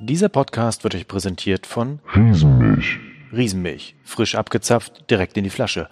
[0.00, 2.98] Dieser Podcast wird euch präsentiert von Riesenmilch.
[3.32, 3.94] Riesenmilch.
[4.02, 5.88] Frisch abgezapft, direkt in die Flasche.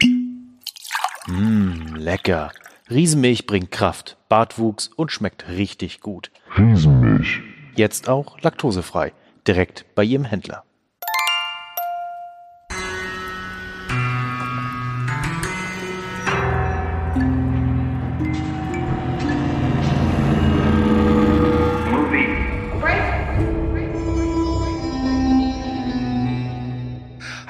[1.28, 2.50] Mmm, lecker.
[2.90, 6.32] Riesenmilch bringt Kraft, Bartwuchs und schmeckt richtig gut.
[6.58, 7.40] Riesenmilch.
[7.76, 9.12] Jetzt auch laktosefrei.
[9.46, 10.64] Direkt bei Ihrem Händler.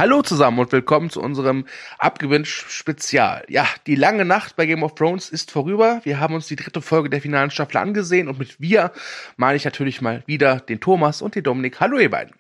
[0.02, 1.64] Hallo zusammen und willkommen zu unserem
[2.00, 3.44] Abgewinnt-Spezial.
[3.46, 6.00] Ja, die lange Nacht bei Game of Thrones ist vorüber.
[6.02, 8.90] Wir haben uns die dritte Folge der finalen Staffel angesehen und mit wir
[9.36, 11.78] meine ich natürlich mal wieder den Thomas und den Dominik.
[11.78, 12.34] Hallo ihr beiden.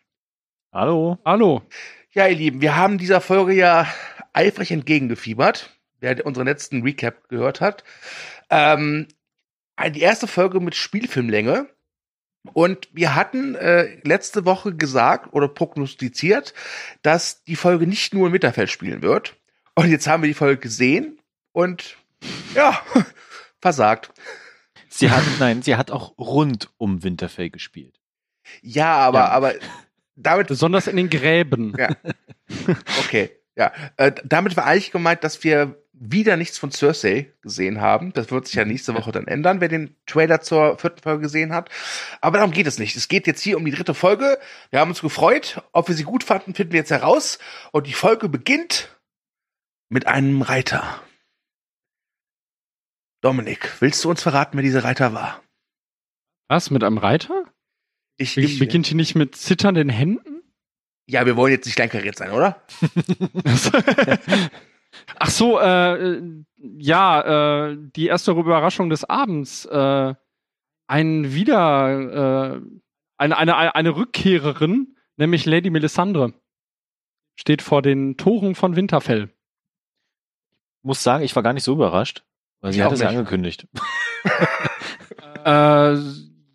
[0.72, 1.18] Hallo.
[1.24, 1.62] Hallo.
[2.10, 3.86] Ja, ihr Lieben, wir haben dieser Folge ja
[4.32, 5.70] eifrig entgegengefiebert,
[6.00, 7.84] wer unseren letzten Recap gehört hat.
[8.50, 9.06] Ähm,
[9.94, 11.68] die erste Folge mit Spielfilmlänge.
[12.54, 16.54] Und wir hatten äh, letzte Woche gesagt oder prognostiziert,
[17.02, 19.36] dass die Folge nicht nur in Winterfell spielen wird.
[19.74, 21.18] Und jetzt haben wir die Folge gesehen
[21.52, 21.96] und
[22.54, 22.80] ja,
[23.60, 24.10] versagt.
[24.88, 27.98] Sie hat, nein, sie hat auch rund um Winterfell gespielt.
[28.60, 29.28] Ja, aber, Ja.
[29.28, 29.54] aber
[30.16, 31.74] damit, Besonders in den Gräben.
[31.78, 31.90] ja,
[33.00, 38.12] okay, ja, äh, damit war eigentlich gemeint, dass wir wieder nichts von Cersei gesehen haben.
[38.12, 41.52] Das wird sich ja nächste Woche dann ändern, wer den Trailer zur vierten Folge gesehen
[41.52, 41.70] hat.
[42.20, 42.96] Aber darum geht es nicht.
[42.96, 44.38] Es geht jetzt hier um die dritte Folge.
[44.70, 45.62] Wir haben uns gefreut.
[45.72, 47.38] Ob wir sie gut fanden, finden wir jetzt heraus.
[47.70, 48.98] Und die Folge beginnt
[49.88, 51.00] mit einem Reiter.
[53.20, 55.40] Dominik, willst du uns verraten, wer dieser Reiter war?
[56.48, 57.44] Was, mit einem Reiter?
[58.16, 60.42] Ich, ich, beginnt hier nicht mit zitternden Händen?
[61.06, 62.62] ja, wir wollen jetzt nicht kleinkariert sein, oder?
[65.18, 66.22] Ach so, äh,
[66.56, 69.64] ja, äh, die erste Überraschung des Abends.
[69.66, 70.14] Äh,
[70.86, 72.60] ein wieder, äh,
[73.16, 76.34] eine, eine, eine Rückkehrerin, nämlich Lady Melisandre,
[77.34, 79.30] steht vor den Toren von Winterfell.
[80.82, 82.24] Muss sagen, ich war gar nicht so überrascht,
[82.60, 83.68] weil sie hatte es ja angekündigt.
[85.44, 85.96] Äh,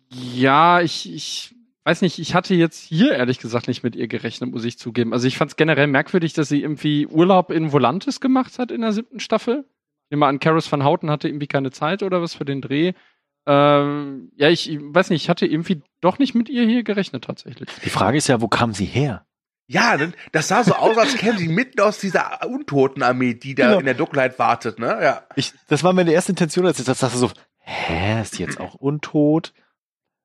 [0.08, 1.54] ja, ich, ich
[1.88, 5.14] weiß nicht, ich hatte jetzt hier ehrlich gesagt nicht mit ihr gerechnet, muss ich zugeben.
[5.14, 8.82] Also ich fand es generell merkwürdig, dass sie irgendwie Urlaub in Volantis gemacht hat in
[8.82, 9.64] der siebten Staffel.
[10.04, 12.92] Ich nehme an, Karis van Houten hatte irgendwie keine Zeit oder was für den Dreh.
[13.46, 17.24] Ähm, ja, ich, ich weiß nicht, ich hatte irgendwie doch nicht mit ihr hier gerechnet
[17.24, 17.70] tatsächlich.
[17.82, 19.24] Die Frage ist ja, wo kam sie her?
[19.66, 19.96] Ja,
[20.32, 23.78] das sah so aus, als käme sie mitten aus dieser Untotenarmee, die da Genau.
[23.78, 24.98] in der Dunkelheit wartet, ne?
[25.02, 25.22] Ja.
[25.36, 28.60] Ich, das war meine erste Intention, als ich das dachte so, hä, ist die jetzt
[28.60, 29.54] auch untot?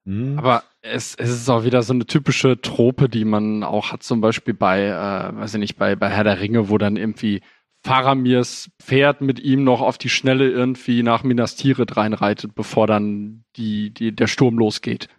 [0.06, 0.38] Hm.
[0.38, 4.22] Aber es, es ist auch wieder so eine typische Trope, die man auch hat, zum
[4.22, 7.42] Beispiel bei, äh, weiß ich nicht, bei, bei Herr der Ringe, wo dann irgendwie
[7.86, 13.44] Faramirs Pferd mit ihm noch auf die Schnelle irgendwie nach Minas Tirith reinreitet, bevor dann
[13.56, 15.10] die, die, der Sturm losgeht.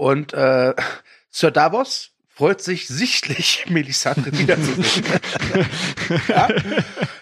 [0.00, 0.74] Und äh,
[1.30, 5.04] Sir Davos freut sich sichtlich, Melisandre wiederzusehen.
[6.28, 6.48] ja,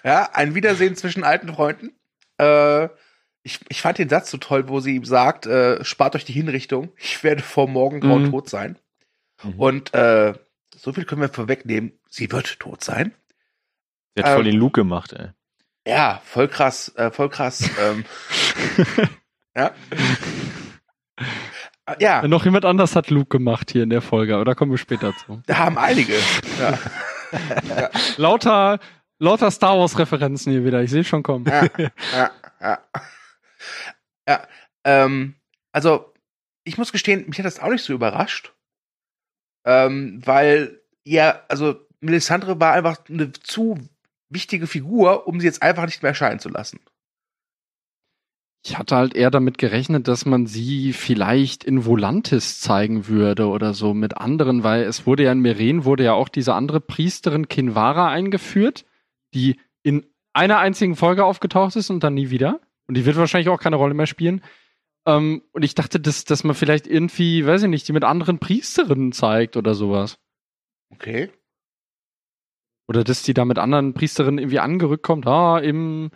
[0.04, 1.91] ja, ein Wiedersehen zwischen alten Freunden.
[2.38, 2.88] Äh,
[3.48, 6.32] ich, ich fand den Satz so toll, wo sie ihm sagt, äh, spart euch die
[6.34, 8.31] Hinrichtung, ich werde vor Morgengrauen Mhm.
[8.31, 8.78] tot sein.
[9.42, 9.54] Mhm.
[9.59, 10.34] Und äh,
[10.76, 13.14] so viel können wir vorwegnehmen, sie wird tot sein.
[14.14, 15.28] sie hat voll ähm, den Luke gemacht, ey.
[15.86, 17.69] Ja, voll krass, äh, voll krass.
[17.81, 18.04] ähm,
[19.56, 19.70] ja.
[21.86, 24.70] Äh, Ja, Noch jemand anders hat Luke gemacht hier in der Folge, aber da kommen
[24.70, 25.42] wir später zu.
[25.47, 26.15] da haben einige.
[26.60, 26.78] Ja.
[28.19, 28.78] Lauter,
[29.19, 31.47] lauter Star Wars-Referenzen hier wieder, ich sehe schon kommen.
[31.47, 31.65] ja,
[32.15, 32.30] ja,
[32.60, 32.78] ja.
[34.29, 34.47] Ja
[34.85, 35.35] ähm,
[35.73, 36.13] also,
[36.65, 38.55] ich muss gestehen, mich hat das auch nicht so überrascht.
[39.65, 43.79] Ähm, weil, ja, also, Melisandre war einfach eine zu
[44.31, 46.81] wichtige Figur, um sie jetzt einfach nicht mehr erscheinen zu lassen.
[48.65, 53.73] Ich hatte halt eher damit gerechnet, dass man sie vielleicht in Volantis zeigen würde oder
[53.73, 57.49] so mit anderen, weil es wurde ja in Meren wurde ja auch diese andere Priesterin
[57.49, 58.85] Kinvara eingeführt,
[59.33, 62.61] die in einer einzigen Folge aufgetaucht ist und dann nie wieder.
[62.88, 64.43] Und die wird wahrscheinlich auch keine Rolle mehr spielen.
[65.06, 68.39] Ähm, und ich dachte, dass, dass man vielleicht irgendwie, weiß ich nicht, die mit anderen
[68.39, 70.18] Priesterinnen zeigt oder sowas.
[70.91, 71.30] Okay.
[72.89, 76.10] Oder dass die da mit anderen Priesterinnen irgendwie angerückt kommt, ah, im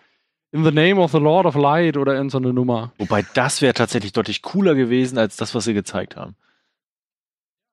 [0.50, 2.92] In the Name of the Lord of Light oder in so eine Nummer.
[2.98, 6.36] Wobei das wäre tatsächlich deutlich cooler gewesen als das, was sie gezeigt haben.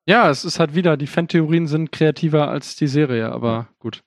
[0.05, 4.01] Ja, es ist halt wieder, die Fan-Theorien sind kreativer als die Serie, aber gut.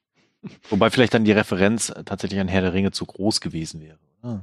[0.71, 3.99] Wobei vielleicht dann die Referenz tatsächlich an Herr der Ringe zu groß gewesen wäre.
[4.23, 4.41] Ah.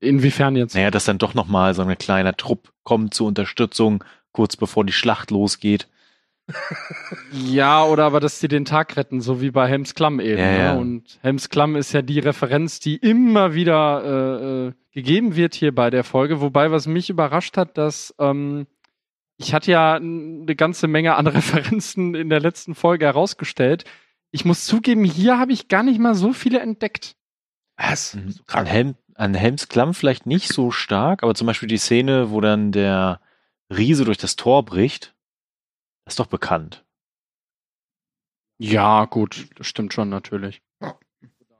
[0.00, 0.74] Inwiefern jetzt?
[0.74, 4.92] Naja, dass dann doch nochmal so ein kleiner Trupp kommt zur Unterstützung, kurz bevor die
[4.92, 5.88] Schlacht losgeht.
[7.32, 10.38] Ja, oder aber dass die den Tag retten, so wie bei Helms Klamm eben.
[10.38, 10.74] Ja, ja.
[10.74, 10.80] Ne?
[10.80, 15.74] Und Helms Klamm ist ja die Referenz, die immer wieder äh, äh, gegeben wird hier
[15.74, 16.40] bei der Folge.
[16.40, 18.66] Wobei, was mich überrascht hat, dass ähm,
[19.36, 23.84] ich hatte ja eine ganze Menge an Referenzen in der letzten Folge herausgestellt.
[24.30, 27.16] Ich muss zugeben, hier habe ich gar nicht mal so viele entdeckt.
[27.76, 28.14] Was?
[28.14, 28.30] Mhm.
[28.30, 28.66] So An.
[28.66, 32.72] Helm, an Helms Klamm vielleicht nicht so stark, aber zum Beispiel die Szene, wo dann
[32.72, 33.20] der
[33.70, 35.14] Riese durch das Tor bricht,
[36.04, 36.84] das ist doch bekannt.
[38.60, 40.62] Ja, gut, das stimmt schon natürlich.
[40.82, 40.98] Ja.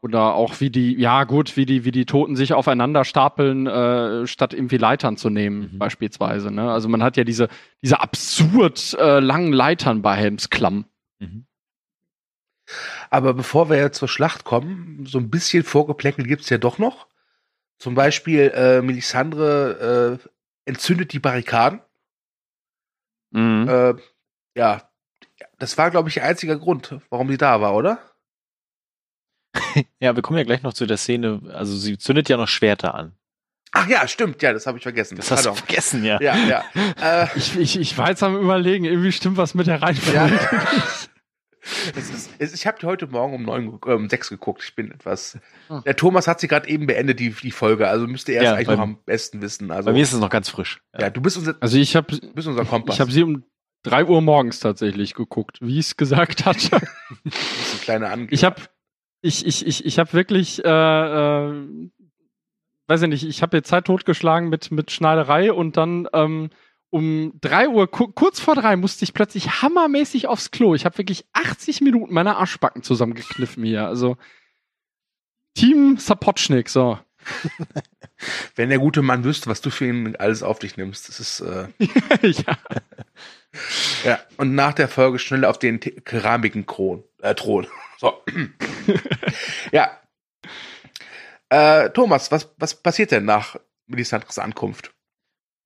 [0.01, 4.27] Oder auch wie die, ja gut, wie die, wie die Toten sich aufeinander stapeln, äh,
[4.27, 5.79] statt irgendwie Leitern zu nehmen, Mhm.
[5.79, 6.51] beispielsweise.
[6.53, 6.71] Ne?
[6.71, 7.49] Also man hat ja diese,
[7.83, 10.87] diese absurd äh, langen Leitern bei Helms Klamm.
[11.19, 11.47] Mhm.
[13.11, 17.07] Aber bevor wir jetzt zur Schlacht kommen, so ein bisschen Vorgeplänkel gibt's ja doch noch.
[17.79, 20.29] Zum Beispiel äh, Melisandre äh,
[20.69, 21.81] entzündet die Barrikaden.
[23.31, 23.69] Mhm.
[23.69, 23.95] Äh,
[24.57, 24.83] ja,
[25.59, 27.99] das war, glaube ich, der einzige Grund, warum sie da war, oder?
[30.01, 32.95] Ja, wir kommen ja gleich noch zu der Szene, also sie zündet ja noch Schwerter
[32.95, 33.13] an.
[33.73, 35.17] Ach ja, stimmt, ja, das habe ich vergessen.
[35.17, 36.21] Das hast du vergessen, ja.
[36.21, 36.65] Ja, ja.
[37.25, 40.19] äh, Ich, ich, ich war jetzt am überlegen, irgendwie stimmt was mit der Reihenfolge.
[40.19, 40.31] Ja.
[41.97, 44.63] es ist, es, ich habe die heute Morgen um neun, äh, um sechs geguckt.
[44.65, 45.39] Ich bin etwas.
[45.69, 45.83] Ah.
[45.85, 47.89] Der Thomas hat sie gerade eben beendet, die, die Folge.
[47.89, 49.71] Also müsste er es Ja, eigentlich noch am besten wissen.
[49.71, 50.81] Also, Bei mir ist es noch ganz frisch.
[50.99, 52.97] ja, du bist unser, Also ich habe du bist unser Kompass.
[52.97, 53.45] ich hab sie um
[53.83, 56.69] drei Uhr morgens tatsächlich geguckt, wie ich es gesagt hatte.
[57.25, 58.61] Du bist ein kleiner Ange Ich habe
[59.21, 61.67] ich, ich, ich, ich hab wirklich, äh, äh,
[62.87, 66.51] weiß ich nicht, ich habe jetzt Zeit totgeschlagen mit, mit Schneiderei und dann ähm,
[66.91, 70.75] um drei Uhr, ku kurz vor drei, musste ich plötzlich hammermäßig aufs Klo.
[70.75, 73.87] Ich habe wirklich 80 Minuten meine Arschbacken zusammengekniffen hier.
[73.87, 74.17] Also
[75.55, 76.99] Team Sapotschnik, so.
[78.55, 81.09] Wenn der gute Mann wüsste, was du für ihn alles auf dich nimmst.
[81.09, 81.69] Das ist, äh,
[82.23, 82.59] ja.
[84.05, 84.21] ja.
[84.37, 87.67] Und nach der Folge schnell auf den Keramiken-Kron, äh, Thron.
[87.99, 88.23] So.
[89.73, 89.99] ja.
[91.51, 93.57] Äh, Thomas, was, was passiert denn nach
[93.87, 94.93] Melisandres Ankunft?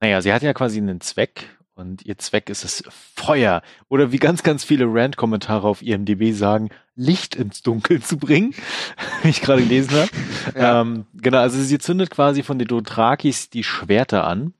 [0.03, 1.45] Naja, sie hat ja quasi einen Zweck
[1.75, 2.83] und ihr Zweck ist es
[3.15, 3.61] Feuer.
[3.87, 8.53] Oder wie ganz, ganz viele Rant-Kommentare auf IMDb sagen, Licht ins Dunkel zu bringen,
[9.23, 10.09] wie ich gerade gelesen habe.
[10.59, 10.81] Ja.
[10.81, 14.53] Ähm, genau, also sie zündet quasi von den Dothrakis die Schwerter an,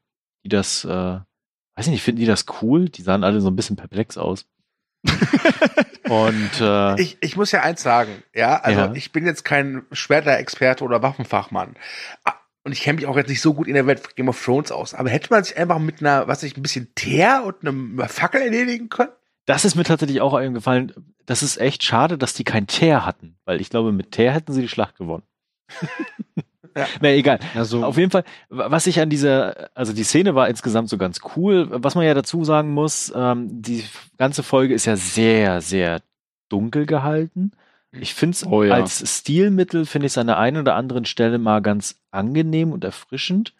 [0.45, 0.89] die das, äh,
[1.75, 2.87] weiß ich nicht, finden die das cool?
[2.87, 4.45] Die sahen alle so ein bisschen perplex aus.
[6.07, 8.93] und äh, Ich, ich muss ja eins sagen, ja, also Ja.
[8.93, 11.75] ich bin jetzt kein Schwerter-Experte oder Waffenfachmann.
[12.63, 14.43] Und ich kenne mich auch jetzt nicht so gut in der Welt von Game of
[14.43, 14.93] Thrones aus.
[14.93, 18.41] Aber hätte man sich einfach mit einer, was ich, ein bisschen Teer und einem Fackel
[18.41, 19.11] erledigen können?
[19.45, 20.93] das ist mir tatsächlich auch eingefallen.
[21.25, 24.53] Das ist echt schade, dass die kein Teer hatten, weil ich glaube, mit Teer hätten
[24.53, 25.23] sie die Schlacht gewonnen.
[26.75, 26.87] Ja.
[27.01, 27.37] Na egal.
[27.53, 31.19] Also, Auf jeden Fall, was ich an dieser, also die Szene war insgesamt so ganz
[31.35, 31.67] cool.
[31.69, 33.85] Was man ja dazu sagen muss, ähm, die
[34.17, 36.01] ganze Folge ist ja sehr, sehr
[36.49, 37.51] dunkel gehalten.
[37.99, 38.73] Ich finde es Oh ja.
[38.73, 42.83] als Stilmittel, finde ich es an der einen oder anderen Stelle mal ganz angenehm und
[42.83, 43.53] erfrischend.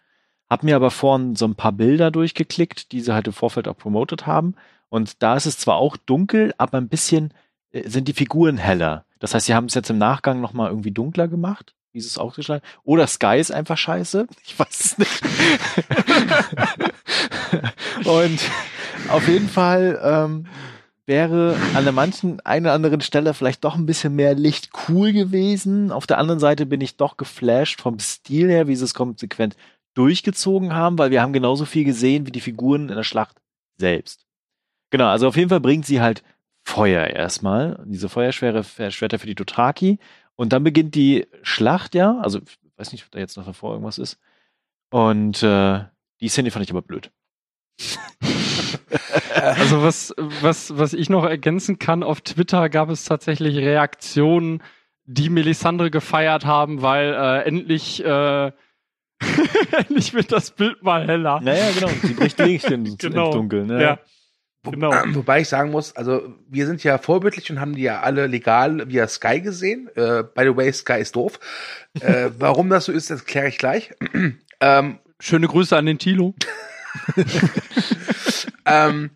[0.50, 3.76] Hab mir aber vorhin so ein paar Bilder durchgeklickt, die sie halt im Vorfeld auch
[3.76, 4.54] promotet haben.
[4.88, 7.32] Und da ist es zwar auch dunkel, aber ein bisschen
[7.70, 9.04] äh, sind die Figuren heller.
[9.20, 12.18] Das heißt, sie haben es jetzt im Nachgang nochmal irgendwie dunkler gemacht, wie sie es
[12.18, 14.26] ausgeschlagen Oder Sky ist einfach scheiße.
[14.44, 15.22] Ich weiß es nicht.
[18.04, 18.40] Und
[19.08, 20.46] auf jeden Fall ähm,
[21.06, 25.12] wäre an der manchen einen oder anderen Stelle vielleicht doch ein bisschen mehr Licht cool
[25.12, 25.92] gewesen.
[25.92, 29.56] Auf der anderen Seite bin ich doch geflasht vom Stil her, wie sie es konsequent
[29.94, 33.40] durchgezogen haben, weil wir haben genauso viel gesehen wie die Figuren in der Schlacht
[33.76, 34.26] selbst.
[34.90, 36.22] Genau, also auf jeden Fall bringt sie halt
[36.62, 39.98] Feuer erstmal, diese Feuerschwere Schwerter für die Dothraki.
[40.36, 42.18] Und dann beginnt die Schlacht, ja.
[42.20, 44.18] Also, ich weiß nicht, ob da jetzt noch davor irgendwas ist.
[44.90, 45.84] Und äh,
[46.20, 47.10] die Szene fand ich aber blöd.
[49.34, 54.62] Also was, was, was ich noch ergänzen kann, auf Twitter gab es tatsächlich Reaktionen,
[55.06, 58.52] die Melisandre gefeiert haben, weil äh, endlich, äh,
[59.76, 61.40] endlich wird das Bild mal heller.
[61.42, 61.90] Naja, genau.
[62.02, 63.26] Sie bricht Licht ins, Genau.
[63.26, 63.66] ins Dunkel.
[63.66, 63.82] Ne?
[63.82, 63.98] Ja.
[64.62, 64.90] Wo, Genau.
[65.14, 68.88] Wobei ich sagen muss, also wir sind ja vorbildlich und haben die ja alle legal
[68.88, 69.88] via Sky gesehen.
[69.96, 71.38] Äh, by the way, Sky ist doof.
[72.00, 73.90] äh, warum das so ist, das kläre ich gleich.
[74.60, 76.34] ähm, Schöne Grüße an den Tilo.
[78.66, 79.10] ähm,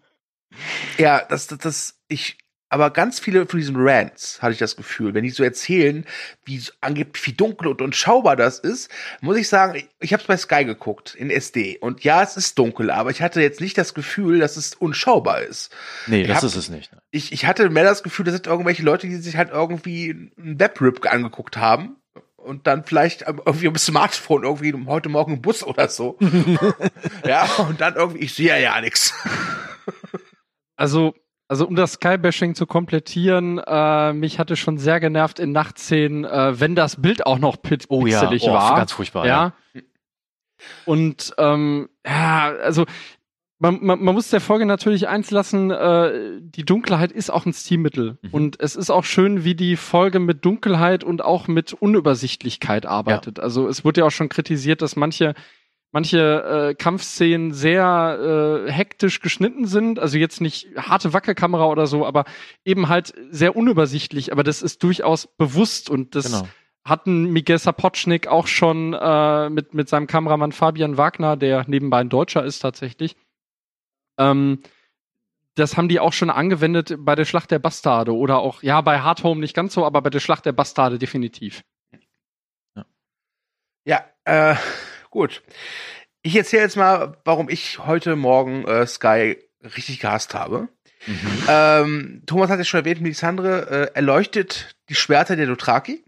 [0.98, 2.38] ja, das, das, das, ich,
[2.70, 6.04] aber ganz viele von diesen Rants hatte ich das Gefühl, wenn die so erzählen,
[6.44, 10.26] wie angeblich wie dunkel und unschaubar das ist, muss ich sagen, ich, ich habe es
[10.26, 13.78] bei Sky geguckt in SD und ja, es ist dunkel, aber ich hatte jetzt nicht
[13.78, 15.74] das Gefühl, dass es unschaubar ist.
[16.08, 16.90] Nee, Ich das hab- ist es nicht.
[17.10, 20.60] Ich, ich hatte mehr das Gefühl, das sind irgendwelche Leute, die sich halt irgendwie ein
[20.60, 21.96] Webrip angeguckt haben
[22.38, 26.16] und dann vielleicht irgendwie am Smartphone irgendwie heute Morgen im Bus oder so.
[27.26, 29.12] ja, und dann irgendwie, ich sehe ja nichts.
[30.76, 31.14] Also
[31.48, 36.60] Also um das Skybashing zu komplettieren, äh, mich hatte schon sehr genervt in Nachtszenen, äh,
[36.60, 38.76] wenn das Bild auch noch pit Oh ja, pixelig oh, war.
[38.76, 39.26] ganz furchtbar.
[39.26, 39.52] ja.
[40.84, 42.84] Und ähm, ja, also
[43.58, 47.52] man, man, man muss der Folge natürlich eins lassen, äh, die Dunkelheit ist auch ein
[47.52, 48.18] Stilmittel.
[48.22, 48.30] Mhm.
[48.30, 53.40] Und es ist auch schön, wie die Folge mit Dunkelheit und auch mit Unübersichtlichkeit arbeitet.
[53.40, 55.34] Also es wurde ja auch schon kritisiert, dass manche
[55.90, 56.18] manche
[56.70, 62.24] äh, Kampfszenen sehr äh, hektisch geschnitten sind, also jetzt nicht harte Wackelkamera oder so, aber
[62.64, 66.48] eben halt sehr unübersichtlich, aber das ist durchaus bewusst und das Genau.
[66.84, 72.10] hatten Miguel Sapochnik auch schon äh, mit, mit seinem Kameramann Fabian Wagner, der nebenbei ein
[72.10, 73.16] Deutscher ist tatsächlich.
[74.18, 74.62] Ähm,
[75.54, 79.00] das haben die auch schon angewendet bei der Schlacht der Bastarde oder auch, ja, bei
[79.00, 81.62] Hard Home nicht ganz so, aber bei der Schlacht der Bastarde definitiv.
[83.84, 84.54] Ja, äh,
[85.10, 85.42] gut.
[86.22, 90.68] Ich erzähle jetzt mal, warum ich heute Morgen äh, Sky richtig gehasst habe.
[91.06, 91.42] Mhm.
[91.48, 96.04] Ähm, Thomas hat ja schon erwähnt, Melisandre äh, erleuchtet die Schwerter der Dothraki.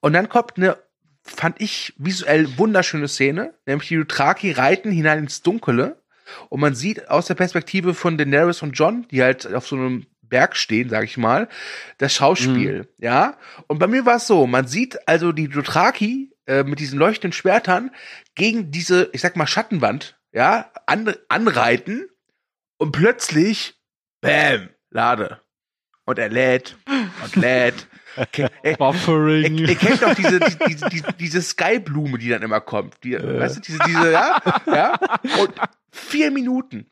[0.00, 0.78] Und dann kommt eine,
[1.22, 6.00] fand ich, visuell wunderschöne Szene, nämlich die Dothraki reiten hinein ins Dunkle
[6.48, 10.06] und man sieht aus der Perspektive von Daenerys und John, die halt auf so einem
[10.22, 11.48] Berg stehen, sag ich mal,
[11.98, 13.36] das Schauspiel, ja.
[13.66, 17.32] Und bei mir war es so, man sieht also die Dothraki äh, mit diesen leuchtenden
[17.32, 17.90] Schwertern
[18.34, 22.08] gegen diese, ich sag mal, Schattenwand, ja, an, anreiten
[22.78, 23.74] und plötzlich,
[24.20, 25.43] bam, lade.
[26.06, 26.76] Und er lädt
[27.22, 27.86] und lädt.
[28.78, 29.58] Buffering.
[29.58, 33.02] Ihr, ihr kennt doch diese, die, die, die, diese Skyblume, die dann immer kommt.
[33.02, 34.40] Die, Weißt du, diese, diese, ja?
[34.66, 34.94] ja?
[35.40, 35.52] Und
[35.90, 36.90] vier Minuten.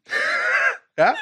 [0.99, 1.15] ja?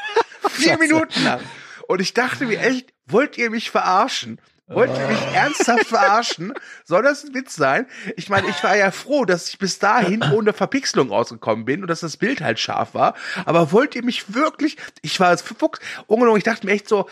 [0.49, 1.41] Vier Minuten lang.
[1.89, 4.41] Und ich dachte mir echt, wollt ihr mich verarschen?
[4.69, 6.55] Wollt ihr mich ernsthaft verarschen?
[6.85, 7.87] Soll das ein Witz sein?
[8.17, 11.89] Ich meine, ich war ja froh, dass ich bis dahin ohne Verpixelung ausgekommen bin und
[11.89, 13.15] dass das Bild halt scharf war.
[13.47, 17.09] Aber wollt ihr mich wirklich, ich war als Fuchs, ungelogen, ich dachte mir echt so,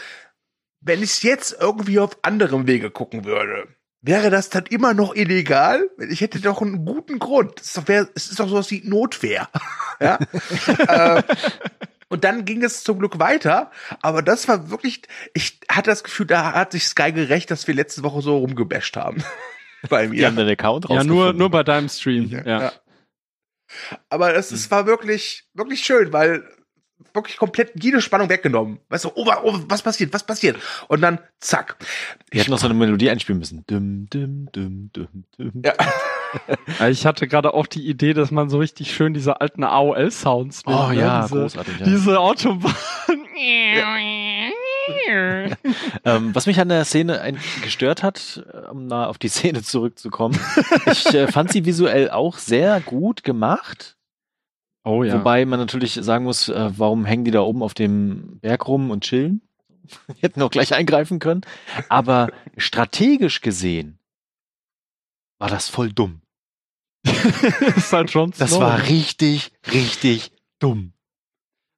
[0.80, 3.68] wenn ich jetzt irgendwie auf anderem Wege gucken würde,
[4.00, 5.88] wäre das dann immer noch illegal?
[6.10, 7.60] Ich hätte doch einen guten Grund.
[7.60, 9.48] Es ist doch, wär, es ist doch sowas wie Notwehr.
[10.00, 10.18] ja?
[10.86, 11.22] äh,
[12.08, 13.70] und dann ging es zum Glück weiter,
[14.00, 15.02] aber das war wirklich,
[15.34, 18.96] ich hatte das Gefühl, da hat sich Sky gerecht, dass wir letzte Woche so rumgebasht
[18.96, 19.22] haben.
[19.90, 20.26] Bei Die mir.
[20.26, 22.28] haben den Account Ja, nur, nur bei deinem Stream.
[22.30, 22.42] Ja.
[22.44, 22.60] Ja.
[22.62, 22.72] Ja.
[24.08, 26.42] Aber es, es war wirklich, wirklich schön, weil
[27.14, 28.78] wirklich komplett jede Spannung weggenommen.
[28.88, 30.56] Weißt du, oh, wa- oh, was passiert, was passiert?
[30.88, 31.76] Und dann zack.
[32.32, 33.64] Die hätten noch so eine Melodie einspielen müssen.
[33.66, 35.52] Dum, dum, dum, dum, dum.
[35.64, 35.74] Ja.
[36.78, 40.62] Ja, Ich hatte gerade auch die Idee, dass man so richtig schön diese alten AOL-Sounds
[40.66, 41.78] Oh ja, diese, großartig.
[41.80, 41.86] Ja.
[41.86, 42.74] diese Autobahn.
[46.04, 50.38] Ähm, was mich an der Szene gestört hat, um nah auf die Szene zurückzukommen,
[50.90, 53.96] ich äh, fand sie visuell auch sehr gut gemacht.
[54.88, 55.18] Oh ja.
[55.18, 58.90] Wobei man natürlich sagen muss, äh, warum hängen die da oben auf dem Berg rum
[58.90, 59.42] und chillen?
[60.20, 61.42] Hätten auch gleich eingreifen können.
[61.90, 63.98] Aber strategisch gesehen
[65.38, 66.22] war das voll dumm.
[67.04, 68.60] halt Das Snow.
[68.60, 70.94] war richtig, richtig dumm.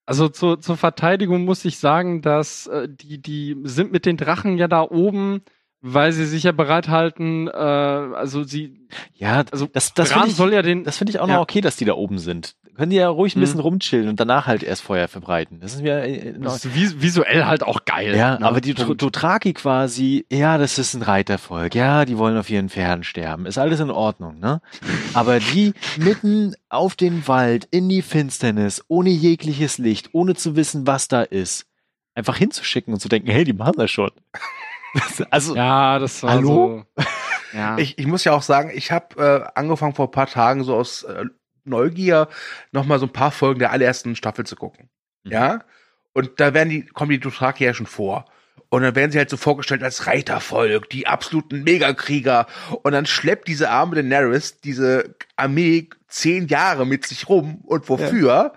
[0.07, 4.57] Also zur, zur Verteidigung muss ich sagen, dass äh, die, die sind mit den Drachen
[4.57, 5.43] ja da oben,
[5.83, 10.37] weil sie sich ja bereithalten, äh, also sie, Ja, also das, das Bran finde ich,
[10.37, 11.35] soll ja den, das finde ich auch Ja.
[11.37, 12.57] noch okay, dass die da oben sind.
[12.77, 13.43] Können die ja ruhig ein Mhm.
[13.43, 15.61] bisschen rumchillen und danach halt erst Feuer verbreiten.
[15.61, 18.15] Das ist mir äh, in das ist vis visuell halt auch geil.
[18.17, 18.47] Ja, ne?
[18.47, 19.03] aber die Punkt.
[19.03, 23.59] Dothraki quasi, ja, das ist ein Reitervolk, ja, die wollen auf ihren Pferden sterben, ist
[23.59, 24.61] alles in Ordnung, ne?
[25.15, 30.87] Aber die mitten auf den Wald, in die Finsternis, ohne jegliches Licht, ohne zu wissen,
[30.87, 31.67] was da ist,
[32.15, 34.11] einfach hinzuschicken und zu denken, hey, die machen das schon.
[35.31, 36.85] also, Ja, das war Hallo?
[36.97, 37.03] so.
[37.53, 37.79] Ja.
[37.79, 40.77] Ich, ich muss ja auch sagen, ich habe äh, angefangen vor ein paar Tagen so
[40.77, 41.25] aus äh,
[41.65, 42.29] Neugier
[42.71, 44.89] noch mal so ein paar Folgen der allerersten Staffel zu gucken.
[45.25, 45.33] Mhm.
[45.33, 45.65] Ja?
[46.13, 48.27] Und da werden die, kommen die Dothraki ja schon vor.
[48.69, 52.47] Und dann werden sie halt so vorgestellt als Reitervolk, die absoluten Megakrieger.
[52.83, 57.63] Und dann schleppt diese arme Daenerys diese Armee zehn Jahre mit sich rum.
[57.65, 58.53] Und wofür?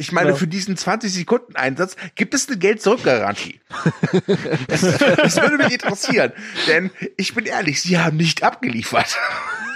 [0.00, 0.36] Ich meine, Ja.
[0.36, 3.60] für diesen 20 Sekunden Einsatz gibt es eine Geld-Zurück-Garantie.
[4.68, 6.32] das, das würde mich interessieren.
[6.68, 9.18] Denn ich bin ehrlich, sie haben nicht abgeliefert.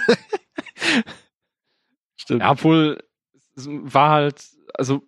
[2.15, 2.41] stimmt.
[2.41, 3.03] Ja, obwohl
[3.55, 5.03] es war halt, also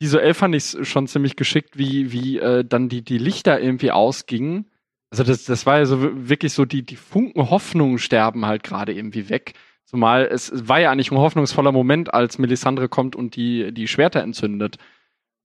[0.00, 3.92] visuell fand ich es schon ziemlich geschickt, wie, wie äh, dann die, die Lichter irgendwie
[3.92, 4.68] ausgingen.
[5.10, 8.92] Also das, das war ja so wirklich so, die, die Funken Hoffnung sterben halt gerade
[8.92, 9.54] irgendwie weg.
[9.88, 13.88] Zumal es, es war ja eigentlich ein hoffnungsvoller Moment, als Melisandre kommt und die, die
[13.88, 14.76] Schwerter entzündet.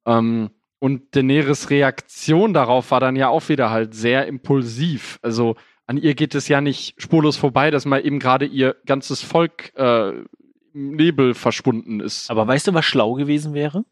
[0.05, 5.17] Ähm, und Daenerys Reaktion darauf war dann ja auch wieder halt sehr impulsiv.
[5.21, 5.55] Also
[5.88, 9.73] an ihr geht es ja nicht spurlos vorbei, dass mal eben gerade ihr ganzes Volk
[9.77, 12.29] äh, im Nebel verschwunden ist.
[12.29, 13.85] Aber weißt du, was schlau gewesen wäre?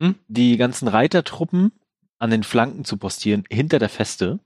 [0.00, 0.14] Hm?
[0.28, 1.72] Die ganzen Reitertruppen
[2.20, 4.38] an den Flanken zu postieren, hinter der Feste.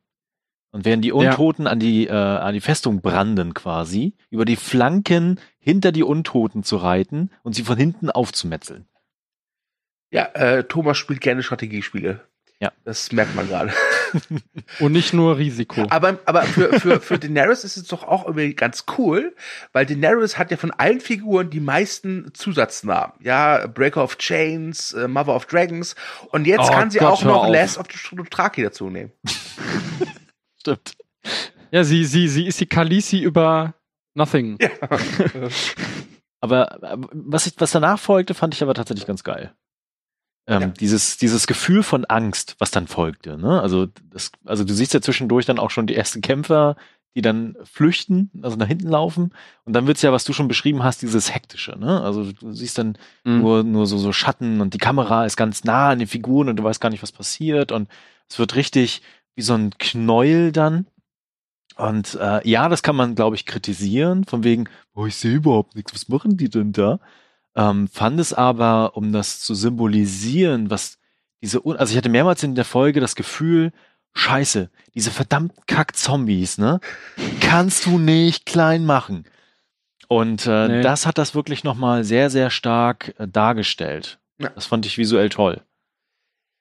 [0.70, 5.40] Und während die Untoten an die äh, an die Festung branden quasi, über die Flanken
[5.58, 8.86] hinter die Untoten zu reiten und sie von hinten aufzumetzeln.
[10.10, 12.20] Ja, äh, Thomas spielt gerne Strategiespiele.
[12.60, 12.72] Ja.
[12.84, 13.72] Das merkt man gerade.
[14.80, 15.86] Und nicht nur Risiko.
[15.90, 19.36] Aber, aber für, für, für Daenerys ist es doch auch irgendwie ganz cool,
[19.72, 23.12] weil Daenerys hat ja von allen Figuren die meisten Zusatznamen.
[23.20, 25.94] Ja, Breaker of Chains, äh, Mother of Dragons.
[26.32, 27.52] Und jetzt Oh kann sie Gott, auch noch auf.
[27.52, 29.12] Last of the Dothraki dazu nehmen.
[30.76, 30.96] Stimmt.
[31.70, 33.74] Ja, sie, sie, sie ist die Khaleesi über
[34.14, 34.58] Nothing.
[34.60, 34.70] Ja.
[36.40, 39.52] Aber äh, was, ich, was danach folgte, fand ich aber tatsächlich ganz geil.
[40.46, 40.66] Ähm, Ja.
[40.68, 43.36] dieses, dieses Gefühl von Angst, was dann folgte.
[43.36, 43.60] Ne?
[43.60, 46.76] Also, das, also du siehst ja zwischendurch dann auch schon die ersten Kämpfer,
[47.16, 49.34] die dann flüchten, also nach hinten laufen.
[49.64, 51.76] Und dann wird's ja, was du schon beschrieben hast, dieses Hektische.
[51.76, 52.00] Ne?
[52.00, 53.40] Also du siehst dann Mhm.
[53.40, 56.56] nur, nur so, so Schatten und die Kamera ist ganz nah an den Figuren und
[56.56, 57.72] du weißt gar nicht, was passiert.
[57.72, 57.88] Und
[58.28, 59.02] es wird richtig
[59.38, 60.86] wie so ein Knäuel dann.
[61.76, 65.76] Und äh, ja, das kann man, glaube ich, kritisieren, von wegen, oh, ich sehe überhaupt
[65.76, 66.98] nichts, was machen die denn da?
[67.54, 70.98] Ähm, fand es aber, um das zu symbolisieren, was
[71.40, 73.70] diese, Un also ich hatte mehrmals in der Folge das Gefühl,
[74.12, 76.80] scheiße, diese verdammten Kack-Zombies, ne?
[77.40, 79.24] Kannst du nicht klein machen.
[80.08, 80.82] Und äh, Nee.
[80.82, 84.18] das hat das wirklich nochmal sehr, sehr stark äh, dargestellt.
[84.40, 84.48] Ja.
[84.48, 85.60] Das fand ich visuell toll.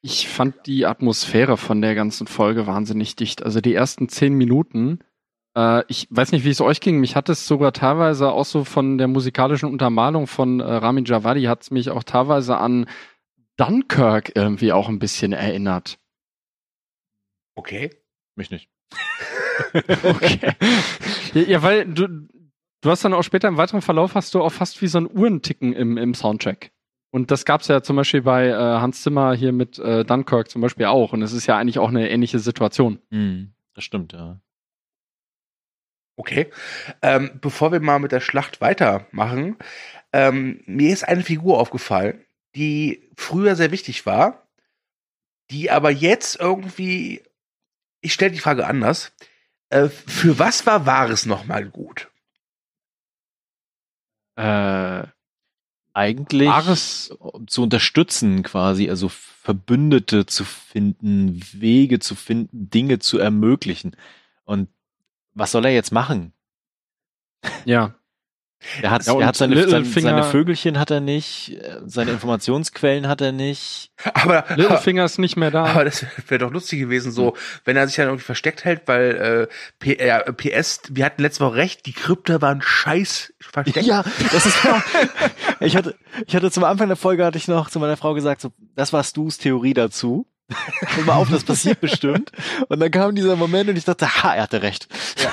[0.10, 3.44] Ich fand die Atmosphäre von der ganzen Folge wahnsinnig dicht.
[3.44, 5.00] Also die ersten zehn Minuten,
[5.54, 7.02] äh, ich weiß nicht, wie es euch ging.
[7.02, 11.44] Mich hat es sogar teilweise auch so von der musikalischen Untermalung von äh, Ramin Javadi
[11.44, 12.86] hat es mich auch teilweise an
[13.58, 16.00] Dunkirk irgendwie auch ein bisschen erinnert.
[17.56, 17.90] Okay.
[18.36, 18.70] Mich nicht.
[19.74, 20.54] Okay.
[21.34, 24.52] ja, ja, weil du, du hast dann auch später im weiteren Verlauf hast du auch
[24.52, 26.72] fast wie so ein Uhrenticken im, im Soundtrack.
[27.12, 30.62] Und das gab's ja zum Beispiel bei äh, Hans Zimmer hier mit äh, Dunkirk zum
[30.62, 31.14] Beispiel auch.
[31.14, 33.00] Und es ist ja eigentlich auch eine ähnliche Situation.
[33.12, 34.40] Hm, das stimmt, ja.
[36.18, 36.52] Okay.
[37.02, 39.58] Ähm, bevor wir mal mit der Schlacht weitermachen,
[40.12, 44.48] ähm, mir ist eine Figur aufgefallen, die früher sehr wichtig war,
[45.52, 47.24] die aber jetzt irgendwie,
[48.02, 49.14] ich stelle die Frage anders,
[49.70, 52.10] äh, für was war Wahres nochmal gut?
[54.36, 55.08] Äh,
[55.98, 56.48] Eigentlich
[57.18, 63.96] um zu unterstützen quasi, also Verbündete zu finden, Wege zu finden, Dinge zu ermöglichen.
[64.44, 64.70] Und
[65.34, 66.34] was soll er jetzt machen?
[67.66, 67.96] ja.
[68.82, 73.08] Er hat, Ja, er hat seine, seine, Littlefinger- seine Vögelchen hat er nicht, seine Informationsquellen
[73.08, 73.92] hat er nicht.
[74.14, 75.66] Aber, aber, Littlefinger ist nicht mehr da.
[75.66, 79.48] aber das wäre doch lustig gewesen, so, wenn er sich dann irgendwie versteckt hält, weil
[79.50, 83.86] äh, P äh, PS, wir hatten letzte Woche recht, die Krypta waren scheiß versteckt.
[83.86, 84.84] Ja, das ist ja.
[85.60, 88.42] ich hatte, ich hatte zum Anfang der Folge hatte ich noch zu meiner Frau gesagt,
[88.42, 90.26] so, das war Stu's Theorie dazu.
[90.50, 92.32] Pass mal auf, das passiert bestimmt.
[92.70, 94.88] Und dann kam dieser Moment und ich dachte, ha, er hatte recht.
[95.22, 95.30] Ja,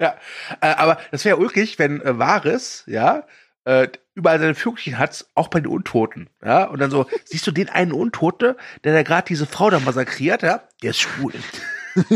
[0.00, 0.12] äh,
[0.60, 3.24] aber das wäre ulkig, wenn äh, Vares, ja,
[3.64, 7.52] äh, überall seine Vögelchen hat, auch bei den Untoten, ja, und dann so, siehst du
[7.52, 11.34] den einen Untote, der da gerade diese Frau da massakriert, ja, der ist schwul.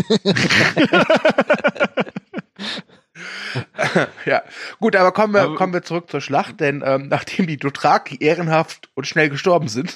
[4.24, 4.42] ja,
[4.80, 8.90] gut, aber kommen wir, kommen wir zurück zur Schlacht, denn ähm, nachdem die Dothraki ehrenhaft
[8.94, 9.94] und schnell gestorben sind,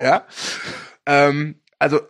[0.00, 0.26] ja,
[1.06, 2.00] ähm, also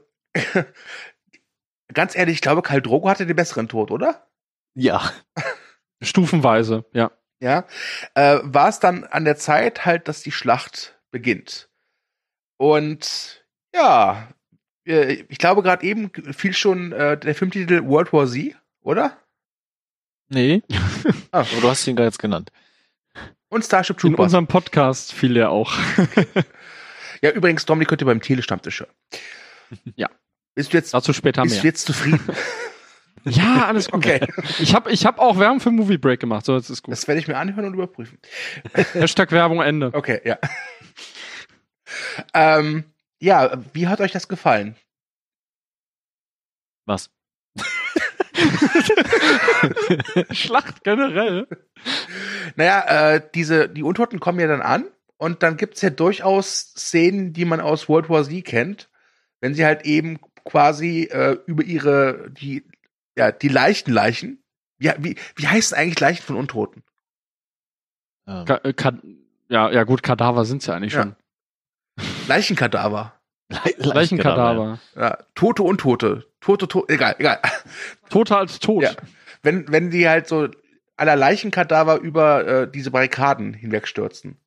[1.92, 4.26] ganz ehrlich, ich glaube, Karl Drogo hatte den besseren Tod, oder?
[4.76, 5.10] Ja.
[6.02, 7.10] Stufenweise, ja.
[7.40, 7.66] ja,
[8.14, 11.70] äh, war es dann an der Zeit halt, dass die Schlacht beginnt.
[12.58, 14.28] Und ja,
[14.86, 19.16] äh, ich glaube gerade eben fiel schon äh, der Filmtitel World War Z, oder?
[20.28, 20.62] Nee.
[21.32, 21.40] Ah.
[21.40, 22.50] Aber du hast ihn gerade jetzt genannt.
[23.48, 24.24] Und Starship In Troopers.
[24.26, 25.72] unserem Podcast fiel der auch.
[27.22, 28.92] Ja, übrigens, Dominik könnt ihr beim Telestammtisch hören.
[29.96, 30.10] Ja.
[30.54, 31.62] Bist du jetzt, Dazu später bist mehr.
[31.62, 32.20] du jetzt zufrieden?
[33.26, 34.06] Ja, alles gut.
[34.06, 34.26] Okay,
[34.58, 36.92] Ich habe ich hab auch Werbung für Movie Break gemacht, so jetzt ist gut.
[36.92, 38.18] das werde ich mir anhören und überprüfen.
[38.92, 39.90] Hashtag Werbung Ende.
[39.92, 40.38] Okay, ja.
[42.34, 42.84] ähm,
[43.18, 44.76] ja, wie hat euch das gefallen?
[46.84, 47.10] Was?
[50.30, 51.48] Schlacht generell.
[52.54, 54.84] Naja, äh, diese, die Untoten kommen ja dann an
[55.16, 58.88] und dann gibt's ja durchaus Szenen, die man aus World War Z kennt,
[59.40, 62.64] wenn sie halt eben quasi äh, über ihre, die,
[63.16, 64.42] ja, die leichten Leichen,
[64.79, 66.83] ja, wie, wie heißen eigentlich Leichen von Untoten?
[68.26, 68.92] Ähm, Ka äh, Ka
[69.48, 71.02] ja, ja gut, Kadaver sind's ja eigentlich Ja.
[71.02, 71.16] schon.
[72.29, 73.14] Leichenkadaver.
[73.79, 74.81] Leichenkadaver.
[74.96, 76.26] Ja, tote Untote.
[76.40, 77.40] Tote, tote, egal, egal.
[78.11, 78.83] Toter als tot.
[78.83, 78.92] Ja.
[79.42, 80.48] Wenn, wenn die halt so
[80.96, 84.40] aller Leichenkadaver über äh, diese Barrikaden hinwegstürzen.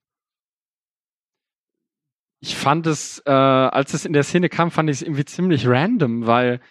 [2.42, 5.68] ich fand es, äh, als es in der Szene kam, fand ich es irgendwie ziemlich
[5.68, 6.62] random, weil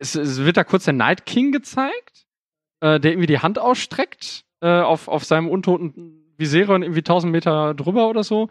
[0.00, 2.26] es, es wird da kurz der Night King gezeigt,
[2.80, 7.74] äh, der irgendwie die Hand ausstreckt äh, auf, auf seinem untoten Viseron irgendwie 1000 Meter
[7.74, 8.48] drüber oder so.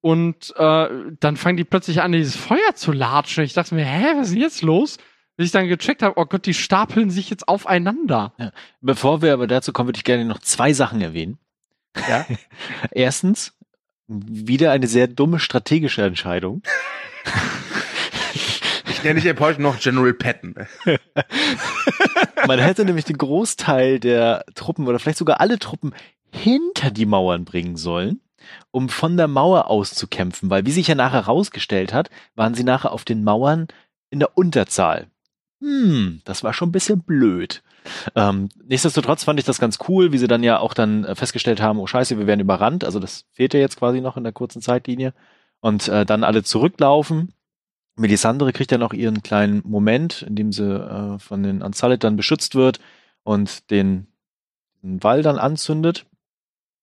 [0.00, 0.88] Und äh,
[1.20, 3.44] dann fangen die plötzlich an, dieses Feuer zu latschen.
[3.44, 4.98] Ich dachte mir, hä, was ist denn jetzt los?
[5.36, 8.34] Bis ich dann gecheckt habe, oh Gott, die stapeln sich jetzt aufeinander.
[8.80, 11.38] Bevor wir aber dazu kommen, würde ich gerne noch zwei Sachen erwähnen.
[12.08, 12.26] Ja.
[12.90, 13.56] Erstens,
[14.08, 16.62] wieder eine sehr dumme strategische Entscheidung.
[19.02, 20.54] Dich ab heute noch General Patton.
[22.46, 25.92] Man hätte nämlich den Großteil der Truppen oder vielleicht sogar alle Truppen
[26.30, 28.20] hinter die Mauern bringen sollen,
[28.70, 32.54] um von der Mauer aus zu kämpfen, weil wie sich ja nachher herausgestellt hat, waren
[32.54, 33.66] sie nachher auf den Mauern
[34.10, 35.08] in der Unterzahl.
[35.60, 37.62] Hm, das war schon ein bisschen blöd.
[38.14, 41.60] Ähm, nichtsdestotrotz fand ich das ganz cool, wie sie dann ja auch dann äh, festgestellt
[41.60, 42.84] haben, oh scheiße, wir werden überrannt.
[42.84, 45.12] Also das fehlte jetzt quasi noch in der kurzen Zeitlinie.
[45.60, 47.34] Und äh, dann alle zurücklaufen.
[47.96, 52.16] Melisandre kriegt ja noch ihren kleinen Moment, in dem sie äh, von den Ansalit dann
[52.16, 52.80] beschützt wird
[53.22, 54.06] und den,
[54.82, 56.06] den Wall dann anzündet.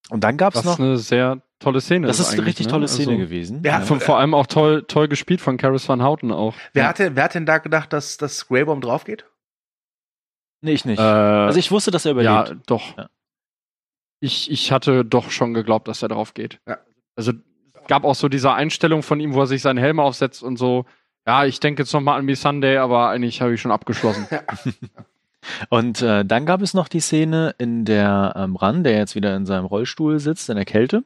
[0.10, 0.80] Und dann gab's Was noch.
[0.80, 2.72] eine sehr tolle Szene Das ist eine richtig ne?
[2.72, 3.62] tolle Szene Also, gewesen.
[3.64, 6.56] Ja, Von, vor allem auch toll, toll gespielt von Karis van Houten auch.
[6.74, 9.26] Wer, hatte, wer hat denn da gedacht, dass das Greybomb drauf geht?
[10.62, 11.00] Nee, ich nicht.
[11.00, 12.50] Äh, also ich wusste, dass er überlebt.
[12.50, 12.98] Ja, doch.
[12.98, 13.10] Ja.
[14.20, 16.60] Ich, ich hatte doch schon geglaubt, dass er drauf geht.
[16.68, 16.80] Ja.
[17.16, 20.44] Also es gab auch so diese Einstellung von ihm, wo er sich seinen Helm aufsetzt
[20.44, 20.86] und so,
[21.26, 24.28] ja, ich denke jetzt nochmal an Me Sunday, aber eigentlich habe ich schon abgeschlossen.
[25.70, 29.36] Und äh, dann gab es noch die Szene, in der ähm, Ran, der jetzt wieder
[29.36, 31.04] in seinem Rollstuhl sitzt, in der Kälte,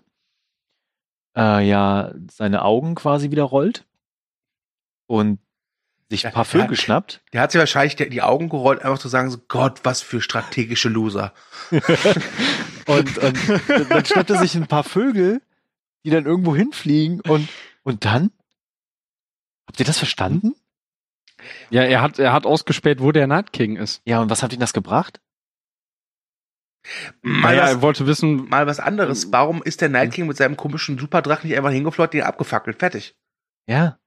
[1.37, 3.85] äh, ja, seine Augen quasi wieder rollt
[5.07, 5.39] und
[6.09, 7.21] sich ein paar Vögel schnappt.
[7.31, 10.21] Der hat sich wahrscheinlich die die Augen gerollt, einfach zu sagen, so, Gott, was für
[10.21, 11.33] strategische Loser.
[12.85, 13.37] Und, und
[13.89, 15.41] dann schnappt er sich ein paar Vögel,
[16.03, 17.47] die dann irgendwo hinfliegen und,
[17.83, 18.29] und dann?
[19.67, 20.55] Habt ihr das verstanden?
[21.69, 24.01] ja, er hat, er hat ausgespäht, wo der Night King ist.
[24.05, 25.19] Ja, und was hat ihm das gebracht?
[27.21, 29.31] Mal, Naja, was, er wollte wissen, mal was anderes.
[29.31, 32.79] Warum ist der Night King mit seinem komischen Superdrachen nicht einfach hingeflogen, den abgefackelt?
[32.79, 33.15] Fertig.
[33.67, 33.99] Ja.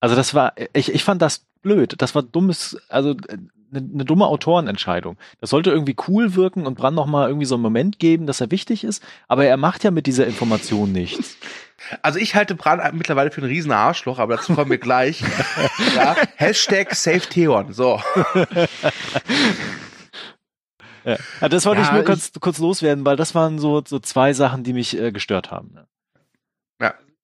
[0.00, 1.94] Also das war, ich, ich fand das blöd.
[1.98, 3.14] Das war dummes, also
[3.72, 5.16] eine ne dumme Autorenentscheidung.
[5.40, 8.40] Das sollte irgendwie cool wirken und Bran noch mal irgendwie so einen Moment geben, dass
[8.40, 11.36] er wichtig ist, aber er macht ja mit dieser Information nichts.
[12.02, 15.22] Also ich halte Bran mittlerweile für einen riesen Arschloch, aber dazu kommen wir gleich.
[15.96, 17.72] ja, Hashtag Save Theon.
[17.72, 17.98] So.
[21.04, 21.16] Ja.
[21.40, 23.98] Ja, das wollte Ja, ich nur ich- kurz, kurz loswerden, weil das waren so, so
[23.98, 25.72] zwei Sachen, die mich äh, gestört haben.
[25.72, 25.86] ne?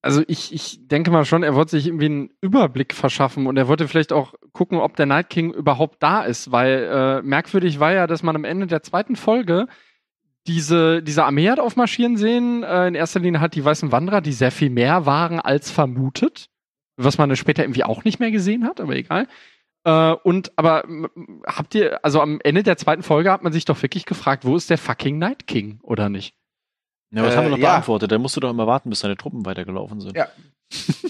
[0.07, 3.67] Also ich, ich denke mal schon, er wollte sich irgendwie einen Überblick verschaffen und er
[3.67, 7.93] wollte vielleicht auch gucken, ob der Night King überhaupt da ist, weil äh, merkwürdig war
[7.93, 9.67] ja, dass man am Ende der zweiten Folge
[10.47, 12.63] diese, diese Armee hat aufmarschieren sehen.
[12.63, 16.51] Äh, in erster Linie hat die Weißen Wanderer, die sehr viel mehr waren als vermutet,
[16.97, 19.27] was man später irgendwie auch nicht mehr gesehen hat, aber egal.
[19.83, 20.85] Äh, und aber
[21.47, 24.55] habt ihr, also am Ende der zweiten Folge hat man sich doch wirklich gefragt, wo
[24.55, 26.37] ist der fucking Night King oder nicht?
[27.11, 27.71] Ja, was Äh, haben wir noch ja.
[27.73, 28.11] beantwortet?
[28.13, 30.17] Da musst du doch immer warten, bis deine Truppen weitergelaufen sind.
[30.17, 30.29] Ja.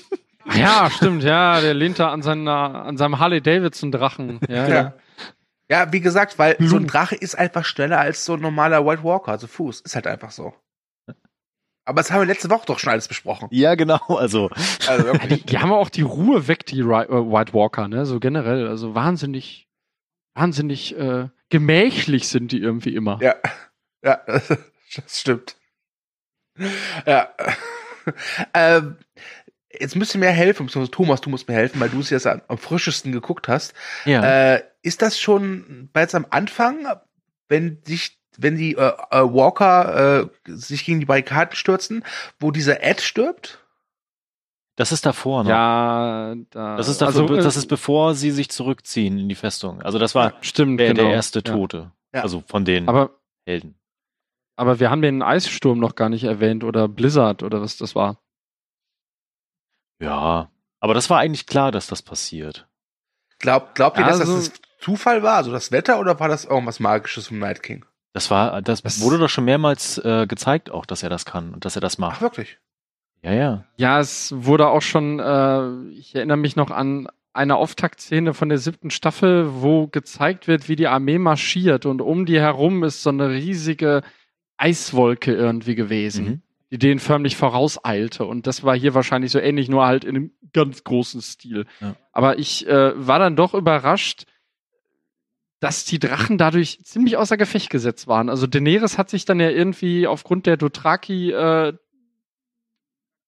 [0.54, 4.38] Ja, stimmt, ja, der lehnt da an, seiner, an seinem Harley Davidson Drachen.
[4.48, 4.74] Ja, Ja.
[4.74, 4.94] ja.
[5.68, 6.86] Ja, wie gesagt, weil so ein.
[6.86, 9.80] Drache ist einfach schneller als so ein normaler White Walker, also Fuß.
[9.80, 10.54] Ist halt einfach so.
[11.84, 13.48] Aber das haben wir letzte Woche doch schon alles besprochen.
[13.50, 13.98] Ja, genau.
[14.08, 14.48] Also
[14.88, 18.06] Also Ja, die, die haben auch die Ruhe weg, die äh, White Walker, ne?
[18.06, 18.68] So generell.
[18.68, 19.68] Also wahnsinnig,
[20.34, 23.18] wahnsinnig äh, gemächlich sind die irgendwie immer.
[23.20, 23.34] Ja,
[24.04, 25.56] ja, das stimmt.
[27.06, 27.30] Ja.
[28.54, 28.96] ähm,
[29.70, 32.26] jetzt müsst ihr mir helfen, beziehungsweise Thomas, du musst mir helfen, weil du es jetzt
[32.26, 33.74] am, am frischesten geguckt hast.
[34.04, 34.54] ja.
[34.54, 36.86] Äh, ist das schon bereits am Anfang,
[37.48, 42.04] wenn sich, wenn die äh, äh, Walker äh, sich gegen die Barrikaden stürzen,
[42.38, 43.66] wo dieser Ed stirbt?
[44.76, 45.50] das ist davor noch.
[45.50, 49.34] Ja, da, Das ist, dafür, also, äh, das ist bevor sie sich zurückziehen in die
[49.34, 49.80] Festung.
[49.80, 51.04] Also das war stimmt, der, genau.
[51.04, 51.42] der erste.
[51.42, 51.92] Tote.
[52.14, 52.22] Ja.
[52.22, 53.10] Also von den Aber,
[53.46, 53.74] Helden.
[54.56, 58.18] Aber wir haben den Eissturm noch gar nicht erwähnt oder Blizzard oder was das war.
[60.00, 60.50] Ja.
[60.80, 62.68] Aber das war eigentlich klar, dass das passiert.
[63.38, 66.80] Glaub, glaubt ihr, dass Also- das Zufall war, also das Wetter, oder war das irgendwas
[66.80, 67.84] Magisches vom Night King?
[68.12, 71.52] Das war, das, Das- wurde doch schon mehrmals äh, gezeigt, auch, dass er das kann
[71.52, 72.20] und dass er das Ach, macht.
[72.22, 72.58] wirklich?
[73.22, 73.64] Ja, ja.
[73.76, 78.58] Ja, es wurde auch schon, äh, ich erinnere mich noch an eine Auftaktszene von der
[78.58, 83.10] siebten Staffel, wo gezeigt wird, wie die Armee marschiert und um die herum ist so
[83.10, 84.02] eine riesige
[84.58, 86.42] Eiswolke irgendwie gewesen, Mhm.
[86.70, 88.24] die denen förmlich vorauseilte.
[88.24, 91.66] Und das war hier wahrscheinlich so ähnlich, nur halt in einem ganz großen Stil.
[91.80, 91.96] Ja.
[92.12, 94.24] Aber ich äh, war dann doch überrascht,
[95.60, 98.28] dass die Drachen dadurch ziemlich außer Gefecht gesetzt waren.
[98.28, 101.72] Also Daenerys hat sich dann ja irgendwie aufgrund der Dothraki äh,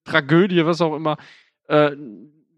[0.04, 1.16] Tragödie, was auch immer,
[1.68, 1.92] äh,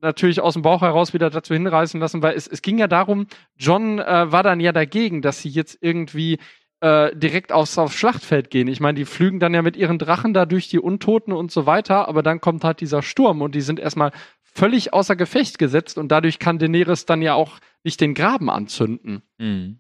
[0.03, 3.27] natürlich aus dem Bauch heraus wieder dazu hinreißen lassen, weil es, es ging ja darum,
[3.57, 6.39] John äh, war dann ja dagegen, dass sie jetzt irgendwie
[6.81, 8.69] äh, direkt aufs, aufs Schlachtfeld gehen.
[8.69, 11.67] Ich meine, die flügen dann ja mit ihren Drachen da durch die Untoten und so
[11.67, 14.13] weiter, aber dann kommt halt dieser Sturm und die sind erstmal
[14.43, 19.23] völlig außer Gefecht gesetzt und dadurch kann Daenerys dann ja auch nicht den Graben anzünden.
[19.39, 19.79] Mhm.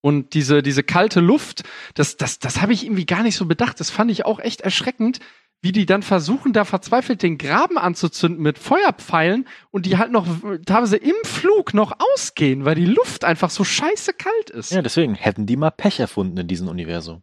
[0.00, 1.62] Und diese, diese kalte Luft,
[1.94, 3.80] das, das, das habe ich irgendwie gar nicht so bedacht.
[3.80, 5.20] Das fand ich auch echt erschreckend,
[5.64, 10.26] wie die dann versuchen, da verzweifelt den Graben anzuzünden mit Feuerpfeilen und die halt noch
[10.66, 14.72] teilweise im Flug noch ausgehen, weil die Luft einfach so scheiße kalt ist.
[14.72, 17.22] Ja, deswegen hätten die mal Pech erfunden in diesem Universum.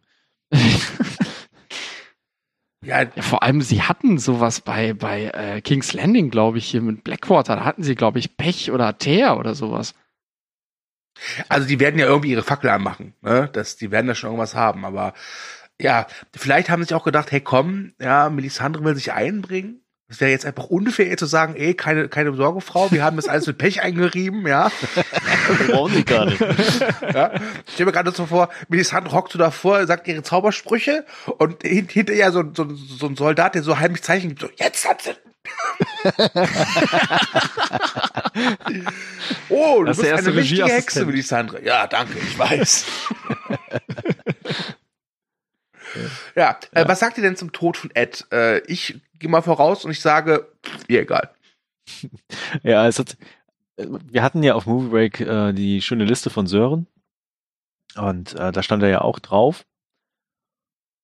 [0.52, 0.58] Ja,
[2.84, 7.04] Ja, vor allem, sie hatten sowas bei, bei äh, King's Landing, glaube ich, hier mit
[7.04, 7.54] Blackwater.
[7.54, 9.94] Da hatten sie, glaube ich, Pech oder Teer oder sowas.
[11.48, 13.48] also die werden ja irgendwie ihre Fackel anmachen, ne?
[13.52, 15.14] Das, die werden da schon irgendwas haben, aber
[15.82, 19.78] ja, vielleicht haben sie sich auch gedacht, hey komm, ja, Melisandre will sich einbringen.
[20.08, 23.16] Es wäre jetzt einfach unfair, ihr zu sagen, ey, keine, keine Sorge, Frau, wir haben
[23.16, 24.70] das alles mit Pech eingerieben, ja.
[25.68, 26.38] Brauchen die gar nicht.
[26.40, 27.32] ja.
[27.66, 31.06] Ich stelle mir gerade so vor, Melisandre hockt so davor, sagt ihre Zaubersprüche
[31.38, 34.50] und hin, hinter ihr so, so, so ein Soldat, der so heimlich Zeichen gibt, so,
[34.56, 35.12] jetzt hat sie.
[39.48, 40.70] oh, du Das ist bist eine wichtige Regieassistent.
[40.70, 41.64] Hexe, Melisandre.
[41.64, 42.84] Ja, danke, ich weiß.
[46.34, 48.26] Ja, Äh, was sagt ihr denn zum Tod von Ed?
[48.32, 50.48] Äh, ich gehe mal voraus und ich sage,
[50.88, 51.30] ihr egal.
[52.62, 53.16] Ja, es hat,
[53.76, 56.86] wir hatten ja auf Movie Break äh, die schöne Liste von Sören.
[57.96, 59.64] Und äh, da stand er ja auch drauf.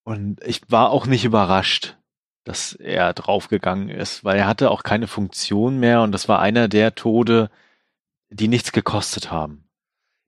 [0.04, 1.96] Und ich war auch nicht überrascht,
[2.44, 6.66] dass er draufgegangen ist, weil er hatte auch keine Funktion mehr und das war einer
[6.66, 7.50] der Tode,
[8.30, 9.67] die nichts gekostet haben.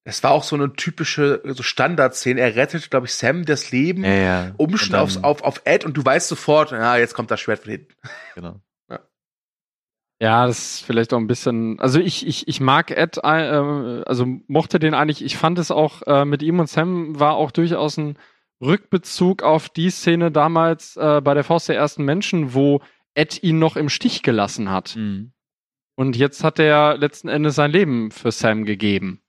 [0.05, 2.41] Das war auch so eine typische so Standardszene.
[2.41, 4.55] Er rettet, glaube ich, Sam das Leben, Ja, ja.
[4.57, 7.73] umschnitt aufs, auf, auf Ed und du weißt sofort, ja, jetzt kommt das Schwert von
[7.73, 7.95] hinten.
[8.35, 8.61] Genau.
[10.23, 11.81] Ja, das ist vielleicht auch ein bisschen.
[11.81, 15.25] Also ich, ich, ich mag Ed, äh, also mochte den eigentlich.
[15.25, 18.19] Ich fand es auch äh, mit ihm und Sam war auch durchaus ein
[18.61, 22.83] Rückbezug auf die Szene damals äh, bei der Faust der ersten Menschen, wo
[23.15, 24.95] Ed ihn noch im Stich gelassen hat.
[24.95, 25.33] Mhm.
[25.97, 29.23] Und jetzt hat er letzten Endes sein Leben für Sam gegeben.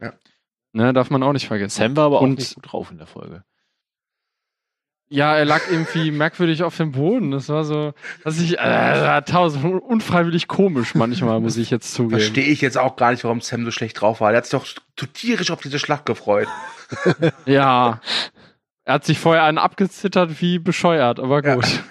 [0.00, 0.12] Ja.
[0.72, 1.76] Ne, darf man auch nicht vergessen.
[1.76, 3.44] Sam war aber auch Und- nicht gut drauf in der Folge.
[5.10, 7.30] Ja, er lag irgendwie merkwürdig auf dem Boden.
[7.30, 7.92] Das war so,
[8.24, 12.18] dass ich äh, tausend unfreiwillig komisch manchmal, muss ich jetzt zugeben.
[12.20, 14.32] Verstehe ich jetzt auch gar nicht, warum Sam so schlecht drauf war.
[14.32, 16.48] Er hat sich doch so tierisch auf diese Schlacht gefreut.
[17.46, 18.00] Ja.
[18.86, 21.54] Er hat sich vorher einen abgezittert wie bescheuert, aber Ja.
[21.54, 21.82] gut.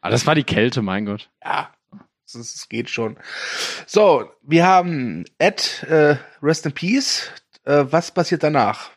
[0.00, 1.28] aber das war die Kälte, mein Gott.
[1.44, 1.70] Ja,
[2.34, 3.16] es, geht schon.
[3.86, 7.30] So, wir haben Ed, äh, Rest in Peace.
[7.64, 8.90] Äh, was passiert danach?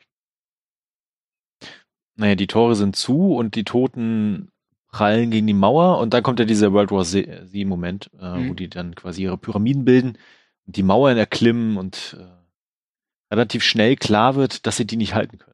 [2.15, 4.51] Naja, die Tore sind zu und die Toten
[4.91, 8.49] prallen gegen die Mauer und dann kommt ja dieser World War Z-Moment, äh, Mhm.
[8.49, 10.17] wo die dann quasi ihre Pyramiden bilden
[10.65, 15.37] und die Mauern erklimmen und äh, relativ schnell klar wird, dass sie die nicht halten
[15.37, 15.48] können.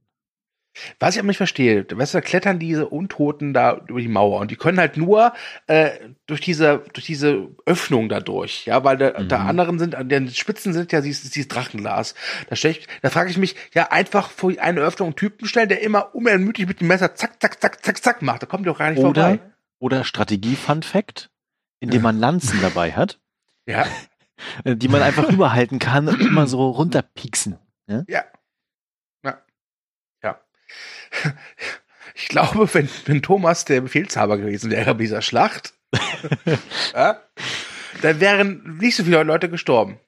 [0.99, 4.39] Was ich aber nicht verstehe, weißt du, da klettern diese Untoten da über die Mauer
[4.41, 5.33] und die können halt nur
[5.67, 5.91] äh,
[6.25, 9.27] durch diese durch diese Öffnung da durch, ja, weil da, Mhm.
[9.29, 12.13] da anderen sind, an den Spitzen sind ja dieses, dieses Drachenglas.
[12.49, 15.69] Da stell ich, da frage ich mich, ja, einfach vor eine Öffnung einen Typen stellen,
[15.69, 18.43] der immer unermüdlich mit dem Messer zack, zack, zack, zack, zack macht.
[18.43, 19.39] Da kommt doch gar nicht Oder, vorbei.
[19.79, 21.29] oder Strategie-Fun-Fact,
[21.79, 23.19] indem man Lanzen dabei hat,
[23.65, 23.85] Ja,
[24.65, 27.57] die man einfach rüberhalten kann und immer so runterpieksen.
[27.87, 27.97] ja.
[27.97, 28.03] Ja.
[28.07, 28.23] Ja.
[32.15, 35.73] Ich glaube, wenn, wenn Thomas der Befehlshaber gewesen wäre bei dieser Schlacht,
[36.93, 37.19] ja,
[38.01, 39.99] dann wären nicht so viele Leute gestorben.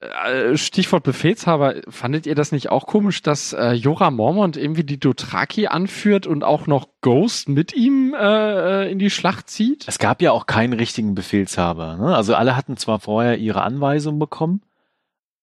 [0.00, 4.98] Äh, Stichwort Befehlshaber, fandet ihr das nicht auch komisch, dass äh, Jorah Mormont irgendwie die
[4.98, 9.86] Dothraki anführt und auch noch Ghost mit ihm äh, äh, in die Schlacht zieht?
[9.86, 11.96] Es gab ja auch keinen richtigen Befehlshaber.
[11.98, 12.16] Ne?
[12.16, 14.62] Also alle hatten zwar vorher ihre Anweisung bekommen,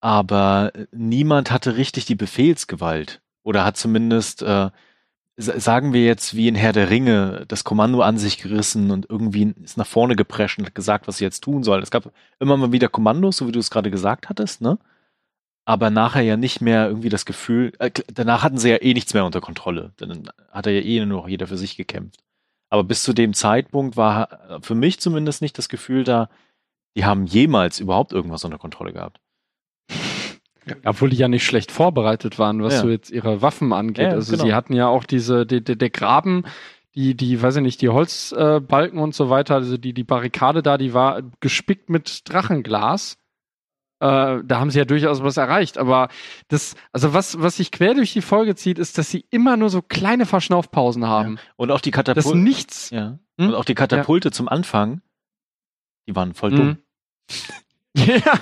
[0.02, 3.22] aber niemand hatte richtig die Befehlsgewalt.
[3.50, 4.70] Oder hat zumindest, äh,
[5.38, 9.10] sa- sagen wir jetzt wie in Herr der Ringe, das Kommando an sich gerissen und
[9.10, 11.82] irgendwie ist nach vorne geprescht und hat gesagt, was sie jetzt tun soll.
[11.82, 14.78] Es gab immer mal wieder Kommandos, so wie du es gerade gesagt hattest, ne?
[15.66, 19.14] Aber nachher ja nicht mehr irgendwie das Gefühl, äh, danach hatten sie ja eh nichts
[19.16, 19.94] mehr unter Kontrolle.
[19.98, 22.22] Dann hat er ja eh nur noch jeder für sich gekämpft.
[22.70, 26.30] Aber bis zu dem Zeitpunkt war äh, für mich zumindest nicht das Gefühl da,
[26.96, 29.20] die haben jemals überhaupt irgendwas unter Kontrolle gehabt.
[30.86, 32.82] Obwohl die ja nicht schlecht vorbereitet waren, was Ja.
[32.82, 34.06] so jetzt ihre Waffen angeht.
[34.08, 34.46] Ja, also genau.
[34.46, 36.44] sie hatten ja auch diese, die, die, der Graben,
[36.96, 40.62] die, die, weiß ich nicht, die Holzbalken äh, und so weiter, also die, die Barrikade
[40.64, 43.18] da, die war gespickt mit Drachenglas.
[44.02, 45.78] Äh, da haben sie ja durchaus was erreicht.
[45.78, 46.08] Aber
[46.48, 49.70] das, also was, was sich quer durch die Folge zieht, ist, dass sie immer nur
[49.70, 51.38] so kleine Verschnaufpausen haben.
[51.58, 52.38] Und auch die Das Katapulte.
[52.38, 52.90] nichts.
[52.92, 53.20] Ja.
[53.38, 53.50] Hm?
[53.50, 55.02] Und auch die Katapulte zum Anfang,
[56.08, 56.68] die waren voll dumm.
[56.68, 56.78] Mhm.
[57.98, 58.40] ja,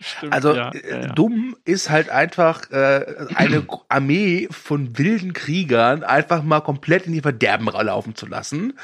[0.00, 0.32] stimmt.
[0.32, 1.06] Also ja, äh, ja, ja.
[1.12, 7.20] dumm ist halt einfach äh, eine Armee von wilden Kriegern einfach mal komplett in die
[7.20, 8.76] Verderben laufen zu lassen,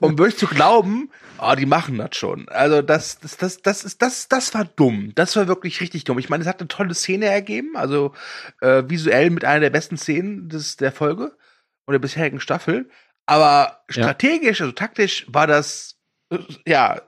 [0.00, 2.48] um wirklich zu glauben, ah, die machen das schon.
[2.50, 5.12] Also das, das, das, das ist, das, das war dumm.
[5.14, 6.18] Das war wirklich richtig dumm.
[6.18, 8.12] Ich meine, es hat eine tolle Szene ergeben, also
[8.60, 11.34] äh, visuell mit einer der besten Szenen des, der Folge
[11.86, 12.90] oder der bisherigen Staffel.
[13.24, 15.96] Aber strategisch, also taktisch, war das
[16.30, 17.00] äh, ja.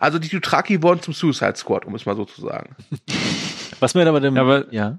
[0.00, 2.76] Also die Dothraki wurden zum Suicide Squad, um es mal so zu sagen.
[3.80, 4.98] Was mir aber, dem, Ja, aber- ja,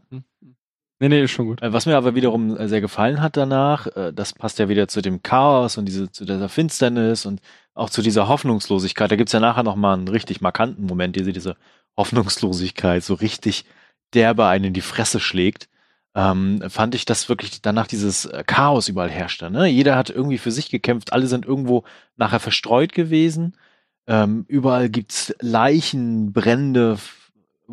[0.99, 1.61] Nee, nee, ist schon gut.
[1.61, 4.87] Äh, Was mir aber wiederum äh, sehr gefallen hat danach, äh, das passt ja wieder
[4.87, 7.41] zu dem Chaos und diese, zu dieser Finsternis und
[7.73, 9.11] auch zu dieser Hoffnungslosigkeit.
[9.11, 11.57] Da gibt's ja nachher nochmal einen richtig markanten Moment, diese, diese
[11.97, 13.65] Hoffnungslosigkeit so richtig
[14.13, 15.67] derbe einen in die Fresse schlägt.
[16.15, 19.51] Ähm, fand ich, dass wirklich danach dieses Chaos überall herrschte.
[19.51, 19.67] Ne?
[19.67, 21.83] Jeder hat irgendwie für sich gekämpft, alle sind irgendwo
[22.15, 23.57] nachher verstreut gewesen.
[24.07, 26.97] Ähm, überall gibt's Leichen, Brände,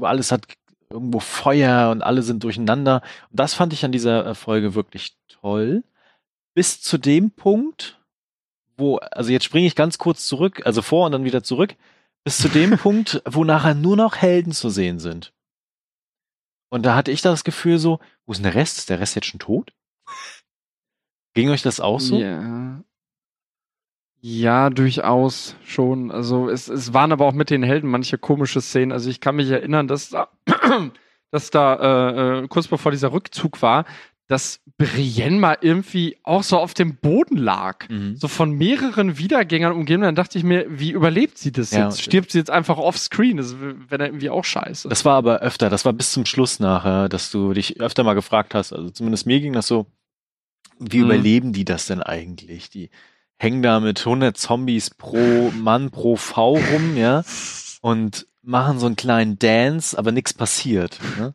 [0.01, 0.47] alles hat
[0.91, 3.03] irgendwo Feuer und alle sind durcheinander.
[3.31, 5.85] Und das fand ich an dieser äh, Folge wirklich toll.
[6.55, 7.99] Bis zu dem Punkt,
[8.77, 11.75] wo, also jetzt springe ich ganz kurz zurück, also vor und dann wieder zurück,
[12.25, 15.33] bis zu dem Punkt, wo nachher nur noch Helden zu sehen sind.
[16.71, 18.79] Und da hatte ich das Gefühl so, wo ist denn der Rest?
[18.79, 19.73] Ist der Rest jetzt schon tot?
[21.35, 22.19] Ging euch das auch so?
[22.19, 22.83] Ja.
[24.25, 26.13] Ja, durchaus schon.
[26.13, 28.93] Also es, es waren aber auch mit den Helden manche komische Szenen.
[28.93, 30.29] Also ich kann mich erinnern, dass da,
[31.33, 33.85] dass da äh, äh, kurz bevor dieser Rückzug war,
[34.29, 37.89] dass Brienne mal irgendwie auch so auf dem Boden lag.
[37.89, 38.15] Mhm.
[38.17, 40.03] So von mehreren Wiedergängern umgeben.
[40.05, 41.87] Dann dachte ich mir, wie überlebt sie das Ja.
[41.87, 42.01] jetzt?
[42.01, 43.39] Stirbt sie jetzt einfach offscreen?
[43.39, 44.89] Das wäre irgendwie auch scheiße.
[44.89, 48.15] Das war aber öfter, das war bis zum Schluss nachher, dass du dich öfter mal
[48.15, 49.87] gefragt hast, also zumindest mir ging das so,
[50.79, 51.05] wie Mhm.
[51.05, 52.71] überleben die das denn eigentlich?
[52.71, 52.89] Die
[53.43, 57.25] hängen da mit 100 Zombies pro Mann pro V rum, ja,
[57.81, 60.99] und machen so einen kleinen Dance, aber nichts passiert.
[61.19, 61.35] Ne?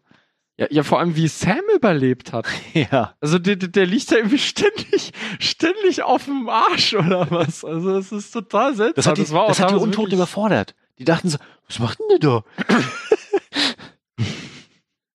[0.58, 2.48] ja, ja, vor allem wie Sam überlebt hat.
[2.74, 7.64] Ja, Also der, der liegt da irgendwie ständig, ständig auf dem Arsch oder was.
[7.64, 8.96] Also es ist total seltsam.
[8.96, 10.76] das hat die, war auch das hat die Untoten überfordert.
[11.00, 12.44] Die dachten so, was macht denn der da?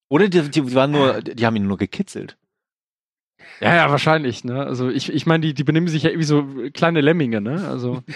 [0.08, 2.36] Oder die, die waren nur, die haben ihn nur gekitzelt.
[3.62, 4.64] Ja, ja, wahrscheinlich, ne?
[4.66, 7.66] Also ich, ich meine, die, die benehmen sich ja irgendwie so kleine Lemminge, ne?
[7.68, 8.02] Also.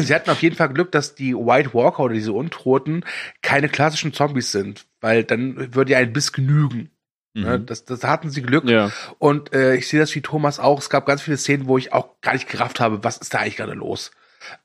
[0.00, 3.04] Sie hatten auf jeden Fall Glück, dass die White Walker oder diese Untoten
[3.40, 6.90] keine klassischen Zombies sind, weil dann würde ja ein Biss genügen.
[7.32, 7.58] Ne?
[7.58, 7.66] Mhm.
[7.66, 8.68] Das, das hatten sie Glück.
[8.68, 8.90] Ja.
[9.18, 10.78] Und äh, ich sehe das wie Thomas auch.
[10.78, 13.38] Es gab ganz viele Szenen, wo ich auch gar nicht gerafft habe, was ist da
[13.38, 14.10] eigentlich gerade los.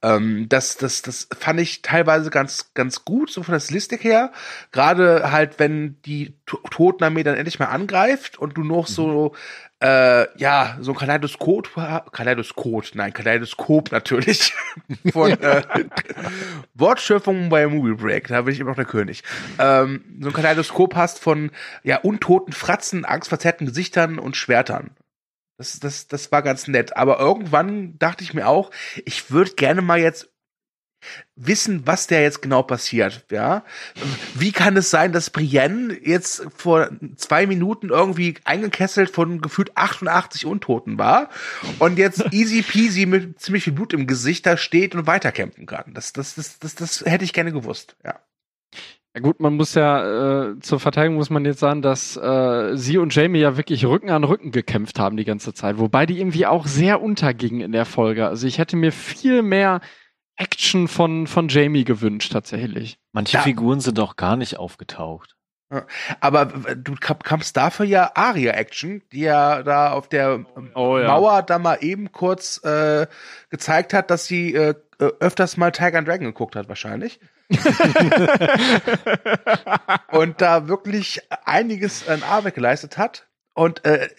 [0.02, 4.32] Ähm, das, das, das fand ich teilweise ganz, ganz gut, so von der Stilistik her.
[4.72, 9.36] Gerade halt, wenn die To- Totenarmee dann endlich mal angreift und du noch so,
[9.84, 11.70] äh, ja, so ein Kaleidoskop,
[12.14, 14.54] Kaleidoskop, nein, Kaleidoskop natürlich,
[15.12, 15.62] von äh,
[16.74, 19.24] Wortschöpfung bei Movie Break, da bin ich immer noch der König.
[19.60, 21.52] Ähm, so ein Kaleidoskop hast von,
[21.84, 24.92] ja, untoten Fratzen, angstverzerrten Gesichtern und Schwertern.
[25.58, 26.96] Das, das, das war ganz nett.
[26.96, 28.72] Aber irgendwann dachte ich mir auch,
[29.06, 30.33] ich würde gerne mal jetzt
[31.36, 33.64] wissen, was der jetzt genau passiert, ja.
[34.36, 40.46] Wie kann es sein, dass Brienne jetzt vor zwei Minuten irgendwie eingekesselt von gefühlt 88
[40.46, 41.30] Untoten war
[41.80, 45.94] und jetzt easy peasy mit ziemlich viel Blut im Gesicht da steht und weiterkämpfen kann?
[45.94, 48.20] Das, das, das, das, das hätte ich gerne gewusst, ja.
[49.16, 52.98] Ja gut, man muss ja, äh, zur Verteidigung muss man jetzt sagen, dass äh, sie
[52.98, 56.48] und Jamie ja wirklich Rücken an Rücken gekämpft haben die ganze Zeit, wobei die irgendwie
[56.48, 58.28] auch sehr untergingen in der Folge.
[58.28, 59.82] Also ich hätte mir viel mehr
[60.36, 62.98] Action von, von Jamie gewünscht, tatsächlich.
[63.12, 63.44] Manche Ja.
[63.44, 65.36] Figuren sind doch gar nicht aufgetaucht.
[66.20, 71.08] Aber du kam- kamst dafür ja Aria-Action, die ja da auf der Oh ja.
[71.08, 73.08] Mauer da mal eben kurz äh,
[73.50, 77.20] gezeigt hat, dass sie äh, äh, öfters mal Tiger and Dragon geguckt hat, wahrscheinlich.
[80.12, 83.28] Und da wirklich einiges an Arbeit geleistet hat.
[83.56, 84.10] Und äh,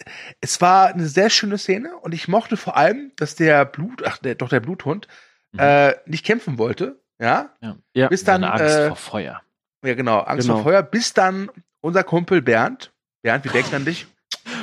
[0.41, 4.17] es war eine sehr schöne Szene und ich mochte vor allem, dass der Blut, ach,
[4.19, 5.09] der, doch der Bluthund,
[5.55, 5.59] Mhm.
[5.59, 6.99] äh, nicht kämpfen wollte.
[7.19, 7.49] Ja,
[7.93, 8.07] Ja.
[8.07, 9.41] bis dann, Angst äh, vor Feuer.
[9.83, 10.55] ja genau, Angst Genau.
[10.61, 11.49] vor Feuer, bis dann
[11.81, 12.91] unser Kumpel Bernd,
[13.21, 14.05] Bernd, wie denkt an dich?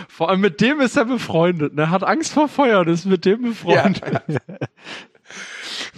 [0.08, 1.90] Vor allem mit dem ist er befreundet, ne?
[1.90, 4.02] Hat Angst vor Feuer und ist mit dem befreundet.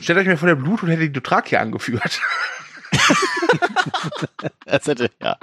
[0.00, 2.20] Stellt euch mal vor, der Bluthund hätte die Dothraki angeführt.
[4.66, 5.36] Das hätte, ja.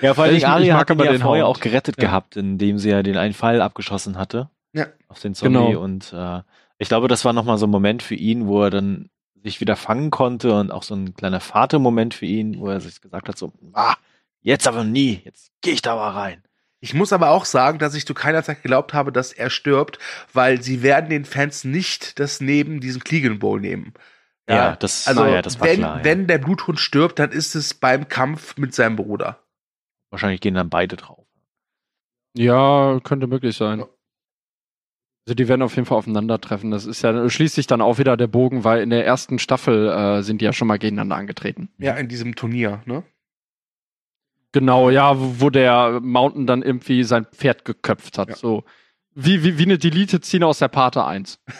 [0.00, 1.56] ja, vor allem Ich- ich Aria mag hat ihn aber ja den vorher Hound.
[1.56, 2.08] auch gerettet Ja.
[2.08, 4.50] gehabt, indem sie ja den einen Pfeil abgeschossen hatte.
[4.72, 4.86] Ja.
[5.08, 5.58] Auf den Zombie.
[5.58, 5.80] Genau.
[5.80, 6.40] Und äh,
[6.78, 9.10] ich glaube, das war nochmal so ein Moment für ihn, wo er dann
[9.42, 13.00] sich wieder fangen konnte und auch so ein kleiner Vatermoment für ihn, wo er sich
[13.00, 13.94] gesagt hat, so, ah,
[14.42, 16.42] jetzt aber nie, jetzt gehe ich da mal rein.
[16.80, 19.98] Ich muss aber auch sagen, dass ich zu keiner Zeit geglaubt habe, dass er stirbt,
[20.32, 23.94] weil sie werden den Fans nicht das neben diesem Clegan Bowl nehmen.
[24.48, 26.04] Ja, das- also naja, das war wenn, klar, ja.
[26.04, 29.40] wenn der Bluthund stirbt, dann ist es beim Kampf mit seinem Bruder.
[30.10, 31.24] Wahrscheinlich gehen dann beide drauf.
[32.36, 33.84] Ja, könnte möglich sein.
[35.26, 36.70] Also die werden auf jeden Fall aufeinandertreffen.
[36.70, 39.88] Das ist ja, schließt sich dann auch wieder der Bogen, weil in der ersten Staffel
[39.88, 41.68] äh, sind die ja schon mal gegeneinander angetreten.
[41.78, 43.02] Ja, in diesem Turnier, ne?
[44.52, 48.28] Genau, ja, wo wo der Mountain dann irgendwie sein Pferd geköpft hat.
[48.30, 48.36] Ja.
[48.36, 48.64] So
[49.14, 51.40] wie, wie, wie eine Delete-Szene aus der Pate 1.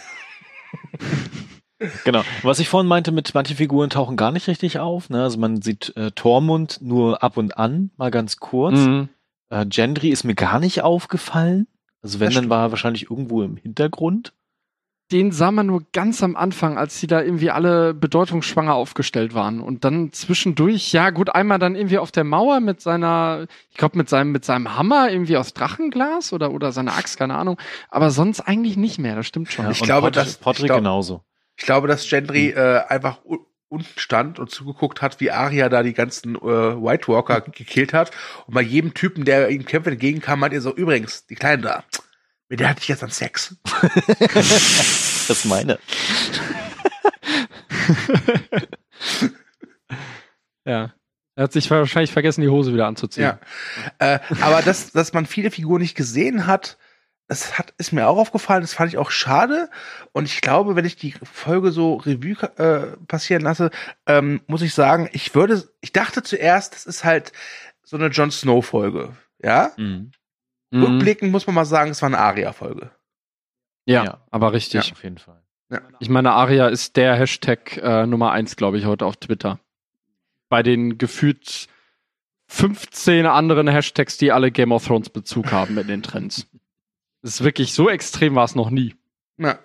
[2.05, 2.23] Genau.
[2.43, 5.11] Was ich vorhin meinte, mit manche Figuren tauchen gar nicht richtig auf.
[5.11, 5.23] Ne?
[5.23, 8.79] Also man sieht äh, Tormund nur ab und an, mal ganz kurz.
[8.79, 9.11] Mhm.
[9.51, 11.67] Äh, Gendry ist mir gar nicht aufgefallen.
[12.07, 14.32] Also wenn, dann war er wahrscheinlich irgendwo im Hintergrund.
[15.12, 19.61] Den sah man nur ganz am Anfang, als sie da irgendwie alle bedeutungsschwanger aufgestellt waren.
[19.61, 23.98] Und dann zwischendurch, ja gut, einmal dann irgendwie auf der Mauer mit seiner, ich glaube
[23.98, 27.57] mit seinem, mit seinem Hammer irgendwie aus Drachenglas oder, oder seiner Axt, keine Ahnung.
[27.88, 29.66] Aber sonst eigentlich nicht mehr, das stimmt schon.
[29.66, 31.22] Ja, Ich glaube, Podrick, dass- Podrick ich glaub- genauso.
[31.57, 33.18] Ich glaube, dass Gendry äh, einfach
[33.69, 38.11] unten stand und zugeguckt hat, wie Arya da die ganzen äh, White Walker gekillt hat.
[38.47, 41.85] Und bei jedem Typen, der ihm Kämpfe entgegenkam, meint ihr so, übrigens, die Kleine da,
[42.49, 43.57] mit der hatte ich jetzt an Sex.
[44.19, 45.79] das ist meine.
[50.67, 50.93] Ja.
[51.37, 53.25] Er hat sich wahrscheinlich vergessen, die Hose wieder anzuziehen.
[53.25, 53.39] Ja.
[53.99, 56.79] Äh, aber dass, dass man viele Figuren nicht gesehen hat,
[57.29, 59.68] das hat, ist mir auch aufgefallen, das fand ich auch schade.
[60.12, 63.70] Und ich glaube, wenn ich die Folge so Revue äh, passieren lasse,
[64.07, 67.33] ähm, muss ich sagen, ich würde, ich dachte zuerst, das ist halt
[67.83, 69.16] so eine Jon Snow-Folge.
[69.43, 69.72] Ja?
[69.77, 70.12] Mhm.
[70.70, 70.83] Mhm.
[70.83, 72.91] Rückblickend muss man mal sagen, es war eine Aria-Folge.
[73.87, 74.20] Ja, Ja.
[74.31, 74.93] aber richtig.
[74.93, 75.43] Auf jeden Fall.
[75.99, 79.59] Ich meine, Aria ist der Hashtag äh, Nummer eins, glaube ich, heute auf Twitter.
[80.49, 81.66] Bei den gefühlt
[82.49, 86.47] 15 anderen Hashtags, die alle Game of Thrones Bezug haben in den Trends.
[87.27, 88.95] Das ist wirklich so extrem war es noch nie.
[89.37, 89.59] Na,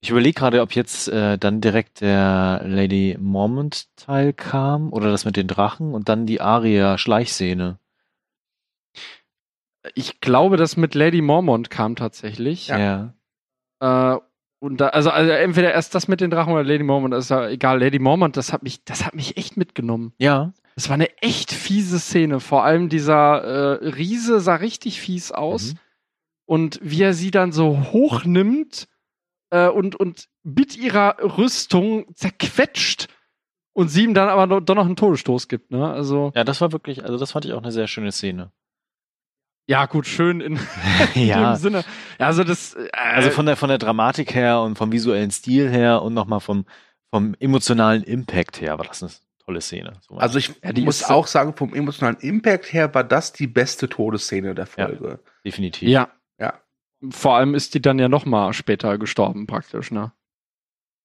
[0.00, 5.36] Ich überlege gerade, ob jetzt äh, dann direkt der Lady Mormont-Teil kam oder das mit
[5.36, 7.78] den Drachen und dann die Aria-Schleichszene.
[9.94, 12.68] Ich glaube, das mit Lady Mormont kam tatsächlich.
[12.68, 13.12] Ja.
[13.80, 14.16] Äh,
[14.60, 17.30] und da, also, also entweder erst das mit den Drachen oder Lady Mormont, das ist
[17.30, 17.78] ja egal.
[17.78, 20.14] Lady Mormont, das hat mich, das hat mich echt mitgenommen.
[20.16, 20.54] Ja.
[20.76, 22.40] Das war eine echt fiese Szene.
[22.40, 23.42] Vor allem dieser
[23.82, 25.74] äh, Riese sah richtig fies aus.
[25.74, 25.78] Mhm.
[26.44, 28.88] Und wie er sie dann so hochnimmt
[29.50, 33.08] äh, und, und mit ihrer Rüstung zerquetscht
[33.74, 35.70] und sie ihm dann aber noch, doch noch einen Todesstoß gibt.
[35.70, 35.90] Ne?
[35.90, 38.52] Also, Ja, das war wirklich, also das fand ich auch eine sehr schöne Szene.
[39.68, 40.58] ja, gut, schön in
[41.14, 41.52] ja.
[41.54, 41.84] dem Sinne.
[42.18, 42.74] Ja, also, das.
[42.74, 46.40] Äh, Also von der, von der Dramatik her und vom visuellen Stil her und nochmal
[46.40, 46.66] vom,
[47.10, 49.12] vom emotionalen Impact her war das eine
[49.44, 49.92] tolle Szene.
[50.00, 53.46] So also ich Ja, die muss auch sagen, vom emotionalen Impact her war das die
[53.46, 54.86] beste Todesszene der Ja.
[54.88, 55.20] Folge.
[55.44, 55.88] definitiv.
[55.88, 56.08] ja.
[57.10, 60.12] Vor allem ist die dann ja noch mal später gestorben, praktisch, ne?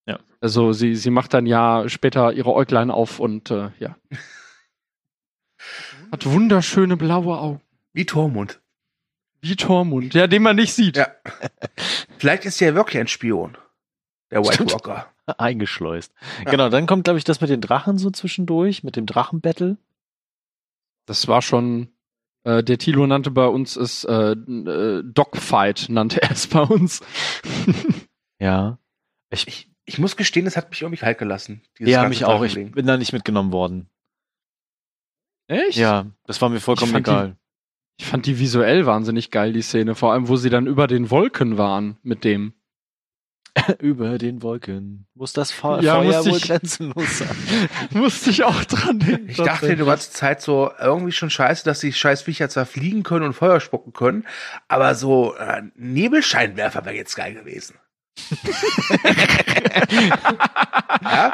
[0.05, 0.19] Ja.
[0.39, 3.97] Also sie, sie macht dann ja später ihre Äuglein auf und äh, ja.
[6.11, 7.61] Hat wunderschöne blaue Augen.
[7.93, 8.61] Wie Tormund.
[9.41, 10.97] Wie Tormund, ja, den man nicht sieht.
[10.97, 11.07] Ja.
[12.17, 13.57] Vielleicht ist sie ja wirklich ein Spion.
[14.31, 14.73] Der White Stimmt.
[14.73, 15.11] Walker.
[15.37, 16.13] Eingeschleust.
[16.45, 16.51] Ja.
[16.51, 19.77] Genau, dann kommt, glaube ich, das mit den Drachen so zwischendurch, mit dem Drachenbattle.
[21.05, 21.89] Das war schon.
[22.47, 27.01] Äh, der Tilo nannte bei uns es äh, äh, Dogfight, nannte er es bei uns.
[28.39, 28.79] Ja.
[29.29, 31.61] Ich, Ich, ich muss gestehen, es hat mich irgendwie kalt gelassen.
[31.77, 32.41] dieses ja, ganze mich auch.
[32.43, 33.89] Ich bin da nicht mitgenommen worden.
[35.47, 35.77] Echt?
[35.77, 37.37] Ja, das war mir vollkommen Ich fand die- egal.
[37.99, 39.95] Ich fand die visuell wahnsinnig geil, die Szene.
[39.95, 42.53] Vor allem, wo sie dann über den Wolken waren mit dem.
[43.79, 47.35] Über den Wolken muss das Fe Ja, Feuer wohl ich- grenzenlos sein.
[47.91, 49.29] Musste ich auch dran denken.
[49.29, 53.25] Ich dachte die ganze Zeit so, irgendwie schon scheiße, dass die Scheißviecher zwar fliegen können
[53.25, 54.25] und Feuer spucken können,
[54.67, 57.75] aber so äh, Nebelscheinwerfer wäre jetzt geil gewesen.
[61.01, 61.33] ja?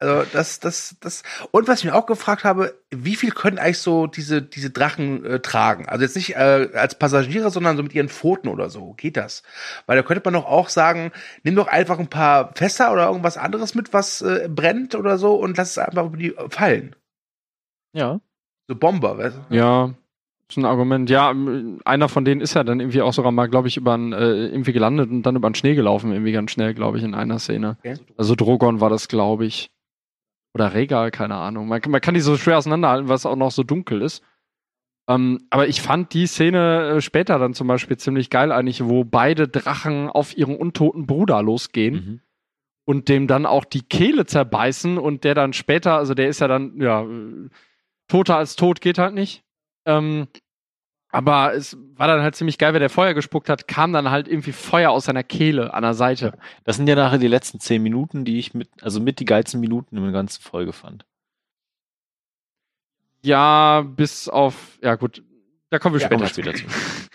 [0.00, 1.22] Also das, das, das.
[1.50, 5.24] Und was ich mir auch gefragt habe, wie viel können eigentlich so diese, diese Drachen
[5.26, 5.86] äh, tragen?
[5.88, 8.94] Also jetzt nicht äh, als Passagiere, sondern so mit ihren Pfoten oder so.
[8.94, 9.42] Geht das?
[9.84, 13.36] Weil da könnte man doch auch sagen, nimm doch einfach ein paar Fässer oder irgendwas
[13.36, 16.96] anderes mit, was äh, brennt oder so und lass es einfach über die fallen.
[17.92, 18.20] Ja.
[18.68, 19.54] So Bomber, weißt du?
[19.54, 19.94] Ja,
[20.48, 21.10] ist ein Argument.
[21.10, 21.34] Ja,
[21.84, 24.46] einer von denen ist ja dann irgendwie auch sogar mal, glaube ich, über einen, äh,
[24.46, 27.38] irgendwie gelandet und dann über den Schnee gelaufen, irgendwie ganz schnell, glaube ich, in einer
[27.38, 27.76] Szene.
[27.80, 27.96] Okay.
[28.16, 29.70] Also Drogon war das, glaube ich.
[30.54, 31.68] Oder Regal, keine Ahnung.
[31.68, 34.22] Man, kann- man kann die so schwer auseinanderhalten, weil es auch noch so dunkel ist.
[35.08, 39.04] Ähm, aber ich fand die Szene äh, später dann zum Beispiel ziemlich geil eigentlich, wo
[39.04, 41.94] beide Drachen auf ihren untoten Bruder losgehen.
[41.94, 42.20] Mhm.
[42.86, 46.48] und dem dann auch die Kehle zerbeißen und der dann später, also der ist ja
[46.48, 47.48] dann, ja, äh,
[48.08, 49.44] toter als tot geht halt nicht.
[49.86, 50.26] Ähm,
[51.12, 54.28] aber es war dann halt ziemlich geil, wenn der Feuer gespuckt hat, kam dann halt
[54.28, 56.38] irgendwie Feuer aus seiner Kehle an der Seite.
[56.64, 59.60] Das sind ja nachher die letzten zehn Minuten, die ich mit, also mit die geilsten
[59.60, 61.04] Minuten in der ganzen Folge fand.
[63.22, 65.22] Ja, bis auf, ja gut,
[65.70, 66.42] da kommen wir Ja, später, wir zu.
[66.42, 66.64] später zu.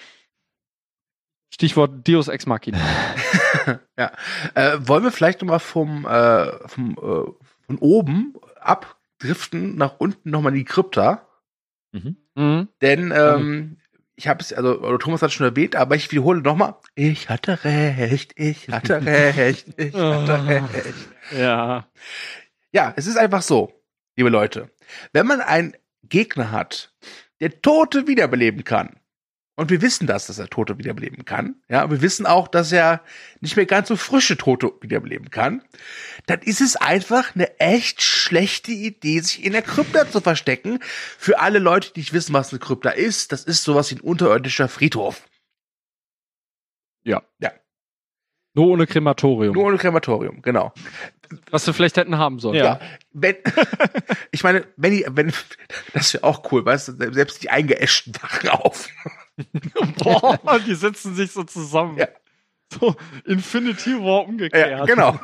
[1.53, 2.77] Stichwort Deus Ex Machina.
[3.97, 4.11] ja.
[4.55, 7.31] Äh, wollen wir vielleicht nochmal vom, äh, vom äh,
[7.65, 11.27] von oben abdriften nach unten nochmal in die Krypta?
[11.93, 12.17] Mhm.
[12.35, 12.67] Mhm.
[12.81, 13.77] Denn ähm,
[14.15, 16.75] ich habe es, also Thomas hat es schon erwähnt, aber ich wiederhole nochmal.
[16.95, 20.95] Ich hatte recht, ich hatte recht, ich hatte recht.
[21.37, 21.87] Ja.
[22.71, 23.73] Ja, es ist einfach so,
[24.15, 24.69] liebe Leute.
[25.13, 26.93] Wenn man einen Gegner hat,
[27.39, 28.99] der Tote wiederbeleben kann,
[29.55, 33.01] und wir wissen das, dass er Tote wiederbeleben kann, ja, wir wissen auch, dass er
[33.39, 35.63] nicht mehr ganz so frische Tote wiederbeleben kann,
[36.25, 40.79] dann ist es einfach eine echt schlechte Idee, sich in der Krypta zu verstecken.
[41.17, 44.01] Für alle Leute, die nicht wissen, was eine Krypta ist, das ist sowas wie ein
[44.01, 45.23] unterirdischer Friedhof.
[48.55, 49.53] Nur ohne Krematorium.
[49.53, 50.73] Nur ohne Krematorium, genau.
[51.51, 52.55] was wir vielleicht hätten haben sollen.
[52.55, 52.63] Ja.
[52.63, 52.79] Ja,
[53.11, 53.35] wenn,
[54.31, 55.31] ich meine, wenn die, wenn,
[55.93, 58.89] das wäre auch cool, weißt du, selbst die eingeäschten wachen auf.
[60.03, 61.97] Boah, die setzen sich so zusammen.
[61.97, 62.07] Ja.
[62.73, 64.71] So Infinity War umgekehrt.
[64.71, 65.19] Ja, genau.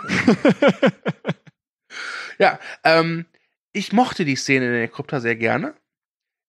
[2.38, 3.26] ja, ähm,
[3.74, 5.74] ich mochte die Szene in der Krypta sehr gerne.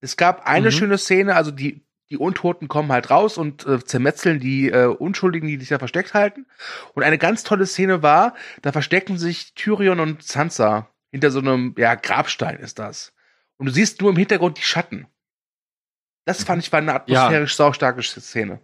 [0.01, 0.73] Es gab eine Mhm.
[0.73, 5.47] schöne Szene, also die, die Untoten kommen halt raus und äh, zermetzeln die äh, Unschuldigen,
[5.49, 6.47] die sich da versteckt halten.
[6.95, 11.75] Und eine ganz tolle Szene war, da verstecken sich Tyrion und Sansa hinter so einem,
[11.79, 13.13] ja, Grabstein ist das.
[13.57, 15.07] Und du siehst nur im Hintergrund die Schatten.
[16.25, 18.61] Das fand ich war eine atmosphärisch saustarke Szene.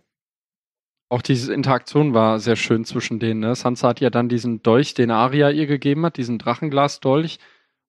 [1.10, 3.40] Auch diese Interaktion war sehr schön zwischen denen.
[3.40, 3.54] Ne?
[3.54, 7.38] Sansa hat ja dann diesen Dolch, den Arya ihr gegeben hat, diesen Drachenglasdolch.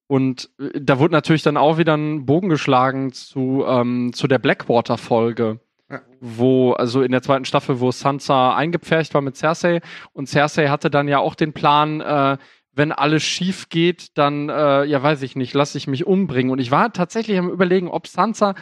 [0.07, 4.39] Und äh, da wurde natürlich dann auch wieder ein Bogen geschlagen zu, ähm, zu der
[4.39, 5.59] Blackwater-Folge.
[5.89, 6.01] Ja.
[6.21, 9.81] Wo, also in der zweiten Staffel, wo Sansa eingepfercht war mit Cersei.
[10.13, 12.37] Und Cersei hatte dann ja auch den Plan, äh,
[12.71, 16.51] wenn alles schief geht, dann, äh, ja, weiß ich nicht, lasse ich mich umbringen.
[16.51, 18.55] Und ich war tatsächlich am überlegen, ob Sansa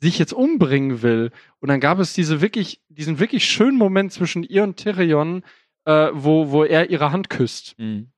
[0.00, 1.30] sich jetzt umbringen will.
[1.60, 5.42] Und dann gab es diese wirklich, diesen wirklich schönen Moment zwischen ihr und Tyrion,
[5.84, 7.78] äh, wo, wo er ihre Hand küsst.
[7.78, 8.10] Mhm.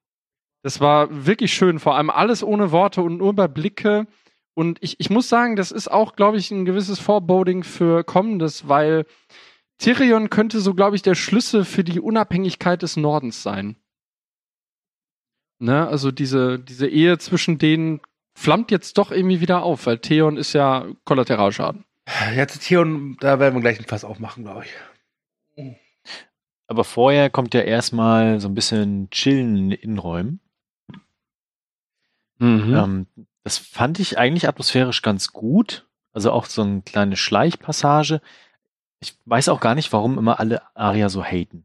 [0.63, 4.07] Das war wirklich schön, vor allem alles ohne Worte und nur bei Blicke.
[4.55, 8.69] Und ich, ich muss sagen, das ist auch, glaube ich, ein gewisses Foreboding für Kommendes,
[8.69, 9.07] weil
[9.79, 13.77] Tyrion könnte so, glaube ich, der Schlüssel für die Unabhängigkeit des Nordens sein.
[15.59, 15.89] Ne?
[15.89, 18.01] Also diese, diese Ehe zwischen denen
[18.35, 21.85] flammt jetzt doch irgendwie wieder auf, weil Theon ist ja Kollateralschaden.
[22.35, 24.73] Ja, zu Theon, da werden wir gleich ein Fass aufmachen, glaube ich.
[26.67, 30.41] Aber vorher kommt ja erstmal so ein bisschen Chillen in den Innenräumen.
[32.39, 32.75] Mhm.
[32.75, 33.07] Ähm,
[33.45, 35.87] das fand ich eigentlich atmosphärisch ganz gut.
[36.13, 38.21] Also auch so eine kleine Schleichpassage.
[39.01, 41.65] Ich weiß auch gar nicht, warum immer alle Aria so haten.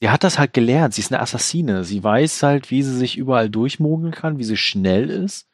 [0.00, 0.94] Sie hat das halt gelernt.
[0.94, 1.84] Sie ist eine Assassine.
[1.84, 5.47] Sie weiß halt, wie sie sich überall durchmogeln kann, wie sie schnell ist.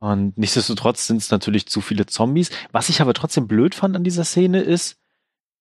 [0.00, 2.50] Und nichtsdestotrotz sind es natürlich zu viele Zombies.
[2.70, 4.96] Was ich aber trotzdem blöd fand an dieser Szene ist,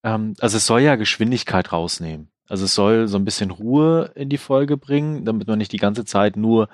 [0.04, 2.30] ähm, also es soll ja Geschwindigkeit rausnehmen.
[2.48, 5.78] Also es soll so ein bisschen Ruhe in die Folge bringen, damit man nicht die
[5.78, 6.70] ganze Zeit nur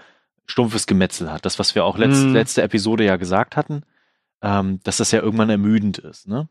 [0.46, 1.46] stumpfes Gemetzel hat.
[1.46, 2.34] Das, was wir auch letzt, Mhm.
[2.34, 3.84] letzte Episode ja gesagt hatten,
[4.42, 6.28] ähm, dass das ja irgendwann ermüdend ist.
[6.28, 6.50] Ne?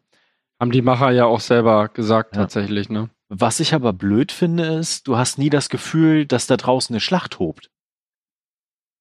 [0.58, 2.42] Haben die Macher ja auch selber gesagt, Ja.
[2.42, 3.10] tatsächlich, ne?
[3.28, 7.00] Was ich aber blöd finde, ist, du hast nie das Gefühl, dass da draußen eine
[7.00, 7.70] Schlacht tobt.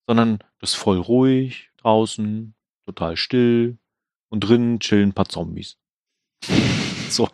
[0.08, 2.54] Sondern das ist voll ruhig, draußen,
[2.86, 3.78] total still
[4.30, 5.78] und drinnen chillen ein paar Zombies.
[7.12, 7.28] So.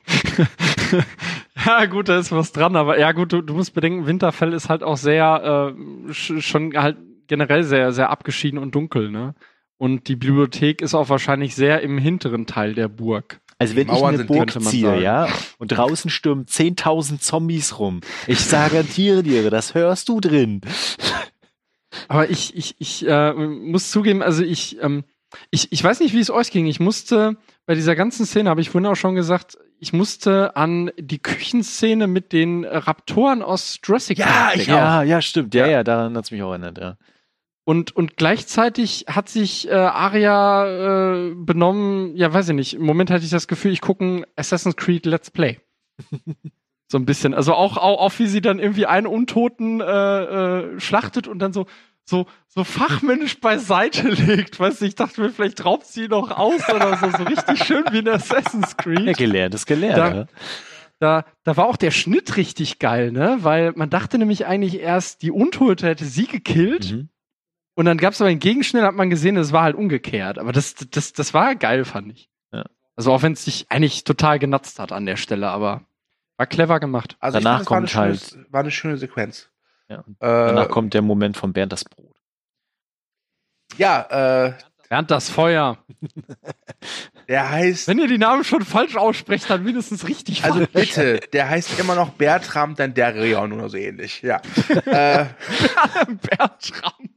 [1.68, 4.70] ja, gut, da ist was dran, aber ja, gut, du, du musst bedenken, Winterfell ist
[4.70, 5.76] halt auch sehr,
[6.10, 9.36] äh, sch schon halt generell sehr, sehr abgeschieden und dunkel, ne?
[9.78, 13.40] Und die Bibliothek ist auch wahrscheinlich sehr im hinteren Teil der Burg.
[13.60, 15.02] Also wenn ich eine Burg ziehe, sagen.
[15.02, 15.28] ja,
[15.58, 18.02] und draußen stürmen 10.000 Zombies rum.
[18.28, 20.62] Ich garantiere dir, das hörst du drin.
[22.08, 25.04] Aber ich, ich, ich äh, muss zugeben, also ich, ähm,
[25.52, 26.68] ich, ich weiß nicht, wie es euch ging.
[26.68, 30.92] Ich musste bei dieser ganzen Szene, habe ich vorhin auch schon gesagt, ich musste an
[30.98, 34.72] die Küchenszene mit den Raptoren aus Jurassic Ja, Park ich denken.
[34.72, 35.54] Ja, ja, stimmt.
[35.54, 35.72] Ja, Ja.
[35.72, 36.98] ja, daran hat's mich auch erinnert, ja.
[37.64, 43.12] Und, und gleichzeitig hat sich äh, Aria äh, benommen, ja, weiß ich nicht, im Moment
[43.12, 45.60] hatte ich das Gefühl, ich gucke ein Assassin's Creed Let's Play.
[46.88, 47.34] so ein bisschen.
[47.34, 51.54] Also auch, auch, auch wie sie dann irgendwie einen Untoten äh, äh, schlachtet und dann
[51.54, 51.66] so,
[52.06, 54.60] so, so fachmännisch beiseite legt.
[54.60, 57.84] Weißt du, ich dachte mir, vielleicht raubt sie noch aus oder so, so richtig schön
[57.92, 59.18] wie in Assassin's Ja, Creed.
[59.18, 59.98] gelernt ist gelernt.
[59.98, 60.26] Da- ja.
[61.00, 63.38] da, da war auch der Schnitt richtig geil, ne?
[63.42, 66.92] Weil man dachte nämlich eigentlich erst, die Untote hätte sie gekillt.
[66.94, 67.10] Mhm.
[67.76, 70.40] Und dann gab es aber einen Gegenschnitt, hat man gesehen, es war halt umgekehrt.
[70.40, 72.30] Aber das, das, das war geil, fand ich.
[72.52, 72.64] Ja.
[72.96, 75.82] Also auch wenn es sich eigentlich total genatzt hat an der Stelle, aber
[76.38, 77.18] war clever gemacht.
[77.20, 79.50] Also Danach ich fand, es war eine kommt schöne, war eine schöne Sequenz.
[79.90, 80.00] Ja.
[80.00, 82.16] Äh, Danach kommt der Moment von Bernd das Brot.
[83.78, 84.54] ja, äh,
[84.90, 85.78] Bernd das Feuer.
[87.28, 90.96] der heißt, Wenn ihr die Namen schon falsch aussprecht, dann mindestens richtig also falsch.
[90.96, 94.22] bitte, der heißt immer noch Bertram Danderion oder so ähnlich.
[94.22, 94.42] Ja.
[94.86, 95.26] äh,
[96.22, 97.10] Bertram.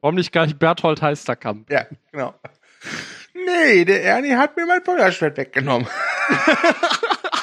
[0.00, 1.70] Warum nicht gleich Berthold Heisterkamp?
[1.70, 2.34] ja, genau.
[3.34, 5.88] Nee, der Ernie hat mir mein Feuerschwert weggenommen.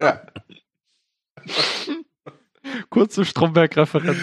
[0.00, 0.26] ja.
[2.90, 4.18] Kurze Stromberg-Referenz.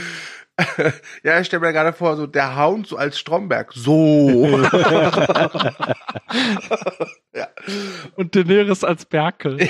[1.24, 3.72] ja, ich stelle mir gerade vor, so der Hound so als Stromberg.
[3.74, 4.58] So.
[7.34, 7.48] ja.
[8.16, 9.70] Und Daenerys als Berkel.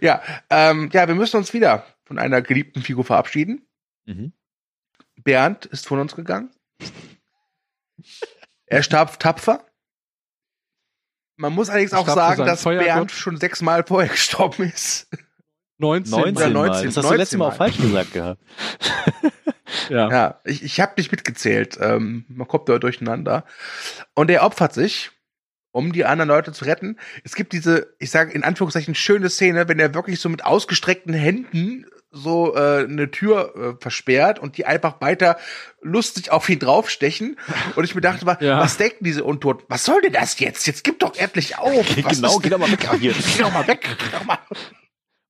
[0.00, 0.20] Ja,
[0.50, 3.66] ähm, ja, wir müssen uns wieder von einer geliebten Figur verabschieden.
[4.04, 4.32] Mhm.
[5.16, 6.50] Bernd ist von uns gegangen.
[8.66, 9.69] Er starb tapfer.
[11.40, 12.86] Man muss allerdings Er auch sagen, dass Feuergott.
[12.86, 15.08] Bernd schon sechsmal vorher gestorben ist.
[15.78, 16.10] 19.
[16.10, 16.68] 19 Ja, Mal.
[16.68, 18.42] 19, das hast du letztes Mal auch 19 falsch gesagt gehabt.
[19.88, 20.10] Ja.
[20.10, 21.78] Ja, ich, ich habe nicht mitgezählt.
[21.80, 23.44] Ähm, man kommt da durcheinander.
[24.14, 25.12] Und er opfert sich,
[25.70, 26.98] um die anderen Leute zu retten.
[27.22, 31.14] Es gibt diese, ich sage in Anführungszeichen, schöne Szene, wenn er wirklich so mit ausgestreckten
[31.14, 35.36] Händen so äh, eine Tür äh, versperrt und die einfach weiter
[35.80, 37.36] lustig auf ihn draufstechen.
[37.76, 38.58] Und ich mir dachte mal, Ja.
[38.58, 39.64] was denken diese Untoten?
[39.68, 40.66] Was soll denn das jetzt?
[40.66, 41.86] Jetzt gib doch endlich auf.
[42.04, 43.12] Was genau, geh doch mal weg hier.
[43.36, 43.82] Geh doch mal weg.
[43.98, 44.38] Geh doch mal.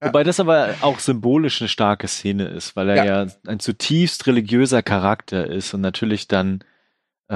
[0.02, 0.08] Ja.
[0.08, 4.82] Wobei das aber auch symbolisch eine starke Szene ist, weil er ja, ein zutiefst religiöser
[4.82, 6.64] Charakter ist und natürlich dann
[7.28, 7.34] äh,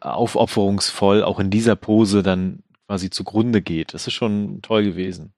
[0.00, 3.92] aufopferungsvoll auch in dieser Pose dann quasi zugrunde geht.
[3.94, 5.34] Das ist schon toll gewesen.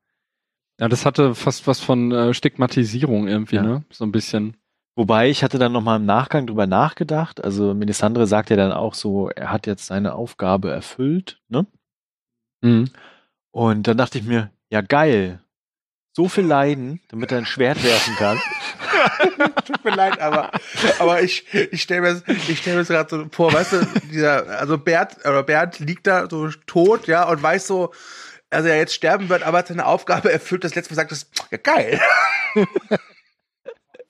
[0.80, 3.62] Ja, das hatte fast was von äh, Stigmatisierung irgendwie, Ja.
[3.62, 3.84] ne?
[3.90, 4.56] So ein bisschen.
[4.98, 7.44] Wobei ich hatte dann nochmal im Nachgang drüber nachgedacht.
[7.44, 11.66] Also Melisandre sagt ja dann auch so, er hat jetzt seine Aufgabe erfüllt, ne?
[12.62, 12.90] Mhm.
[13.50, 15.40] Und dann dachte ich mir, ja geil,
[16.14, 18.38] so viel Leiden, damit er ein Schwert werfen kann.
[19.66, 20.50] Tut mir leid, aber,
[20.98, 24.46] aber ich, ich stelle mir, ich stell mir das gerade so vor, weißt du, dieser,
[24.58, 27.92] also Bert, oder Bernd liegt da so tot, ja, und weiß so,
[28.56, 31.30] also er jetzt sterben wird, aber hat seine Aufgabe erfüllt, das letzte Mal sagt es,
[31.50, 32.00] ja geil.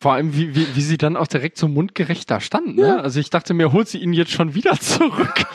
[0.01, 2.77] Vor allem, wie, wie, wie sie dann auch direkt so mundgerecht da standen.
[2.77, 3.03] Ne?
[3.03, 5.47] Also ich dachte mir, holt sie ihn jetzt schon wieder zurück.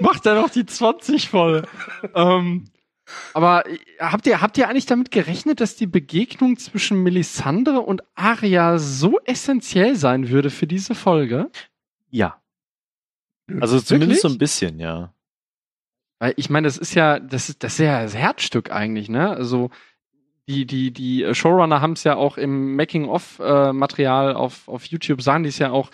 [0.00, 1.62] Macht er noch die 20 voll.
[2.16, 2.64] ähm,
[3.32, 8.02] aber äh, habt ihr, habt ihr eigentlich damit gerechnet, dass die Begegnung zwischen Melisandre und
[8.16, 11.48] Arya so essentiell sein würde für diese Folge?
[12.10, 12.42] Ja.
[13.60, 14.34] Also zumindest so Wirklich?
[14.34, 15.13] ein bisschen, ja.
[16.18, 19.30] Weil ich meine, das ist ja, das ist, das ist ja das Herzstück eigentlich, ne?
[19.30, 19.70] Also
[20.48, 25.48] die, die, die Showrunner haben es ja auch im Making-of-Material auf, auf YouTube, sagen die
[25.48, 25.90] es ja auch,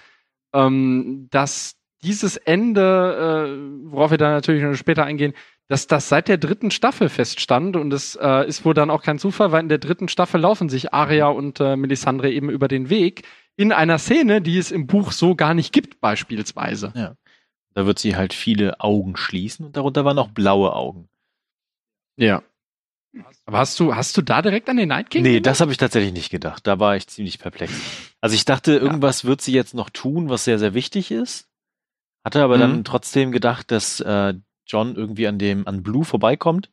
[0.53, 5.35] ähm, dass dieses Ende, äh, worauf wir dann natürlich noch später eingehen,
[5.69, 9.19] dass das seit der dritten Staffel feststand und es äh, ist wohl dann auch kein
[9.19, 12.91] Zufall, weil in der dritten Staffel laufen sich Arya und äh, Melisandre eben über den
[12.91, 13.23] Weg
[13.57, 16.93] in einer Szene, die es im Buch so gar nicht gibt, beispielsweise.
[17.75, 21.09] Da wird sie halt viele Augen schließen und darunter waren auch blaue Augen.
[22.17, 22.43] Ja.
[23.45, 25.23] Aber hast du, hast du da direkt an den Night King?
[25.23, 25.47] Nee, gedacht?
[25.53, 26.67] das habe ich tatsächlich nicht gedacht.
[26.67, 27.73] Da war ich ziemlich perplex.
[28.21, 31.49] Also ich dachte, irgendwas wird sie jetzt noch tun, was sehr, sehr wichtig ist.
[32.25, 32.61] Hatte aber Mhm.
[32.61, 34.35] dann trotzdem gedacht, dass äh,
[34.67, 36.71] John irgendwie an dem, an Blue vorbeikommt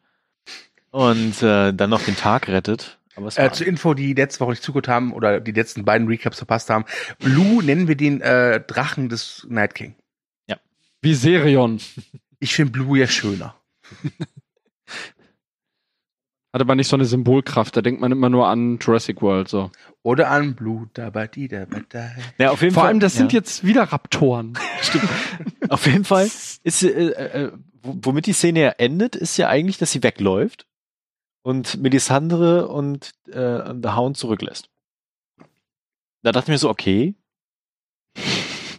[0.91, 2.99] und äh, dann noch den Tag rettet.
[3.15, 5.85] Aber es war Äh, zur Info, die letzte Woche nicht zugehört haben oder die letzten
[5.85, 6.85] beiden Recaps verpasst haben.
[7.17, 9.95] Blue nennen wir den äh, Drachen des Night King.
[11.01, 11.79] Viserion.
[12.39, 13.55] Ich finde Blue ja schöner.
[16.53, 17.75] Hat aber nicht so eine Symbolkraft.
[17.75, 19.47] Da denkt man immer nur an Jurassic World.
[19.47, 19.69] So.
[20.01, 22.09] Oder an Blue, da bei die, da bei da.
[22.37, 24.57] ja, auf jeden Vor Fall, allem, das sind ja, jetzt wieder Raptoren.
[25.69, 26.25] auf jeden Fall
[26.63, 27.51] ist äh, äh,
[27.83, 30.65] womit die Szene ja endet, ist ja eigentlich, dass sie wegläuft
[31.43, 34.69] und Melisandre und äh, The Hound zurücklässt.
[36.23, 37.15] Da dachte ich mir so, okay,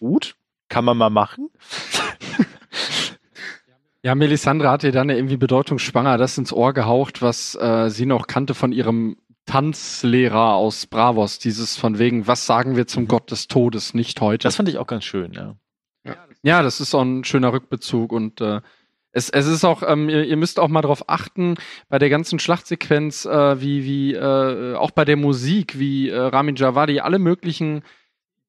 [0.01, 0.37] gut,
[0.69, 1.51] kann man mal machen.
[4.09, 8.07] Ja, Melisandre hat ihr dann ja irgendwie bedeutungsschwanger das ins Ohr gehaucht, was äh, sie
[8.07, 11.39] noch kannte von ihrem Tanzlehrer aus Bravos.
[11.39, 14.45] Dieses von wegen, was sagen wir zum Gott des Todes, nicht heute.
[14.45, 15.57] Das fand ich auch ganz schön, ja.
[16.41, 18.63] Ja, das ist auch ein schöner Rückbezug und äh,
[19.13, 21.57] es, es ist auch, ähm, ihr, ihr müsst auch mal darauf achten,
[21.91, 26.57] bei der ganzen Schlachtsequenz, äh, wie, wie äh, auch bei der Musik, wie äh, Ramin
[26.57, 27.83] Javadi alle möglichen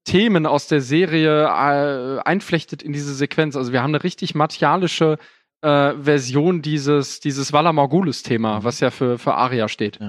[0.06, 3.58] Themen aus der Serie äh, einflechtet in diese Sequenz.
[3.58, 5.18] Also wir haben eine richtig martialische
[5.62, 10.00] äh, Version dieses, dieses Vala Morgulis-Thema, was ja für, für Aria steht.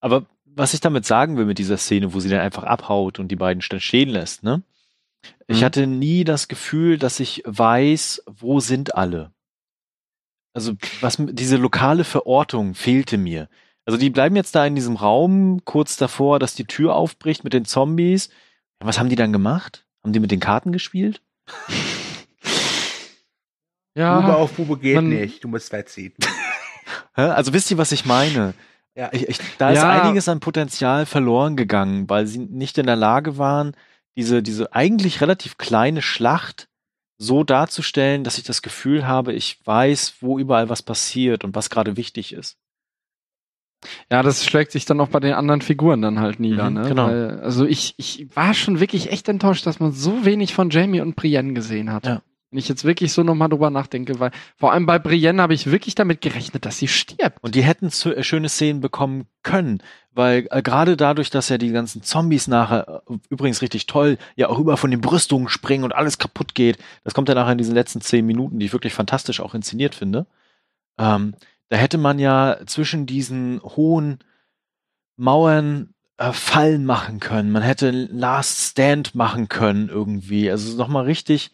[0.00, 3.28] Aber was ich damit sagen will mit dieser Szene, wo sie dann einfach abhaut und
[3.28, 4.62] die beiden dann stehen lässt, ne?
[5.48, 5.64] Ich Mhm.
[5.64, 9.32] hatte nie das Gefühl, dass ich weiß, wo sind alle.
[10.54, 13.48] Also, was, diese lokale Verortung fehlte mir.
[13.84, 17.52] Also, die bleiben jetzt da in diesem Raum kurz davor, dass die Tür aufbricht mit
[17.52, 18.30] den Zombies.
[18.80, 19.84] Was haben die dann gemacht?
[20.02, 21.20] Haben die mit den Karten gespielt?
[23.96, 25.42] Bube auf Bube geht man- nicht.
[25.42, 26.12] Du musst weit ziehen.
[27.14, 27.22] Hä?
[27.22, 28.54] Also, wisst ihr, was ich meine?
[28.94, 29.08] Ja.
[29.12, 30.02] Ich, ich, da ist Ja.
[30.02, 33.72] einiges an Potenzial verloren gegangen, weil sie nicht in der Lage waren,
[34.16, 36.68] diese, diese eigentlich relativ kleine Schlacht
[37.18, 41.70] so darzustellen, dass ich das Gefühl habe, ich weiß, wo überall was passiert und was
[41.70, 42.56] gerade wichtig ist.
[44.10, 46.68] Ja, das schlägt sich dann auch bei den anderen Figuren dann halt nieder.
[46.70, 46.88] Mhm, ne?
[46.88, 47.06] genau.
[47.08, 51.00] Weil, also ich, ich war schon wirklich echt enttäuscht, dass man so wenig von Jamie
[51.00, 52.06] und Brienne gesehen hat.
[52.06, 52.22] Ja.
[52.50, 55.70] Wenn ich jetzt wirklich so nochmal drüber nachdenke, weil vor allem bei Brienne habe ich
[55.70, 57.42] wirklich damit gerechnet, dass sie stirbt.
[57.42, 59.82] Und die hätten äh, schöne Szenen bekommen können,
[60.12, 64.48] weil äh, gerade dadurch, dass ja die ganzen Zombies nachher, äh, übrigens richtig toll, ja
[64.48, 67.58] auch über von den Brüstungen springen und alles kaputt geht, das kommt ja nachher in
[67.58, 70.26] diesen letzten zehn Minuten, die ich wirklich fantastisch auch inszeniert finde.
[70.98, 71.34] Ähm,
[71.68, 74.20] da hätte man ja zwischen diesen hohen
[75.16, 77.50] Mauern äh, Fallen machen können.
[77.50, 80.50] Man hätte Last Stand machen können irgendwie.
[80.50, 81.50] Also nochmal richtig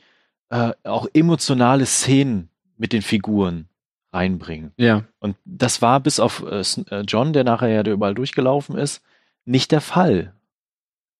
[0.53, 3.69] äh, auch emotionale Szenen mit den Figuren
[4.13, 4.73] reinbringen.
[4.77, 5.05] Ja.
[5.19, 9.03] Und das war bis auf äh, äh, John, der nachher ja da überall durchgelaufen ist,
[9.47, 10.35] nicht der Fall.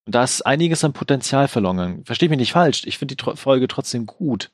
[0.05, 1.77] Und da ist einiges an Potenzial verloren.
[1.77, 2.05] gegangen.
[2.05, 4.51] Versteht mich nicht falsch, ich finde die Tro Folge trotzdem gut.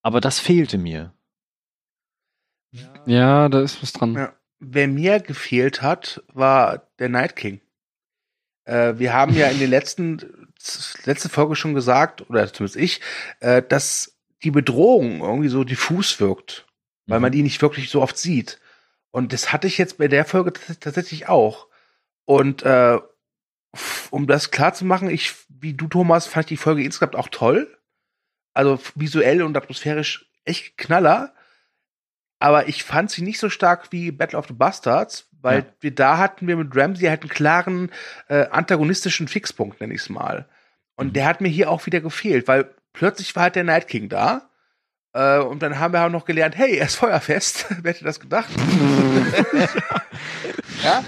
[0.00, 1.12] Aber das fehlte mir.
[3.04, 4.14] Ja, da ist was dran.
[4.14, 4.32] Ja.
[4.58, 7.60] Wer mir gefehlt hat, war der Night King.
[8.64, 10.41] Äh, wir haben ja in den letzten
[11.04, 13.00] letzte Folge schon gesagt, oder zumindest ich,
[13.40, 16.66] äh, dass die Bedrohung irgendwie so diffus wirkt,
[17.06, 18.60] weil man die nicht wirklich so oft sieht.
[19.10, 21.68] Und das hatte ich jetzt bei der Folge tats- tatsächlich auch.
[22.24, 22.98] Und äh,
[24.10, 27.28] um das klar zu machen, ich, wie du, Thomas, fand ich die Folge insgesamt auch
[27.28, 27.78] toll.
[28.54, 31.34] Also visuell und atmosphärisch echt Knaller.
[32.38, 35.66] Aber ich fand sie nicht so stark wie Battle of the Bastards, weil Ja.
[35.80, 37.90] wir da hatten wir mit Ramsey halt einen klaren
[38.28, 40.48] äh, antagonistischen Fixpunkt, nenn ich's mal.
[41.02, 41.12] Und Mhm.
[41.14, 44.48] der hat mir hier auch wieder gefehlt, weil plötzlich war halt der Night King da.
[45.14, 47.66] Äh, und dann haben wir auch noch gelernt, hey, er ist feuerfest.
[47.82, 48.48] Wer hätte das gedacht?
[50.82, 51.04] ja,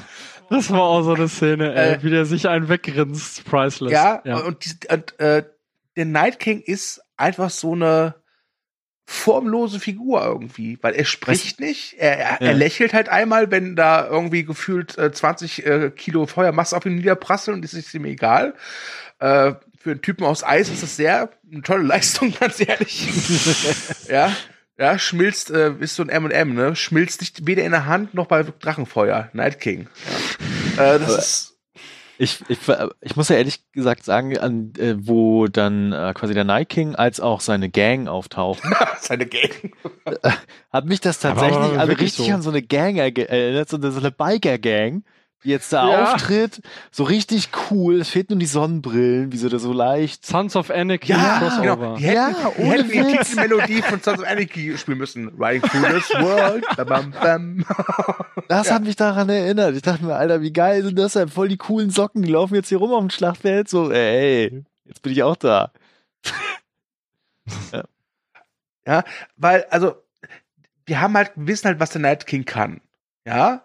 [0.50, 3.92] Das war auch so eine Szene, ey, Äh, wie der sich einen weggrinst, priceless.
[3.92, 5.44] ja, und, dies- und äh,
[5.96, 8.14] der Night King ist einfach so eine
[9.06, 12.56] formlose Figur irgendwie, weil er spricht nicht, er, er, er Ja.
[12.56, 17.58] lächelt halt einmal, wenn da irgendwie gefühlt äh, 20 äh, Kilo Feuermasse auf ihn niederprasseln
[17.58, 18.54] und es ist ihm egal.
[19.18, 19.54] Äh,
[19.84, 23.06] für einen Typen aus Eis ist das sehr eine tolle Leistung, ganz ehrlich.
[24.08, 24.32] ja,
[24.78, 26.74] ja, schmilzt, äh, ist so ein M&M, ne?
[26.74, 29.28] Schmilzt nicht weder in der Hand noch bei Drachenfeuer.
[29.34, 29.86] Night King.
[30.76, 30.94] Ja.
[30.96, 31.50] Äh, das Aber- ist
[32.16, 32.58] Ich, ich,
[33.02, 36.94] ich muss ja ehrlich gesagt sagen, an, äh, wo dann äh, quasi der Night King
[36.96, 39.72] als auch seine Gang auftauchen, seine Gang.
[40.72, 42.32] hat mich das Aber tatsächlich aber alle wirklich richtig so.
[42.34, 45.04] an so eine Gang erinnert, so eine, so eine Biker-Gang,
[45.44, 46.12] jetzt da Ja.
[46.14, 46.60] auftritt.
[46.90, 48.00] So richtig cool.
[48.00, 50.24] Es fehlt nur die Sonnenbrillen, wie sie da so leicht.
[50.26, 51.62] Sons of Anarchy Ja, Crossover.
[51.76, 51.96] genau.
[51.96, 53.16] Die hätten, Ja, die, ohne hätten die.
[53.18, 55.28] Titelmelodie von Sons of Anarchy spielen müssen.
[55.38, 56.64] Riding through this world.
[56.76, 57.64] Bam, bam, bam.
[58.48, 58.74] Das Ja.
[58.74, 59.74] hat mich daran erinnert.
[59.76, 61.28] Ich dachte mir, Alter, wie geil sind das denn?
[61.28, 63.68] Voll die coolen Socken, die laufen jetzt hier rum auf dem Schlachtfeld.
[63.68, 65.70] So, ey, jetzt bin ich auch da.
[69.36, 69.94] Weil, also,
[70.86, 72.80] wir haben halt, wir wissen halt, was der Night King kann.
[73.26, 73.62] Ja?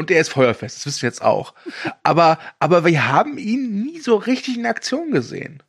[0.00, 1.52] Und der ist feuerfest, das wissen wir jetzt auch.
[2.02, 5.62] Aber, aber wir haben ihn nie so richtig in Aktion gesehen.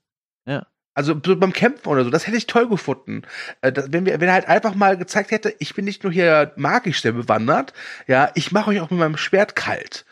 [0.45, 0.67] Ja.
[0.93, 3.23] Also so beim Kämpfen oder so, das hätte ich toll gefunden.
[3.59, 6.13] Äh, das, wenn, wir, wenn er halt einfach mal gezeigt hätte, ich bin nicht nur
[6.13, 7.73] hier magisch sehr bewandert,
[8.07, 10.05] ja, ich mache euch auch mit meinem Schwert kalt.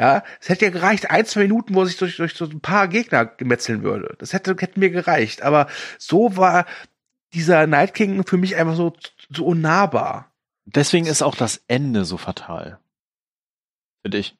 [0.00, 2.62] Ja, es hätte ja gereicht, ein, zwei Minuten, wo er sich durch, durch so ein
[2.62, 4.14] paar Gegner gemetzeln würde.
[4.18, 5.42] Das hätte, hätte mir gereicht.
[5.42, 5.66] Aber
[5.98, 6.64] so war
[7.34, 8.94] dieser Night King für mich einfach so,
[9.28, 10.32] so unnahbar.
[10.64, 12.78] Deswegen ist auch das Ende so fatal.
[14.06, 14.36] Für dich.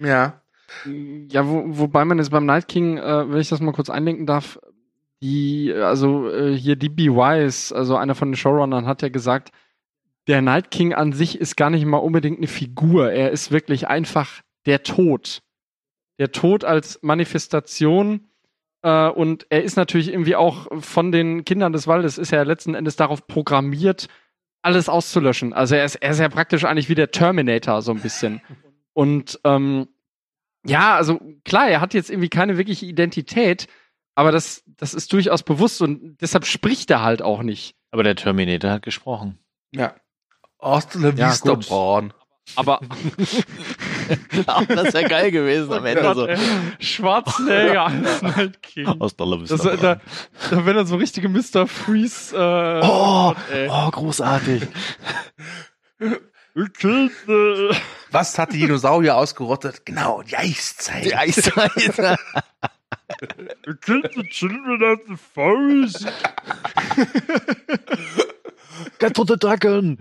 [0.00, 0.42] Ja.
[1.30, 4.26] Ja, wo, wobei man jetzt beim Night King, äh, wenn ich das mal kurz einlenken
[4.26, 4.58] darf,
[5.22, 9.52] die, also äh, hier DB Wise, also einer von den Showrunnern, hat ja gesagt,
[10.26, 13.12] der Night King an sich ist gar nicht mal unbedingt eine Figur.
[13.12, 15.42] Er ist wirklich einfach der Tod.
[16.18, 18.30] Der Tod als Manifestation.
[18.82, 22.74] Äh, und er ist natürlich irgendwie auch von den Kindern des Waldes, ist er letzten
[22.74, 24.08] Endes darauf programmiert,
[24.62, 25.52] alles auszulöschen.
[25.52, 28.40] Also er ist, er ist ja praktisch eigentlich wie der Terminator, so ein bisschen.
[28.94, 29.88] Und ähm,
[30.64, 33.66] ja, also klar, er hat jetzt irgendwie keine wirkliche Identität,
[34.14, 37.74] aber das, das ist durchaus bewusst und deshalb spricht er halt auch nicht.
[37.90, 39.38] Aber der Terminator hat gesprochen.
[39.74, 39.94] Ja.
[40.58, 41.66] Aus der Ja, Vista gut.
[41.68, 42.12] Braun.
[42.56, 42.80] Aber
[44.46, 46.14] Ach, das wäre geil gewesen am Ende.
[46.14, 46.28] So.
[46.80, 48.86] Schwarzenegger als Night King.
[49.00, 50.00] Aus der Das, da, da,
[50.50, 51.66] da wäre dann so richtige Mr.
[51.66, 52.36] Freeze.
[52.36, 53.34] Äh, Oh,
[53.68, 54.62] oh, großartig.
[56.54, 59.86] Was hat die Dinosaurier ausgerottet?
[59.86, 61.04] Genau, die Eiszeit.
[61.04, 61.70] Die Eiszeit.
[63.80, 66.06] Kill the children of the forest.
[68.98, 69.96] Get for the dragon.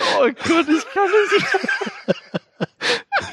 [0.00, 1.46] Oh Gott, ich kann es nicht.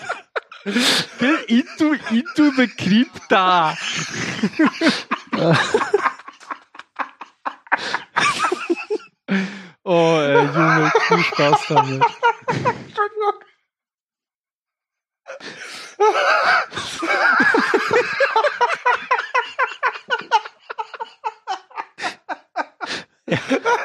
[1.48, 3.76] Into, into the Crypta.
[9.86, 12.04] oh, ey, Junge, viel Spaß damit.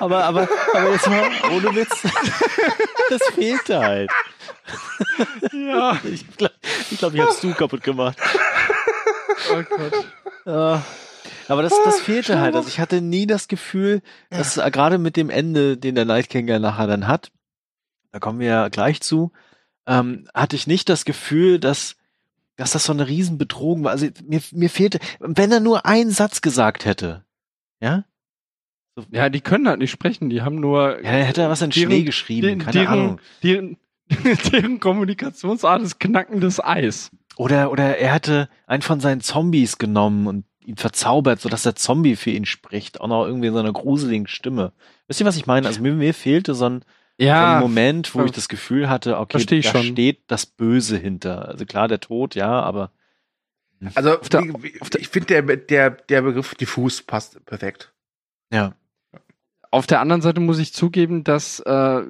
[0.01, 2.03] Aber, aber, aber jetzt mal ohne Witz.
[3.11, 4.11] Das fehlte halt.
[5.53, 6.55] Ja, Ich glaube,
[6.91, 8.19] ich, glaub, ich hab's du kaputt gemacht.
[9.53, 10.05] oh Gott.
[10.47, 10.85] Ja.
[11.49, 12.55] Aber das, das fehlte halt.
[12.57, 16.29] Also ich hatte nie das Gefühl, dass äh, gerade mit dem Ende, den der Night
[16.31, 17.31] King ja nachher dann hat,
[18.13, 19.33] da kommen wir ja gleich zu,
[19.87, 21.97] ähm, hatte ich nicht das Gefühl, dass,
[22.57, 23.91] dass das so eine Riesenbedrohung war.
[23.93, 27.25] Also mir, mir fehlte, wenn er nur einen Satz gesagt hätte,
[27.81, 28.05] ja,
[29.11, 30.97] Ja, die können halt nicht sprechen, die haben nur.
[31.03, 33.21] ja dann hätte er was in Deren- Schnee geschrieben, deren, keine deren, Ahnung.
[33.43, 33.77] Deren,
[34.53, 37.11] deren Kommunikationsart ist knackendes Eis.
[37.37, 42.17] Oder, oder er hätte einen von seinen Zombies genommen und ihn verzaubert, sodass der Zombie
[42.17, 44.73] für ihn spricht, auch noch irgendwie in so einer gruseligen Stimme.
[45.09, 45.67] Wisst ihr, was ich meine?
[45.67, 46.85] Also mir, mir fehlte so ein,
[47.19, 49.83] so ein Moment, wo ver- ich das Gefühl hatte, okay, da schon.
[49.83, 51.49] steht das Böse hinter.
[51.49, 52.93] Also klar, der Tod, ja, aber
[53.95, 54.43] Also, der-
[54.99, 57.93] ich finde, der, der, der Begriff diffus passt perfekt.
[58.53, 58.75] ja.
[59.71, 62.03] Auf der anderen Seite muss ich zugeben, dass, äh,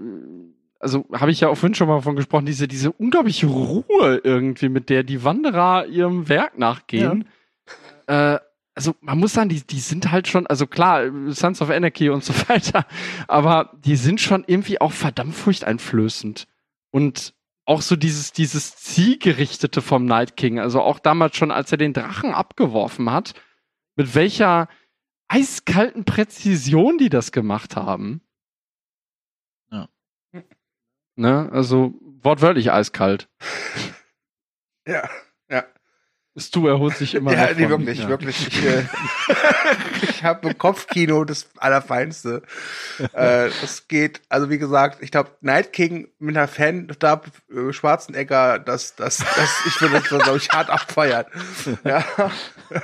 [0.84, 4.68] also habe ich ja auch vorhin schon mal von gesprochen, diese, diese unglaubliche Ruhe irgendwie,
[4.68, 7.26] mit der die Wanderer ihrem Werk nachgehen.
[8.06, 8.38] Äh,
[8.74, 12.22] also man muss sagen, die, die sind halt schon, also klar, Sons of Anarchy und
[12.22, 12.86] so weiter,
[13.28, 16.46] aber die sind schon irgendwie auch verdammt furchteinflößend.
[16.90, 21.78] Und auch so dieses, dieses Zielgerichtete vom Night King, also auch damals schon, als er
[21.78, 23.32] den Drachen abgeworfen hat,
[23.96, 24.68] mit welcher
[25.28, 28.20] eiskalten Präzision die das gemacht haben.
[31.16, 31.44] Ja.
[31.44, 33.28] Ne, also wortwörtlich eiskalt.
[34.86, 35.08] Ja.
[36.36, 37.32] Stu erholt sich immer.
[37.32, 38.08] ja, noch nee, wirklich, ja.
[38.08, 38.48] wirklich.
[38.48, 38.82] Ich, äh,
[40.02, 42.42] ich habe im Kopfkino das Allerfeinste.
[43.12, 47.22] äh, das geht, also wie gesagt, ich glaube, Night King mit einer Fan, da
[47.54, 51.26] äh, Schwarzenegger, das, das, das, ich würde das, glaube ich, hart abfeiern.
[51.84, 52.04] Ja,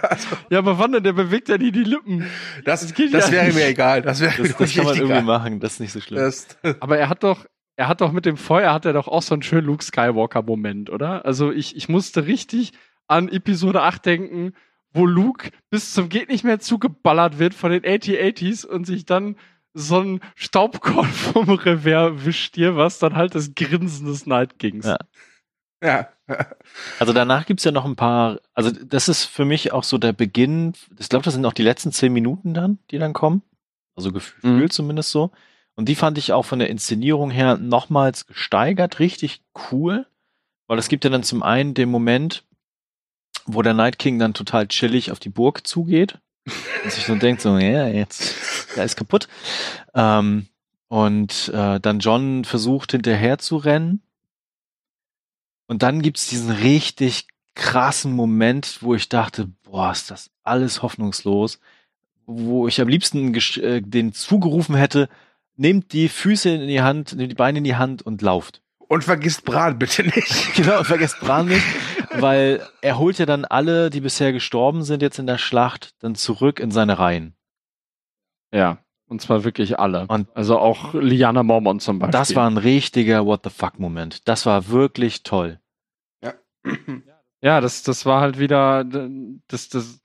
[0.00, 1.02] also, Ja, aber wann denn?
[1.02, 2.30] Der bewegt ja nie die Lippen.
[2.64, 3.56] das, Das das ja wäre nicht.
[3.56, 4.02] mir egal.
[4.02, 5.22] Das wäre Das, mir das kann man irgendwie egal.
[5.24, 6.20] machen, das ist nicht so schlimm.
[6.22, 6.46] Das,
[6.78, 7.46] Aber er hat doch,
[7.80, 10.90] er hat doch mit dem Feuer, hat er doch auch so einen schönen Luke Skywalker-Moment,
[10.90, 11.24] oder?
[11.24, 12.72] Also ich, ich musste richtig
[13.06, 14.52] an Episode 8 denken,
[14.92, 19.36] wo Luke bis zum geht nicht mehr zugeballert wird von den AT-80s und sich dann
[19.72, 24.84] so ein Staubkorn vom Revers wischt dir, was dann halt das Grinsen des Night Kings.
[24.84, 24.98] Ja.
[25.82, 26.08] ja.
[26.98, 30.12] Also danach gibt's ja noch ein paar, also das ist für mich auch so der
[30.12, 33.40] Beginn, ich glaube, das sind auch die letzten zehn Minuten dann, die dann kommen.
[33.96, 34.70] Also gefühlt Mhm.
[34.70, 35.30] zumindest so.
[35.80, 39.40] Und die fand ich auch von der Inszenierung her nochmals gesteigert, richtig
[39.72, 40.06] cool.
[40.66, 42.44] Weil es gibt ja dann zum einen den Moment,
[43.46, 46.18] wo der Night King dann total chillig auf die Burg zugeht
[46.84, 48.34] und sich so denkt, so, ja, jetzt,
[48.76, 49.26] da ist kaputt.
[49.94, 50.48] Ähm,
[50.88, 54.02] und äh, dann John versucht hinterher zu rennen.
[55.66, 61.58] Und dann gibt's diesen richtig krassen Moment, wo ich dachte, boah, ist das alles hoffnungslos.
[62.26, 65.08] Wo ich am liebsten äh, den zugerufen hätte,
[65.60, 68.62] nehmt die Füße in die Hand, nehmt die Beine in die Hand und lauft.
[68.88, 70.54] Und vergisst Bran bitte nicht.
[70.56, 71.64] Genau, und vergesst Bran nicht,
[72.14, 76.14] weil er holt ja dann alle, die bisher gestorben sind jetzt in der Schlacht, dann
[76.16, 77.34] zurück in seine Reihen.
[78.52, 78.78] Ja.
[79.06, 80.06] Und zwar wirklich alle.
[80.06, 82.12] Und- also auch Liana Mormont zum Beispiel.
[82.12, 84.26] Das war ein richtiger What the fuck Moment.
[84.28, 85.60] Das war wirklich toll.
[87.42, 88.84] Ja, das, das war halt wieder,
[89.48, 90.02] das, das,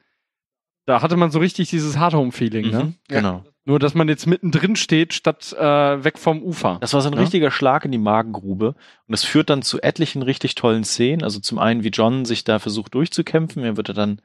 [0.85, 2.83] da hatte man so richtig dieses Hard-Home-Feeling, ne?
[2.85, 3.17] Mhm, Ja.
[3.19, 3.43] Genau.
[3.67, 6.77] Nur, dass man jetzt mittendrin steht, statt äh, weg vom Ufer.
[6.81, 7.19] Das war so ein Ja.
[7.21, 8.67] richtiger Schlag in die Magengrube.
[8.69, 11.23] Und das führt dann zu etlichen richtig tollen Szenen.
[11.23, 13.63] Also zum einen, wie John sich da versucht durchzukämpfen.
[13.63, 14.21] Er wird dann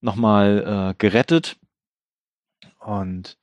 [0.00, 1.56] nochmal äh, gerettet.
[2.78, 3.36] Und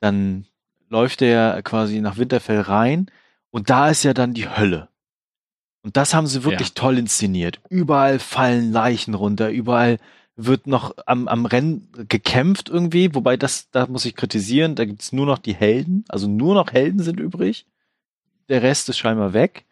[0.00, 0.46] dann
[0.88, 3.10] läuft er quasi nach Winterfell rein.
[3.50, 4.88] Und da ist ja dann die Hölle.
[5.82, 6.74] Und das haben sie wirklich Ja.
[6.74, 7.60] toll inszeniert.
[7.68, 9.98] Überall fallen Leichen runter, überall
[10.40, 15.12] wird noch am, am Rennen gekämpft irgendwie, wobei das, da muss ich kritisieren, da gibt's
[15.12, 17.66] nur noch die Helden, also nur noch Helden sind übrig.
[18.48, 19.66] Der Rest ist scheinbar weg.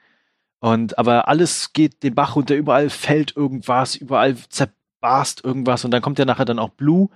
[0.58, 6.02] Und aber alles geht den Bach runter, überall fällt irgendwas, überall zerbarst irgendwas und dann
[6.02, 7.10] kommt ja nachher dann auch Blue,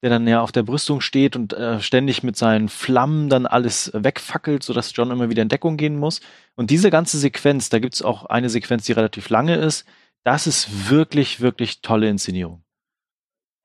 [0.00, 3.90] der dann ja auf der Brüstung steht und äh, ständig mit seinen Flammen dann alles
[3.92, 6.22] wegfackelt, sodass John immer wieder in Deckung gehen muss.
[6.56, 9.84] Und diese ganze Sequenz, da gibt's auch eine Sequenz, die relativ lange ist,
[10.22, 12.63] das ist wirklich, wirklich tolle Inszenierung.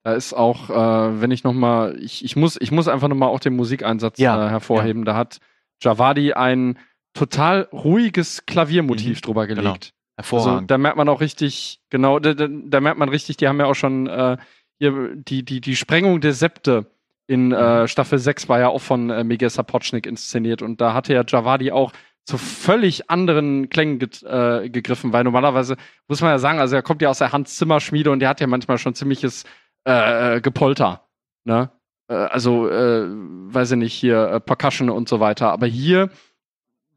[0.02, 3.16] Da ist auch, äh, wenn ich noch mal, ich, ich muss, ich muss einfach noch
[3.16, 5.04] mal auch den Musikeinsatz Ja, äh, hervorheben.
[5.04, 5.38] Da hat
[5.82, 6.78] Javadi ein
[7.12, 9.62] total ruhiges Klaviermotiv Mhm, drüber genau.
[9.62, 9.92] gelegt.
[10.16, 10.70] Also Hervorragend.
[10.70, 13.66] da merkt man auch richtig, genau, da, da, da merkt man richtig, die haben ja
[13.66, 14.36] auch schon äh,
[14.78, 16.86] hier, die, die, die Sprengung der Septe
[17.26, 17.52] in Mhm.
[17.54, 21.24] äh, Staffel 6 war ja auch von äh, Miguel Sapochnik inszeniert und da hatte ja
[21.26, 21.92] Javadi auch
[22.24, 25.76] zu völlig anderen Klängen get, äh, gegriffen, weil normalerweise
[26.08, 28.28] muss man ja sagen, also er kommt ja aus der Hans Zimmer Schmiede und der
[28.28, 29.44] hat ja manchmal schon ziemliches
[29.84, 31.08] äh, Gepolter,
[31.44, 31.70] ne?
[32.08, 36.10] Äh, also, äh, weiß ich nicht, hier äh, Percussion und so weiter, aber hier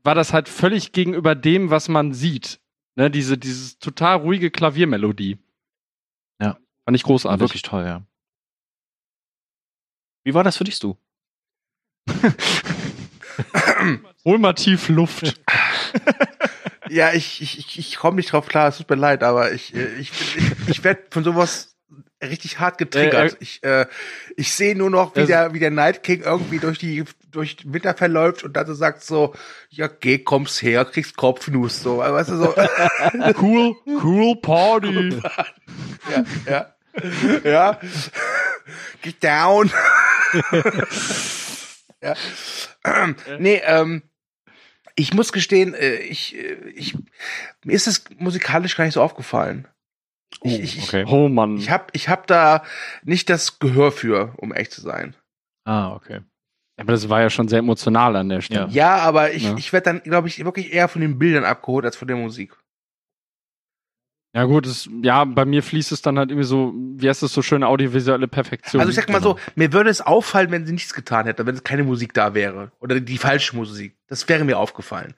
[0.03, 2.59] war das halt völlig gegenüber dem, was man sieht.
[2.95, 5.39] Ne, diese, dieses total ruhige Klaviermelodie.
[6.39, 6.57] Ja.
[6.85, 7.41] Fand ich großartig.
[7.41, 8.03] Wirklich toll, ja.
[10.25, 10.95] Wie war das für dich, du?
[14.25, 15.39] Hol mal tief Luft.
[16.89, 19.73] Ja, ich, ich, ich, ich komme nicht drauf klar, es tut mir leid, aber ich,
[19.73, 21.72] äh, ich, bin- ich, ich werde von sowas
[22.29, 23.33] richtig hart getriggert.
[23.33, 23.85] Äh, äh, ich äh,
[24.35, 27.57] ich sehe nur noch, wie Also- der, wie der Night King irgendwie durch die durch
[27.57, 29.33] den Winter verläuft und dann so sagt so,
[29.69, 32.55] ja, geh, kommst her, kriegst Kopfnuss, so, weißt du, so,
[33.41, 35.19] cool, cool Party.
[36.11, 37.79] ja, ja, ja,
[39.01, 39.71] get down.
[42.01, 42.13] ja.
[42.85, 44.03] Ähm, nee, ähm,
[44.95, 46.95] ich muss gestehen, äh, ich, äh, ich,
[47.63, 49.67] mir ist es musikalisch gar nicht so aufgefallen.
[50.41, 51.05] Ich, ich, ich, okay.
[51.07, 51.57] Oh Mann.
[51.57, 52.63] ich habe ich hab da
[53.03, 55.15] nicht das Gehör für, um echt zu sein.
[55.65, 56.21] Ah, okay.
[56.77, 58.67] Aber das war ja schon sehr emotional an der Stelle.
[58.71, 59.55] Ja, aber ich, Ja.
[59.57, 62.57] ich werde dann, glaube ich, wirklich eher von den Bildern abgeholt als von der Musik.
[64.35, 67.31] Ja, gut, es, ja, bei mir fließt es dann halt irgendwie so, wie heißt es
[67.33, 68.79] so schön, audiovisuelle Perfektion.
[68.79, 69.35] Also ich sag mal genau.
[69.35, 72.33] so, mir würde es auffallen, wenn sie nichts getan hätte, wenn es keine Musik da
[72.33, 72.71] wäre.
[72.79, 73.95] Oder die falsche Musik.
[74.07, 75.13] Das wäre mir aufgefallen.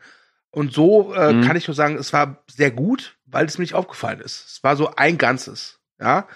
[0.55, 1.41] Und so äh, Mhm.
[1.43, 4.45] kann ich nur sagen, es war sehr gut, weil es mir nicht aufgefallen ist.
[4.47, 5.79] Es war so ein Ganzes.
[5.99, 6.27] Ja.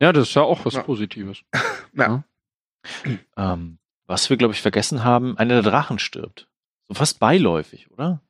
[0.00, 0.82] Ja, das ist ja auch was Ja.
[0.82, 1.40] Positives.
[1.94, 2.22] ja.
[3.36, 6.46] Ähm, was wir, glaube ich, vergessen haben, einer der Drachen stirbt.
[6.88, 8.20] So fast beiläufig, oder?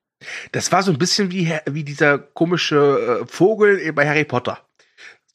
[0.53, 4.59] Das war so ein bisschen wie, wie dieser komische äh, Vogel bei Harry Potter.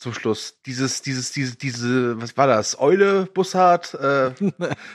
[0.02, 0.60] Zum Schluss.
[0.66, 2.80] Dieses, dieses, diese, diese, was war das?
[2.80, 4.34] Eule, Bussard, äh, äh,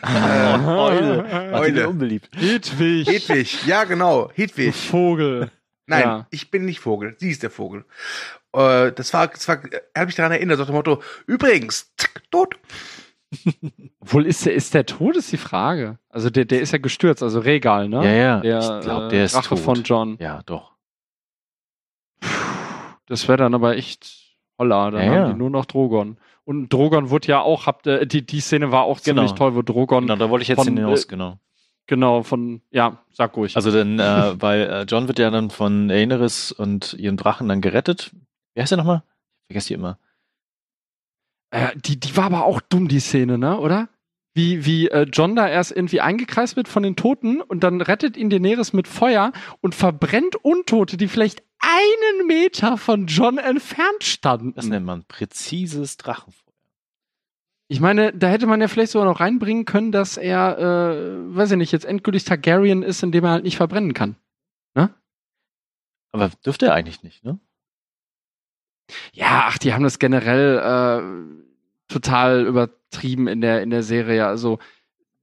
[0.02, 1.52] Eule.
[1.52, 1.88] Eule.
[1.88, 2.28] unbeliebt.
[2.34, 3.06] Hedwig.
[3.06, 3.64] Hedwig.
[3.66, 4.32] Ja, genau.
[4.34, 4.74] Hedwig.
[4.74, 5.52] Vogel.
[5.86, 6.26] Nein, Ja.
[6.30, 7.14] ich bin nicht Vogel.
[7.20, 7.84] Sie ist der Vogel.
[8.52, 9.60] Äh, das war, das war,
[9.94, 12.56] er hat mich daran erinnert, so nach dem Motto, übrigens, zack, tot.
[14.00, 16.00] Obwohl, ist der, ist der tot, ist die Frage.
[16.08, 18.04] Also der, der ist ja gestürzt, also Regal, ne?
[18.04, 18.40] Ja, ja.
[18.40, 19.60] Der, ich glaube, äh, der ist Drache tot.
[19.60, 20.16] von John.
[20.18, 20.72] Ja, doch.
[23.06, 24.25] Das wäre dann aber echt
[24.58, 24.90] holla.
[24.90, 26.16] Dann Ja, haben die nur noch Drogon.
[26.44, 29.36] Und Drogon wurde ja auch, habt, äh, die, die Szene war auch ziemlich Genau.
[29.36, 31.38] toll, wo Drogon, Genau, da wollte ich jetzt von, hinaus, äh, genau.
[31.86, 33.56] genau, von, ja, sag ruhig.
[33.56, 37.60] Also dann, äh, weil äh, John wird ja dann von Daenerys und ihren Drachen dann
[37.60, 38.12] gerettet.
[38.54, 39.02] Wie heißt der nochmal?
[39.42, 39.98] Ich vergesse die immer.
[41.50, 43.88] Äh, die, die war aber auch dumm, die Szene, ne, oder?
[44.36, 48.18] Wie, wie äh, John da erst irgendwie eingekreist wird von den Toten und dann rettet
[48.18, 49.32] ihn Daenerys mit Feuer
[49.62, 54.52] und verbrennt Untote, die vielleicht einen Meter von John entfernt standen.
[54.54, 56.52] Das nennt man präzises Drachenfeuer.
[57.68, 61.52] Ich meine, da hätte man ja vielleicht sogar noch reinbringen können, dass er, äh, weiß
[61.52, 64.16] ich nicht, jetzt endgültig Targaryen ist, indem er halt nicht verbrennen kann.
[66.12, 67.40] Aber dürfte er eigentlich nicht, ne?
[69.12, 71.45] Ja, ach, die haben das generell äh,
[71.88, 74.26] total übertrieben in der, in der Serie.
[74.26, 74.58] Also,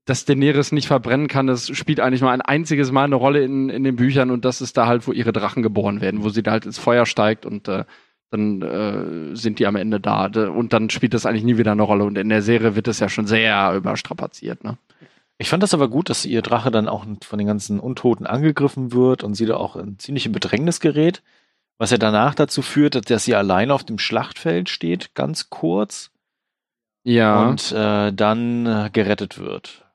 [0.05, 3.69] dass Daenerys nicht verbrennen kann, das spielt eigentlich nur ein einziges Mal eine Rolle in,
[3.69, 6.43] in den Büchern und das ist da halt, wo ihre Drachen geboren werden, wo sie
[6.43, 7.85] da halt ins Feuer steigt und äh,
[8.33, 10.25] dann äh, sind die am Ende da.
[10.25, 12.03] Und dann spielt das eigentlich nie wieder eine Rolle.
[12.03, 14.77] Und in der Serie wird es ja schon sehr überstrapaziert, ne?
[15.39, 18.93] Ich fand das aber gut, dass ihr Drache dann auch von den ganzen Untoten angegriffen
[18.93, 21.21] wird und sie da auch in ziemliche Bedrängnis gerät.
[21.77, 26.11] Was ja danach dazu führt, dass sie alleine auf dem Schlachtfeld steht, ganz kurz,
[27.03, 27.47] Ja.
[27.49, 29.85] und äh, dann äh, gerettet wird.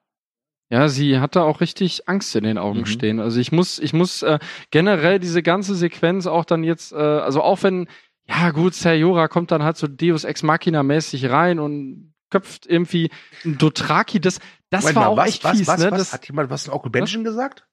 [0.71, 2.87] Ja, sie hatte auch richtig Angst in den Augen Mhm.
[2.87, 3.21] stehen.
[3.21, 4.39] Also ich muss, ich muss äh,
[4.71, 7.89] generell diese ganze Sequenz auch dann jetzt, äh, also auch wenn,
[8.29, 13.11] ja gut, Sayora kommt dann halt so Deus Ex Machina mäßig rein und köpft irgendwie
[13.47, 14.39] ein Dothraki, das,
[14.69, 15.91] das Moment war mal, auch was, echt was, fies, was, ne?
[15.93, 15.99] was?
[15.99, 17.67] Das, Hat jemand was in Onkel Benjamin gesagt?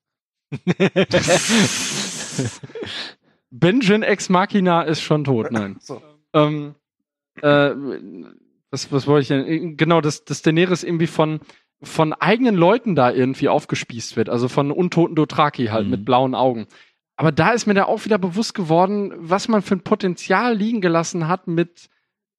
[3.51, 5.77] Benjen Ex Machina ist schon tot, nein.
[5.81, 6.01] So.
[6.33, 6.75] ähm,
[7.41, 7.71] äh,
[8.75, 9.77] Das, was wollte ich denn?
[9.77, 11.39] Genau, dass, dass Daenerys irgendwie von,
[11.81, 14.27] von eigenen Leuten da irgendwie aufgespießt wird.
[14.29, 15.91] Also von untoten Dothraki halt Mhm.
[15.91, 16.67] mit blauen Augen.
[17.15, 20.81] Aber da ist mir da auch wieder bewusst geworden, was man für ein Potenzial liegen
[20.81, 21.87] gelassen hat mit,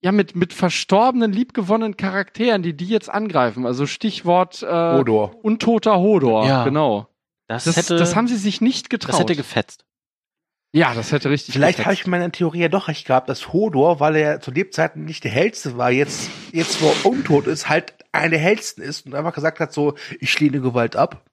[0.02, 3.64] ja, mit, mit verstorbenen, liebgewonnenen Charakteren, die die jetzt angreifen.
[3.64, 5.34] Also Stichwort äh, Odor.
[5.42, 6.46] untoter Hodor.
[6.46, 6.64] Ja.
[6.64, 7.08] Genau.
[7.48, 9.12] Das, Das, hätte, das haben sie sich nicht getraut.
[9.14, 9.86] das hätte gefetzt.
[10.72, 13.52] Ja, das hätte richtig Vielleicht habe ich in meiner Theorie ja doch recht gehabt, dass
[13.52, 17.68] Hodor, weil er zu Lebzeiten nicht der hellste war, jetzt, jetzt wo er untot ist,
[17.68, 21.24] halt einer der hellsten ist und einfach gesagt hat so, ich lehne Gewalt ab.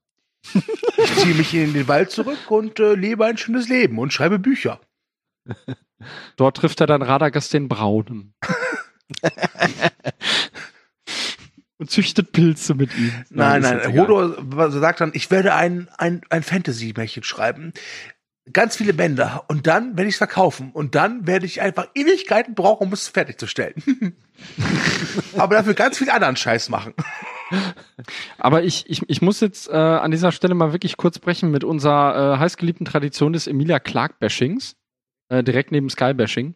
[0.97, 4.39] Ich ziehe mich in den Wald zurück und äh, lebe ein schönes Leben und schreibe
[4.39, 4.81] Bücher.
[6.35, 8.33] Dort trifft er dann Radagast den Braunen.
[11.77, 13.11] Und züchtet Pilze mit ihm.
[13.29, 14.07] Nein, nein, egal.
[14.07, 17.73] Hodor sagt dann, ich werde ein, ein, ein Fantasy-Märchen schreiben.
[18.51, 19.45] Ganz viele Bänder.
[19.47, 20.71] Und dann werde ich es verkaufen.
[20.73, 23.75] Und dann werde ich einfach Ewigkeiten brauchen, um es fertigzustellen.
[25.37, 26.93] Aber dafür ganz viel anderen Scheiß machen.
[28.37, 31.63] Aber ich, ich, ich muss jetzt äh, an dieser Stelle mal wirklich kurz brechen mit
[31.63, 34.75] unserer äh, heißgeliebten Tradition des Emilia Clark-Bashings.
[35.29, 36.55] Äh, direkt neben Sky-Bashing.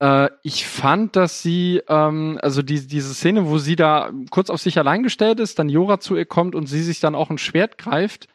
[0.00, 4.60] Äh, ich fand, dass sie, ähm, also die, diese Szene, wo sie da kurz auf
[4.60, 7.38] sich allein gestellt ist, dann Jora zu ihr kommt und sie sich dann auch ein
[7.38, 8.26] Schwert greift,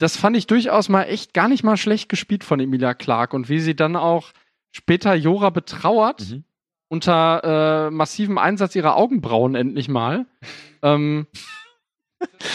[0.00, 3.48] das fand ich durchaus mal echt gar nicht mal schlecht gespielt von Emilia Clark und
[3.48, 4.32] wie sie dann auch
[4.72, 6.44] später Jora betrauert Mhm.
[6.88, 10.26] unter äh, massivem Einsatz ihrer Augenbrauen endlich mal.
[10.82, 11.26] ähm,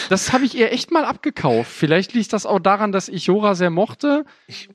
[0.08, 1.70] das habe ich ihr echt mal abgekauft.
[1.72, 4.24] Vielleicht liegt das auch daran, dass ich Jora sehr mochte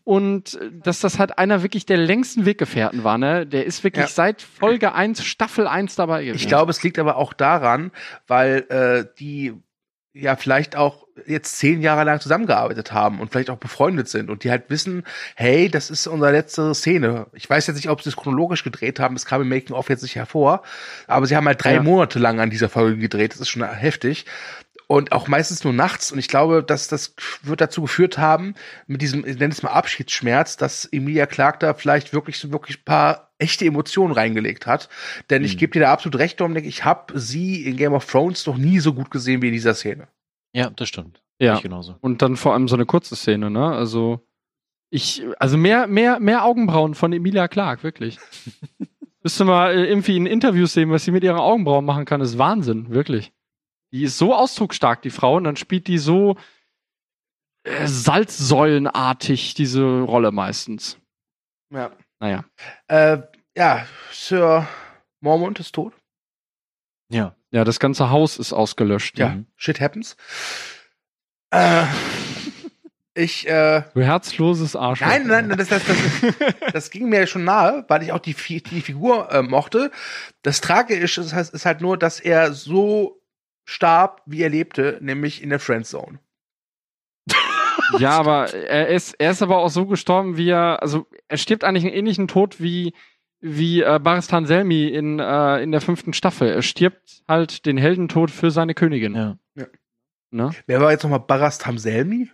[0.03, 3.17] und äh, dass das halt einer wirklich der längsten Weggefährten war.
[3.17, 3.45] Ne?
[3.47, 4.09] Der ist wirklich Ja.
[4.09, 6.36] seit Folge 1, Staffel 1 dabei gewesen.
[6.41, 7.91] Ich glaube, es liegt aber auch daran,
[8.28, 9.53] weil äh, die
[10.13, 14.43] ja vielleicht auch jetzt zehn Jahre lang zusammengearbeitet haben und vielleicht auch befreundet sind und
[14.43, 15.03] die halt wissen,
[15.36, 17.28] hey, das ist unsere letzte Szene.
[17.34, 20.01] Ich weiß jetzt nicht, ob sie es chronologisch gedreht haben, das kam im Making-of jetzt
[20.03, 20.63] nicht hervor,
[21.07, 21.84] aber sie haben halt drei Ja.
[21.84, 24.26] Monate lang an dieser Folge gedreht, das ist schon heftig.
[24.88, 26.11] Und auch meistens nur nachts.
[26.11, 28.55] Und ich glaube, dass das wird dazu geführt haben,
[28.88, 32.80] mit diesem, ich nenne es mal Abschiedsschmerz, dass Emilia Clark da vielleicht wirklich so wirklich
[32.80, 34.89] ein paar echte Emotionen reingelegt hat.
[35.30, 35.59] Denn ich Mhm.
[35.59, 38.80] gebe dir da absolut recht, Dominik, ich habe sie in Game of Thrones noch nie
[38.82, 40.09] so gut gesehen wie in dieser Szene.
[40.54, 41.22] Ja, das stimmt.
[41.39, 41.56] Ja.
[41.56, 41.95] Ich genauso.
[42.02, 43.66] Und dann vor allem so eine kurze Szene, ne?
[43.66, 44.26] Also
[44.89, 48.20] ich, also mehr, mehr, mehr Augenbrauen von Emilia Clark, wirklich.
[49.24, 52.38] Müsste mal äh, irgendwie in Interviews sehen, was sie mit ihren Augenbrauen machen kann, ist
[52.38, 53.32] Wahnsinn, wirklich.
[53.93, 56.36] Die ist so ausdrucksstark, die Frau, und dann spielt die so
[57.64, 60.99] äh, salzsäulenartig diese Rolle meistens.
[61.72, 61.91] Ja.
[62.20, 62.45] Naja.
[62.88, 63.20] Äh,
[63.56, 64.68] ja, Sir
[65.22, 65.93] Mormont ist tot.
[67.10, 67.36] Ja.
[67.52, 69.18] Ja, das ganze Haus ist ausgelöscht.
[69.20, 69.45] Ja, Mhm.
[69.58, 70.16] shit happens.
[71.52, 71.84] Äh,
[73.14, 75.08] ich, äh, Du herzloses Arschloch.
[75.08, 75.97] nein, nein, nein, das, das, das,
[76.74, 79.91] das ging mir schon nahe, weil ich auch die, die Figur äh, mochte.
[80.43, 83.22] Das Tragische ist, ist halt nur, dass er so
[83.66, 86.20] starb, wie er lebte, nämlich in der Friendzone.
[87.99, 91.66] Ja, aber er ist, er ist aber auch so gestorben, wie er, also er stirbt
[91.66, 92.93] eigentlich einen ähnlichen Tod wie,
[93.41, 96.49] wie äh, Baristan Selmi in, äh, in der fünften Staffel.
[96.49, 99.15] Er stirbt halt den Heldentod für seine Königin.
[99.15, 99.37] Ja.
[100.33, 100.51] Ne?
[100.65, 102.29] Wer war jetzt nochmal Barast Hamselmi?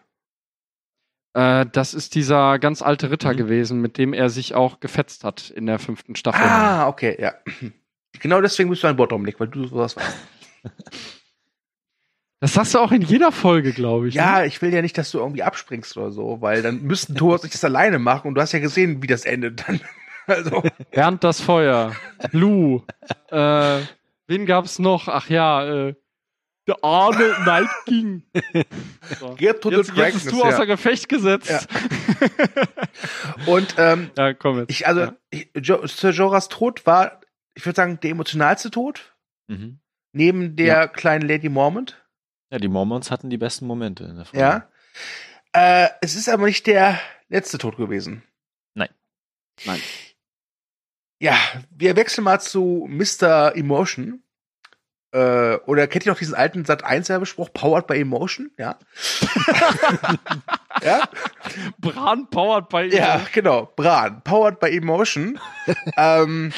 [1.33, 3.37] Äh, das ist dieser ganz alte Ritter Mhm.
[3.37, 6.43] gewesen, mit dem er sich auch gefetzt hat in der fünften Staffel.
[6.45, 7.33] Ah, okay, ja.
[8.19, 10.17] Genau deswegen bist du ein Bot, Dominik, weil du sowas weißt.
[12.39, 14.13] Das sagst du auch in jeder Folge, glaube ich.
[14.15, 14.45] Ja, Ne?
[14.47, 17.45] ich will ja nicht, dass du irgendwie abspringst oder so, weil dann müssten Thor und
[17.45, 19.81] ich das alleine machen und du hast ja gesehen, wie das endet dann.
[20.27, 20.61] Also,
[20.91, 21.95] Bernd das Feuer,
[22.31, 22.83] Lou,
[23.29, 23.79] äh,
[24.27, 25.07] wen gab's noch?
[25.07, 25.95] Ach ja, äh,
[26.67, 28.23] der arme Night King.
[29.19, 29.35] So.
[29.35, 30.65] Get to the Jetzt, jetzt Dragons, bist du außer ja.
[30.65, 31.49] Gefecht gesetzt.
[31.49, 31.61] Ja.
[33.45, 34.69] Und ähm, Ja, komm jetzt.
[34.71, 35.13] ich, also, Ja.
[35.29, 37.21] ich, Sir Jorahs Tod war,
[37.55, 39.13] ich würde sagen, der emotionalste Tod,
[39.47, 39.79] Mhm.
[40.11, 42.03] neben der kleinen Lady Mormont.
[42.51, 44.39] Ja, die Mormons hatten die besten Momente in der Folge.
[44.45, 44.67] Ja.
[45.53, 46.99] Äh, es ist aber nicht der
[47.29, 48.23] letzte Tod gewesen.
[48.73, 48.89] Nein.
[49.65, 49.79] Nein.
[51.19, 51.35] Ja,
[51.71, 53.55] wir wechseln mal zu Mr.
[53.55, 54.23] Emotion.
[55.11, 58.51] Äh, oder kennt ihr noch diesen alten Sat 1 Werbespruch, powered by Emotion?
[58.57, 58.77] Ja.
[60.83, 61.07] ja?
[61.79, 63.71] Bran powered bei Ja, genau.
[63.75, 65.39] Bran, powered by Emotion.
[65.97, 66.51] ähm,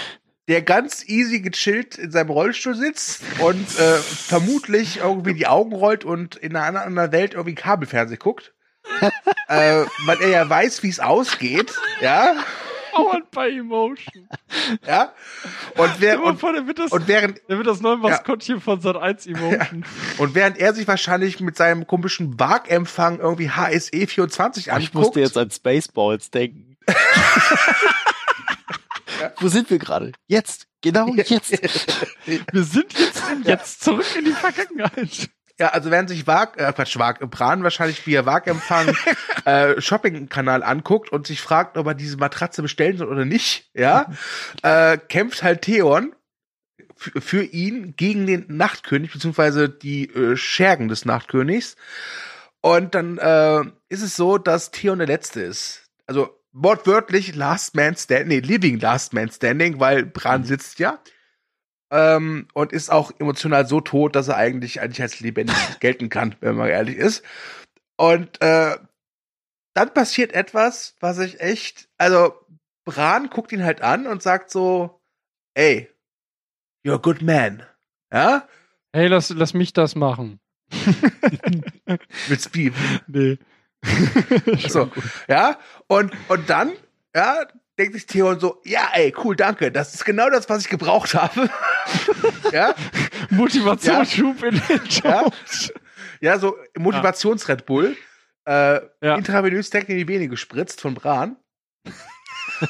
[0.50, 6.04] der ganz easy gechillt in seinem Rollstuhl sitzt und äh, vermutlich irgendwie die Augen rollt
[6.04, 8.56] und in einer anderen Welt irgendwie Kabelfernseh guckt.
[9.48, 11.76] äh, weil er ja weiß, wie es ausgeht.
[12.02, 12.34] Ja,
[12.92, 14.28] Powered by Emotion.
[14.86, 15.14] ja.
[15.78, 18.82] Und, wer, und, vor, der wird das, und während der wird das neue Maskottchen von
[18.82, 19.86] Sat 1 Emotion.
[20.18, 25.06] Und während er sich wahrscheinlich mit seinem komischen Wagempfang irgendwie HSE 24 Aber Ich anguckt,
[25.06, 26.78] musste jetzt an Spaceballs denken.
[29.40, 30.12] Wo sind wir gerade?
[30.28, 30.68] Jetzt.
[30.82, 31.52] Genau jetzt.
[32.26, 35.30] Wir sind jetzt, jetzt zurück in die Vergangenheit.
[35.60, 38.96] Ja, also während sich Wag, äh, Quatsch, Wag, Bran wahrscheinlich via Wagempfang
[39.46, 44.10] äh, Shopping-Kanal anguckt und sich fragt, ob er diese Matratze bestellen soll oder nicht, ja,
[44.64, 46.16] äh, kämpft halt Theon
[46.96, 51.76] für ihn gegen den Nachtkönig, beziehungsweise die äh, Schergen des Nachtkönigs.
[52.62, 55.90] Und dann äh, ist es so, dass Theon der Letzte ist.
[56.08, 61.00] Also wortwörtlich Last Man Standing, nee, Living Last Man Standing, weil Bran sitzt ja.
[61.92, 66.36] Ähm, und ist auch emotional so tot, dass er eigentlich eigentlich als lebendig gelten kann,
[66.40, 67.24] wenn man ehrlich ist.
[67.98, 68.78] Und äh,
[69.74, 72.34] dann passiert etwas, was ich echt, also
[72.86, 75.02] Bran guckt ihn halt an und sagt so,
[75.54, 75.90] ey,
[76.86, 77.64] you're a good man.
[78.12, 78.48] Ja?
[78.94, 80.40] Hey, lass, lass mich das machen.
[82.30, 82.74] Mit Speed.
[83.08, 83.38] Nee.
[84.68, 84.92] So,
[85.28, 85.58] ja?
[85.88, 86.74] Und, und dann,
[87.16, 87.48] ja,
[87.80, 89.72] denkt sich Theon so, ja, ey, cool, danke.
[89.72, 91.50] Das ist genau das, was ich gebraucht habe.
[92.52, 92.76] ja?
[93.32, 95.22] Motivationsschub in den Ja?
[95.24, 95.74] Jobs.
[96.22, 97.96] Ja, so Motivations-Red Bull.
[98.46, 99.16] Äh, Ja.
[99.16, 101.38] intravenös direkt in die Vene gespritzt von Bran.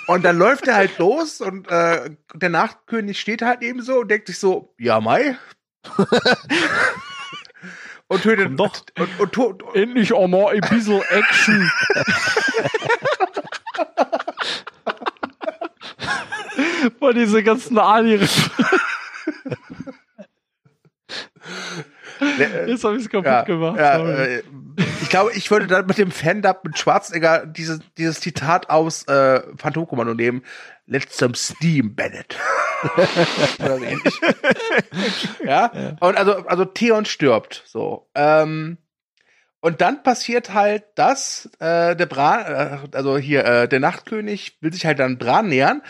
[0.07, 4.10] und dann läuft er halt los und äh, der Nachtkönig steht halt eben so und
[4.11, 5.38] denkt sich so, ja, Mai.
[8.07, 8.86] und tötet Komm doch.
[8.99, 11.72] und, und, und, und, Endlich auch mal ein bisschen Action.
[16.99, 18.19] Boah, diese ganzen ali
[22.68, 23.80] Jetzt habe ich es kaputt ja, gemacht.
[23.80, 24.36] ja, sorry.
[24.36, 24.44] äh,
[25.02, 29.41] ich glaube, ich würde dann mit dem Fan-Dub mit Schwarzenegger dieses, dieses Zitat aus äh,
[29.57, 30.44] Phantomkommando nehmen.
[30.86, 32.38] Let some steam, Bennett.
[33.60, 34.22] Oder so ähnlich.
[35.45, 35.72] ja?
[35.99, 37.64] Und also, also Theon stirbt.
[37.65, 38.10] So.
[38.15, 38.77] Ähm,
[39.61, 44.72] und dann passiert halt das, äh, der Bran, äh, also hier, äh, der Nachtkönig will
[44.72, 45.81] sich halt dann Bran nähern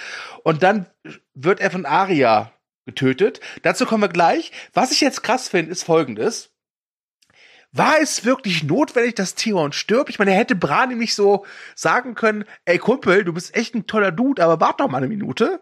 [0.43, 0.87] und dann
[1.33, 2.51] wird er von Arya
[2.85, 3.39] getötet.
[3.61, 4.51] Dazu kommen wir gleich.
[4.73, 6.51] Was ich jetzt krass finde, ist folgendes.
[7.71, 10.09] War es wirklich notwendig, dass Theon stirbt?
[10.09, 13.85] Ich meine, er hätte Bran nämlich so sagen können, ey Kumpel, du bist echt ein
[13.85, 15.61] toller Dude, aber wart doch mal eine Minute.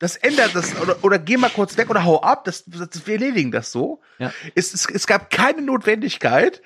[0.00, 3.14] Das ändert das, oder, oder geh mal kurz weg oder hau ab, das, das, wir
[3.14, 4.02] erledigen das so.
[4.18, 4.32] Ja.
[4.54, 6.60] Es, es, es gab keine Notwendigkeit,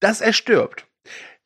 [0.00, 0.86] dass er stirbt.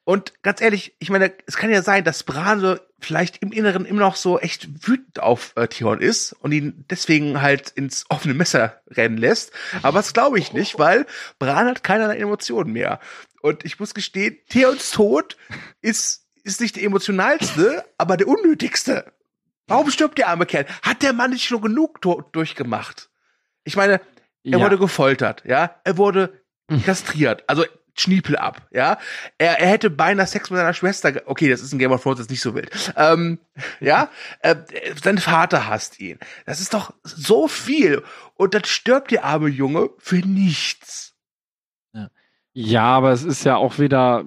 [0.04, 3.84] Und ganz ehrlich, ich meine, es kann ja sein, dass Bran so vielleicht im Inneren
[3.84, 8.32] immer noch so echt wütend auf äh, Theon ist und ihn deswegen halt ins offene
[8.32, 9.52] Messer rennen lässt.
[9.82, 11.04] Aber das glaube ich nicht, weil
[11.38, 13.00] Bran hat keinerlei Emotionen mehr.
[13.42, 15.36] Und ich muss gestehen, Theons Tod
[15.82, 19.12] ist, ist nicht der emotionalste, aber der unnötigste.
[19.66, 20.64] Warum stirbt der arme Kerl?
[20.82, 22.00] Hat der Mann nicht schon genug
[22.32, 23.10] durchgemacht?
[23.64, 24.00] Ich meine,
[24.42, 24.60] er Ja.
[24.60, 25.78] wurde gefoltert, ja.
[25.84, 26.40] Er wurde
[26.86, 27.66] kastriert, also
[28.00, 28.98] Schniepel ab, ja.
[29.38, 31.12] Er, er hätte beinahe Sex mit seiner Schwester.
[31.26, 32.70] Okay, das ist in Game of Thrones jetzt nicht so wild.
[32.96, 33.38] Ähm,
[33.80, 34.10] ja,
[34.40, 34.56] äh,
[35.02, 36.18] sein Vater hasst ihn.
[36.46, 38.02] Das ist doch so viel.
[38.34, 41.08] Und dann stirbt der arme Junge für nichts.
[42.60, 44.24] Ja, aber es ist ja auch wieder.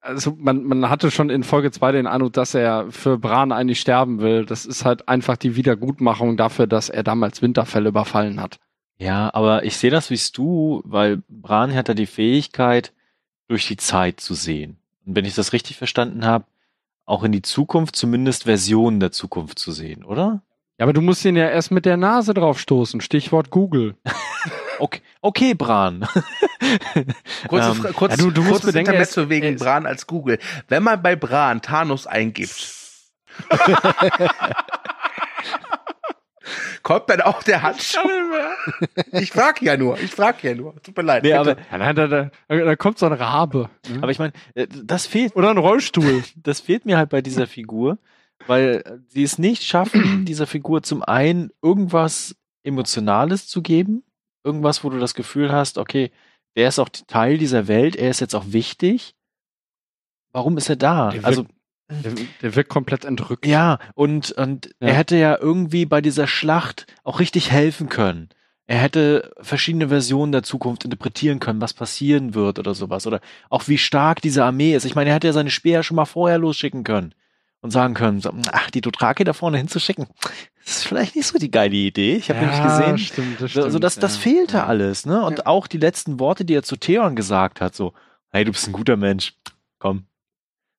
[0.00, 3.80] Also man, man hatte schon in Folge 2 den Eindruck, dass er für Bran eigentlich
[3.80, 4.44] sterben will.
[4.44, 8.60] Das ist halt einfach die Wiedergutmachung dafür, dass er damals Winterfell überfallen hat.
[8.98, 12.92] Ja, aber ich sehe das wie du, weil Bran hat ja die Fähigkeit,
[13.48, 14.78] durch die Zeit zu sehen.
[15.04, 16.44] Und wenn ich das richtig verstanden habe,
[17.04, 20.40] auch in die Zukunft, zumindest Versionen der Zukunft zu sehen, oder?
[20.78, 23.00] Ja, aber du musst ihn ja erst mit der Nase drauf stoßen.
[23.00, 23.96] Stichwort Google.
[24.80, 26.00] Okay, okay Bran.
[27.48, 30.40] Kurze, Ähm, kurz, ja, du- du musst bedenken, er Intermezzo wegen ist- Bran als Google.
[30.66, 32.74] Wenn man bei Bran Thanos eingibt,
[36.82, 37.98] kommt dann auch der Handschuh.
[39.12, 40.80] Ich frag ja nur, ich frag ja nur.
[40.82, 41.22] Tut mir leid.
[41.22, 43.70] Nee, aber, Ja, da, da, da, kommt so ein Rabe.
[44.00, 46.22] aber ich meine, äh, das fehlt, Oder ein Rollstuhl.
[46.36, 47.98] das fehlt mir halt bei dieser Figur,
[48.46, 54.02] weil sie es nicht schaffen, dieser Figur zum einen irgendwas Emotionales zu geben,
[54.44, 56.10] irgendwas, wo du das Gefühl hast, okay,
[56.56, 59.14] der ist auch Teil dieser Welt, er ist jetzt auch wichtig.
[60.32, 61.06] Warum ist er da?
[61.10, 61.46] Der wird- Also
[62.02, 62.12] Der,
[62.42, 63.46] der wirkt komplett entrückt.
[63.46, 64.88] ja, und und Ja.
[64.88, 68.28] er hätte ja irgendwie bei dieser Schlacht auch richtig helfen können.
[68.66, 73.06] Er hätte verschiedene Versionen der Zukunft interpretieren können, was passieren wird oder sowas.
[73.06, 74.86] Oder auch wie stark diese Armee ist.
[74.86, 77.14] Ich meine, er hätte ja seine Speer schon mal vorher losschicken können
[77.60, 80.06] und sagen können, so, ach, die Dothraki da vorne hinzuschicken,
[80.64, 82.16] ist vielleicht nicht so die geile Idee.
[82.16, 84.20] Ich habe nämlich gesehen, Stimmt, das also stimmt, das, das ja.
[84.22, 84.66] fehlte Ja.
[84.66, 85.22] alles, ne?
[85.22, 87.92] Und auch die letzten Worte, die er zu Theon gesagt hat, so,
[88.30, 89.34] hey, du bist ein guter Mensch,
[89.78, 90.04] komm.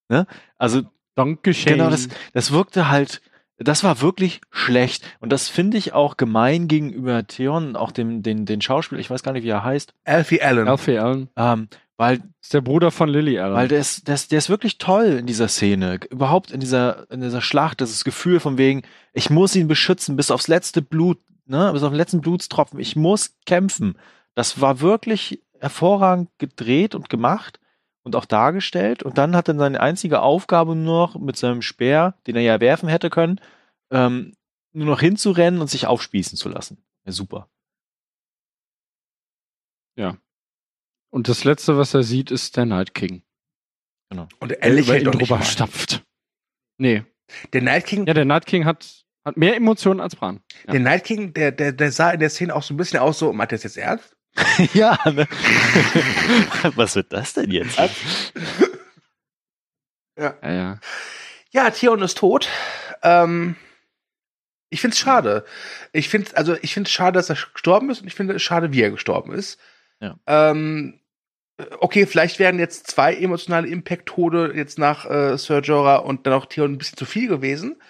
[0.10, 0.26] Ne?
[0.58, 0.82] Also
[1.16, 1.74] Dankeschön.
[1.74, 3.22] Genau, das, das wirkte halt,
[3.58, 5.06] das war wirklich schlecht.
[5.20, 9.24] Und das finde ich auch gemein gegenüber Theon, auch dem, den, den Schauspieler, ich weiß
[9.24, 10.68] gar nicht, wie er heißt, Alfie Allen.
[10.68, 11.30] Alfie Allen.
[11.38, 13.56] ähm, Weil ist der Bruder von Lily Allen.
[13.56, 16.00] Weil der ist, der, ist, der ist wirklich toll in dieser Szene.
[16.10, 18.84] Überhaupt in dieser, in dieser Schlacht, das Gefühl von wegen,
[19.14, 22.80] ich muss ihn beschützen bis aufs letzte Blut, ne, bis auf den letzten Blutstropfen.
[22.80, 23.98] Ich muss kämpfen.
[24.34, 27.60] Das war wirklich hervorragend gedreht und gemacht
[28.06, 29.04] und auch dargestellt.
[29.04, 32.60] Und dann hat er seine einzige Aufgabe nur noch mit seinem Speer, den er ja
[32.62, 33.42] werfen hätte können,
[33.92, 34.34] ähm,
[34.72, 36.84] nur noch hinzurennen und sich aufspießen zu lassen.
[37.06, 37.50] Ja, super.
[41.16, 43.24] Und das letzte, was er sieht, ist der Night King.
[44.10, 46.04] Und Der ehrlich über ihn doch nicht drüber stapft.
[46.78, 47.06] Nee.
[47.54, 50.42] Der Night King, Ja, der Night King hat, hat mehr Emotionen als Bran.
[50.66, 50.74] Ja.
[50.74, 53.18] der Night King, der, der, der sah in der Szene auch so ein bisschen aus,
[53.18, 54.15] so, meint er das jetzt ernst?
[54.74, 55.28] ja, ne?
[56.76, 57.78] Was wird das denn jetzt?
[60.18, 60.80] Ja, ja.
[61.52, 62.50] Ja, Theon ist tot.
[63.02, 63.56] Ähm,
[64.70, 65.46] ich find's schade.
[65.94, 68.74] Ich find's, also ich find's schade, dass er gestorben ist und ich finde es schade,
[68.74, 69.60] wie er gestorben ist.
[70.02, 70.18] Ja.
[70.28, 71.00] Ähm,
[71.80, 76.46] okay, vielleicht wären jetzt zwei emotionale Impact-Tode jetzt nach äh, Sir Jorah und dann auch
[76.46, 77.82] Theon ein bisschen zu viel gewesen.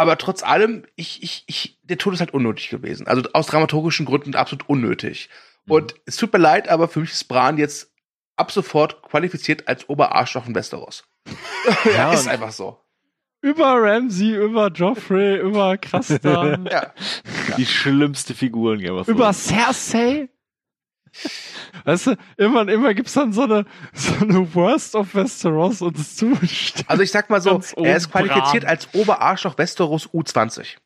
[0.00, 3.06] Aber trotz allem, ich, ich, ich, der Tod ist halt unnötig gewesen.
[3.06, 5.28] Also aus dramaturgischen Gründen absolut unnötig.
[5.66, 5.72] Mhm.
[5.72, 7.92] Und es tut mir leid, aber für mich ist Bran jetzt
[8.34, 11.04] ab sofort qualifiziert als Oberarschloch in Westeros.
[11.84, 12.80] ja, Ja, ist einfach so.
[13.42, 16.94] Über Ramsey, über Joffrey, über Krastan, Ja.
[17.58, 19.48] Die schlimmste Figur in Game of über Thrones.
[19.48, 20.30] Cersei.
[21.84, 26.16] Weißt du, immer, immer gibt's dann so eine, so eine Worst of Westeros und es
[26.16, 26.84] zusteht.
[26.88, 28.70] Also ich sag mal so, Ganz er ist qualifiziert Bran.
[28.70, 30.76] als Oberarschloch Westeros U20.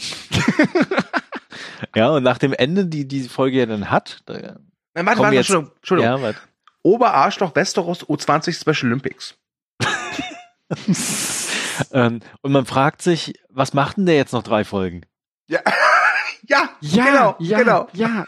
[1.94, 5.34] Ja, und nach dem Ende, die die Folge ja dann hat, da, Nein, warte, warte,
[5.34, 6.10] jetzt- Entschuldigung, Entschuldigung.
[6.18, 6.38] ja, warte.
[6.82, 9.34] Oberarschloch Westeros U20 Special Olympics.
[11.92, 15.02] ähm, und man fragt sich, was macht denn der jetzt noch drei Folgen?
[15.48, 15.60] Ja,
[16.46, 17.88] ja, Ja, genau, ja, genau.
[17.92, 18.26] ja.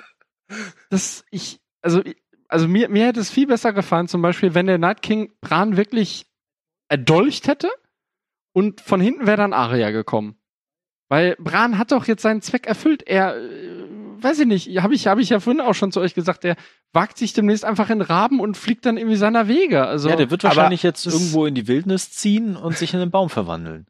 [0.91, 2.03] Das, ich, also,
[2.49, 5.77] also mir, mir hätte es viel besser gefallen, zum Beispiel, wenn der Night King Bran
[5.77, 6.27] wirklich
[6.89, 7.71] erdolcht hätte
[8.53, 10.37] und von hinten wäre dann Arya gekommen.
[11.09, 13.03] Weil Bran hat doch jetzt seinen Zweck erfüllt.
[13.07, 13.85] Er, äh,
[14.23, 16.57] weiß ich nicht, habe ich, hab ich ja vorhin auch schon zu euch gesagt, der
[16.93, 19.87] wagt sich demnächst einfach in Raben und fliegt dann irgendwie seiner Wege.
[19.87, 23.11] Also, ja, der wird wahrscheinlich jetzt irgendwo in die Wildnis ziehen und sich in einen
[23.11, 23.87] Baum verwandeln.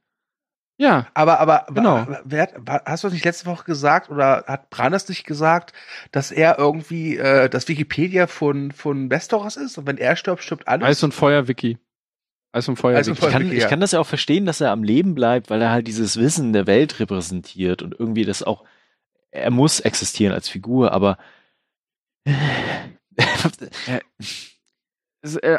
[0.82, 1.06] Ja.
[1.14, 1.96] Aber, aber, Genau.
[1.98, 5.08] aber wer, hat- war- hast du das nicht letzte Woche gesagt oder hat Bran das
[5.08, 5.72] nicht gesagt,
[6.10, 10.66] dass er irgendwie äh, das Wikipedia von, von Westeros ist und wenn er stirbt, stirbt
[10.68, 10.86] alles?
[10.88, 11.78] Eis und Feuer Wiki.
[12.54, 13.26] Eis und Feuer Eis und Wiki.
[13.26, 13.68] Ich kann, Wiki, ich ja.
[13.68, 16.52] kann das ja auch verstehen, dass er am Leben bleibt, weil er halt dieses Wissen
[16.52, 18.64] der Welt repräsentiert und irgendwie das auch,
[19.30, 21.16] er muss existieren als Figur, aber
[23.86, 24.00] äh,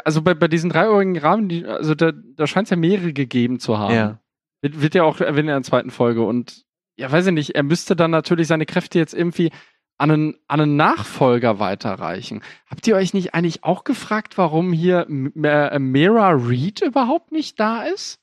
[0.04, 3.58] Also bei, bei diesen dreieurigen Rahmen, die, also da, da scheint es ja mehrere gegeben
[3.60, 3.94] zu haben.
[3.94, 4.18] ja.
[4.64, 6.22] Wird, wird ja auch erwähnt in der zweiten Folge.
[6.24, 6.64] Und
[6.96, 9.50] ja, weiß ich nicht, er müsste dann natürlich seine Kräfte jetzt irgendwie
[9.98, 12.42] an einen, an einen Nachfolger weiterreichen.
[12.66, 17.60] Habt ihr euch nicht eigentlich auch gefragt, warum hier M äh, Mera Reed überhaupt nicht
[17.60, 18.18] da ist?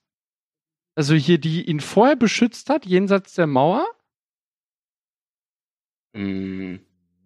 [0.95, 3.85] Also hier, die ihn vorher beschützt hat, jenseits der Mauer?
[6.13, 6.77] Mm,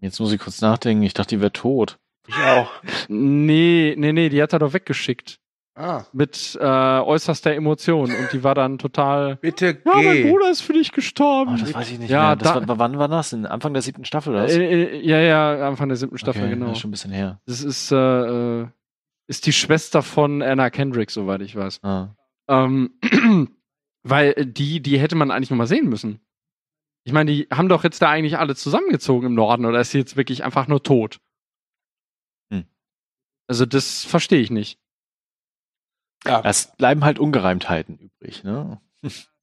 [0.02, 1.98] Jetzt muss ich kurz nachdenken, ich dachte, die wäre tot.
[2.28, 2.70] ich auch.
[3.08, 5.40] Nee, nee, nee, die hat er doch weggeschickt.
[5.78, 8.10] Ah, Mit äh, äußerster Emotion.
[8.10, 9.36] Und die war dann total.
[9.36, 10.24] bitte Ja, mein.
[10.30, 11.56] Bruder ist für dich gestorben.
[11.56, 12.36] Oh, das weiß ich nicht Ja, mehr.
[12.38, 13.34] Das da- war, wann war das?
[13.34, 14.44] In Anfang der siebten Staffel, oder?
[14.46, 14.54] was?
[14.54, 16.68] Äh, äh, ja, ja, Anfang der siebten Staffel, okay, genau.
[16.68, 17.42] Ja, schon ein bisschen her.
[17.46, 17.96] Das ist, äh,
[18.62, 18.68] äh,
[19.28, 21.84] ist die Schwester von Anna Kendrick, soweit ich weiß.
[21.84, 22.16] Ah.
[22.48, 22.92] Ähm,
[24.04, 26.22] weil die, die hätte man eigentlich noch mal sehen müssen.
[27.04, 29.98] Ich meine, die haben doch jetzt da eigentlich alle zusammengezogen im Norden oder ist sie
[30.00, 31.20] jetzt wirklich einfach nur tot?
[32.52, 32.64] Hm.
[33.48, 34.80] Also das verstehe ich nicht.
[36.44, 38.80] Es bleiben halt Ungereimtheiten übrig, ne?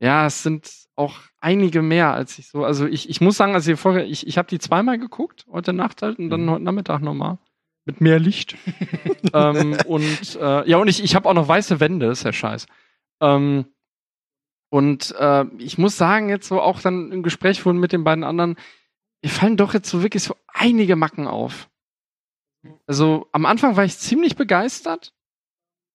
[0.00, 2.64] Ja, es sind auch einige mehr, als ich so.
[2.64, 6.02] Also ich, ich muss sagen, also Folge, ich, ich habe die zweimal geguckt, heute Nacht
[6.02, 6.50] halt und dann Mhm.
[6.50, 7.38] heute Nachmittag nochmal.
[7.84, 8.56] Mit mehr Licht.
[9.32, 12.66] ähm, und äh, ja, und ich, ich habe auch noch weiße Wände, ist ja scheiß.
[13.20, 13.66] Ähm,
[14.70, 18.24] und äh, ich muss sagen, jetzt so auch dann im Gespräch von mit den beiden
[18.24, 18.56] anderen,
[19.22, 21.68] mir fallen doch jetzt so wirklich so einige Macken auf.
[22.86, 25.12] Also am Anfang war ich ziemlich begeistert.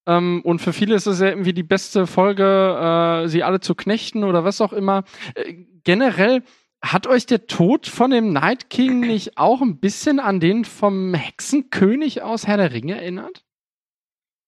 [0.08, 3.74] Ähm, und für viele ist es ja irgendwie die beste Folge, äh, sie alle zu
[3.74, 5.04] knechten oder was auch immer.
[5.34, 5.52] Äh,
[5.84, 6.42] generell
[6.80, 11.12] hat euch der Tod von dem Night King nicht auch ein bisschen an den vom
[11.12, 13.44] Hexenkönig aus Herr der Ringe erinnert?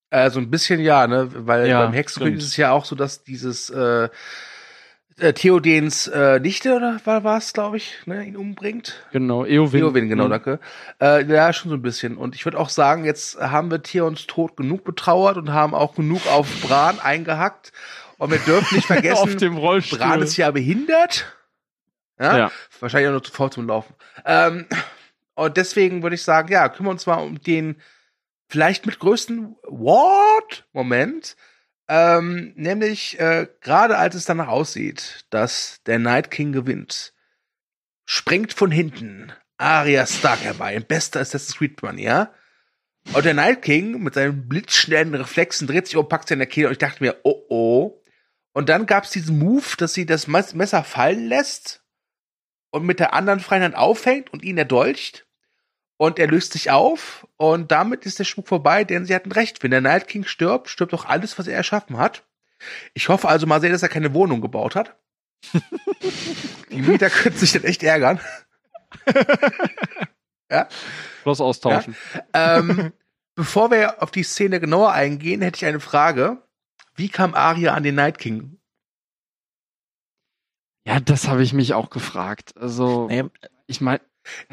[0.08, 1.28] Äh, so ein bisschen ja, ne?
[1.46, 2.42] Weil Ja, beim Hexenkönig stimmt.
[2.42, 4.08] ist es ja auch so, dass dieses äh,
[5.20, 9.06] äh, Theodens äh, Nichte oder war war es, glaube ich, ne, ihn umbringt.
[9.12, 9.80] Genau, Eowyn.
[9.80, 10.30] Theowen, genau, Mhm.
[10.30, 10.60] danke.
[11.01, 12.16] Äh, ja, schon so ein bisschen.
[12.16, 15.94] Und ich würde auch sagen, jetzt haben wir Theons Tod genug betrauert und haben auch
[15.94, 17.72] genug auf Bran eingehackt.
[18.18, 19.98] Und wir dürfen nicht Auf vergessen, dem Rollstuhl.
[19.98, 21.36] Bran ist ja behindert.
[22.18, 22.36] Ja?
[22.36, 22.52] Ja.
[22.80, 23.94] Wahrscheinlich auch nur zu faul zum Laufen.
[24.26, 24.66] Ähm,
[25.34, 27.76] und deswegen würde ich sagen, ja, kümmern wir uns mal um den
[28.48, 31.36] vielleicht mit größten What-Moment,
[31.90, 37.12] ähm, nämlich äh, gerade als es danach aussieht, dass der Night King gewinnt,
[38.06, 42.32] springt von hinten Arya Stark herbei, in bester Assassin's Creed Manier.
[43.12, 46.48] Und der Night King mit seinen blitzschnellen Reflexen dreht sich um, packt sie in der
[46.48, 48.04] Kehle und ich dachte mir, oh oh.
[48.52, 51.84] Und dann gab es diesen Move, dass sie das Mes- Messer fallen lässt
[52.70, 55.26] und mit der anderen freien Hand aufhängt und ihn erdolcht.
[56.01, 59.62] Und er löst sich auf und damit ist der Spuk vorbei, denn sie hatten recht.
[59.62, 62.24] Wenn der Night King stirbt, stirbt auch alles, was er erschaffen hat.
[62.94, 64.97] Ich hoffe also mal sehr, dass er keine Wohnung gebaut hat.
[66.70, 68.18] Die Mieter könnten sich dann echt ärgern.
[71.24, 71.94] Bloß austauschen.
[72.32, 72.94] ähm,
[73.35, 76.43] bevor wir auf die Szene genauer eingehen, hätte ich eine Frage.
[76.94, 78.59] Wie kam Arya an den Night King?
[80.86, 82.56] Ja, das habe ich mich auch gefragt.
[82.56, 83.28] Also, Naja,
[83.66, 84.01] ich meine,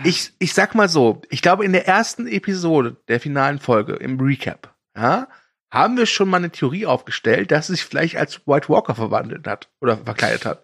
[0.03, 4.19] Ich, ich sag mal so, ich glaube, in der ersten Episode der finalen Folge, im
[4.19, 5.27] Recap, ja,
[5.71, 9.47] haben wir schon mal eine Theorie aufgestellt, dass sie sich vielleicht als White Walker verwandelt
[9.47, 10.61] hat oder verkleidet hat.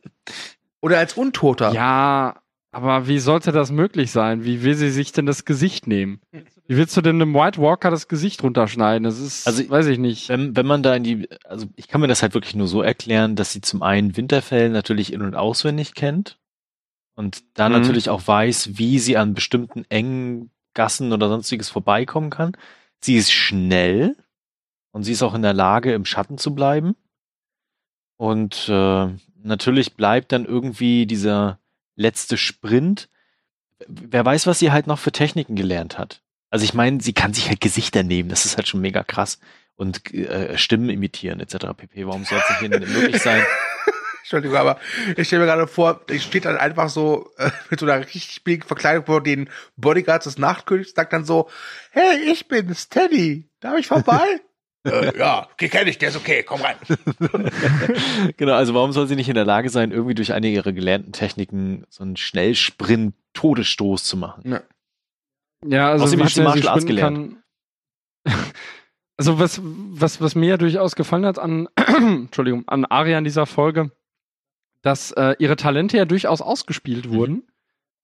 [0.80, 1.72] oder als Untoter.
[1.72, 2.36] ja,
[2.76, 4.44] aber wie sollte das möglich sein?
[4.44, 6.20] Wie will sie sich denn das Gesicht nehmen?
[6.66, 9.04] Wie willst du denn einem White Walker das Gesicht runterschneiden?
[9.04, 10.28] Das ist, Also, weiß ich nicht.
[10.28, 12.82] Wenn, wenn man da in die, also ich kann mir das halt wirklich nur so
[12.82, 16.38] erklären, dass sie zum einen Winterfell natürlich in- und auswendig kennt
[17.16, 17.74] und da Mhm.
[17.76, 22.56] natürlich auch weiß, wie sie an bestimmten engen Gassen oder sonstiges vorbeikommen kann.
[23.00, 24.14] Sie ist schnell
[24.92, 26.94] und sie ist auch in der Lage, im Schatten zu bleiben.
[28.16, 29.08] Und äh,
[29.42, 31.58] natürlich bleibt dann irgendwie dieser
[31.96, 33.08] letzte Sprint.
[33.86, 36.22] Wer weiß, was sie halt noch für Techniken gelernt hat.
[36.50, 39.38] Also ich meine, sie kann sich halt Gesichter nehmen, das ist halt schon mega krass.
[39.74, 41.66] Und äh, Stimmen imitieren etc.
[41.76, 42.06] pp.
[42.06, 43.42] Warum soll es nicht möglich sein?
[44.26, 44.80] Entschuldigung, aber
[45.16, 48.42] ich stelle mir gerade vor, ich steht dann einfach so äh, mit so einer richtig
[48.42, 51.48] billigen Verkleidung vor den Bodyguards des Nachtkönigs, sagt dann so,
[51.92, 54.40] hey, ich bin's, Teddy, darf ich vorbei?
[54.84, 56.74] äh, ja, okay, kenn ich, der ist okay, komm rein.
[58.36, 61.12] genau, also warum soll sie nicht in der Lage sein, irgendwie durch eine ihrer gelernten
[61.12, 64.42] Techniken so einen Schnellsprint-Todesstoß zu machen?
[64.44, 64.62] Ja.
[65.64, 67.42] Ja, also Außerdem wie hat sie Martial Arts sprinten
[68.24, 68.34] kann.
[69.16, 73.46] Also was, was, was mir ja durchaus gefallen hat an, Entschuldigung, an Aria in dieser
[73.46, 73.92] Folge,
[74.86, 77.42] dass äh, ihre Talente ja durchaus ausgespielt wurden,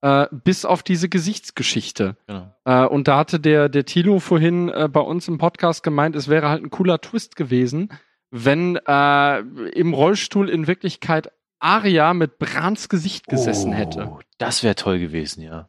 [0.03, 2.17] äh, bis auf diese Gesichtsgeschichte.
[2.27, 2.53] Genau.
[2.65, 6.29] Äh, und da hatte der, der Tilo vorhin äh, bei uns im Podcast gemeint, es
[6.29, 7.91] wäre halt ein cooler Twist gewesen,
[8.31, 11.31] wenn äh, im Rollstuhl in Wirklichkeit
[11.61, 14.09] Aria mit Brans Gesicht gesessen hätte.
[14.11, 15.69] Oh, Das wäre toll gewesen, ja.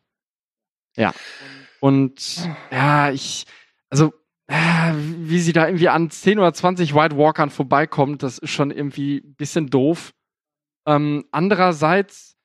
[1.80, 3.46] Und ja, ich,
[3.92, 4.14] also,
[4.48, 8.72] äh, wie sie da irgendwie an 10 oder 20 White Walkern vorbeikommt, das ist schon
[8.72, 10.14] irgendwie ein bisschen doof.
[10.86, 12.36] Ähm, andererseits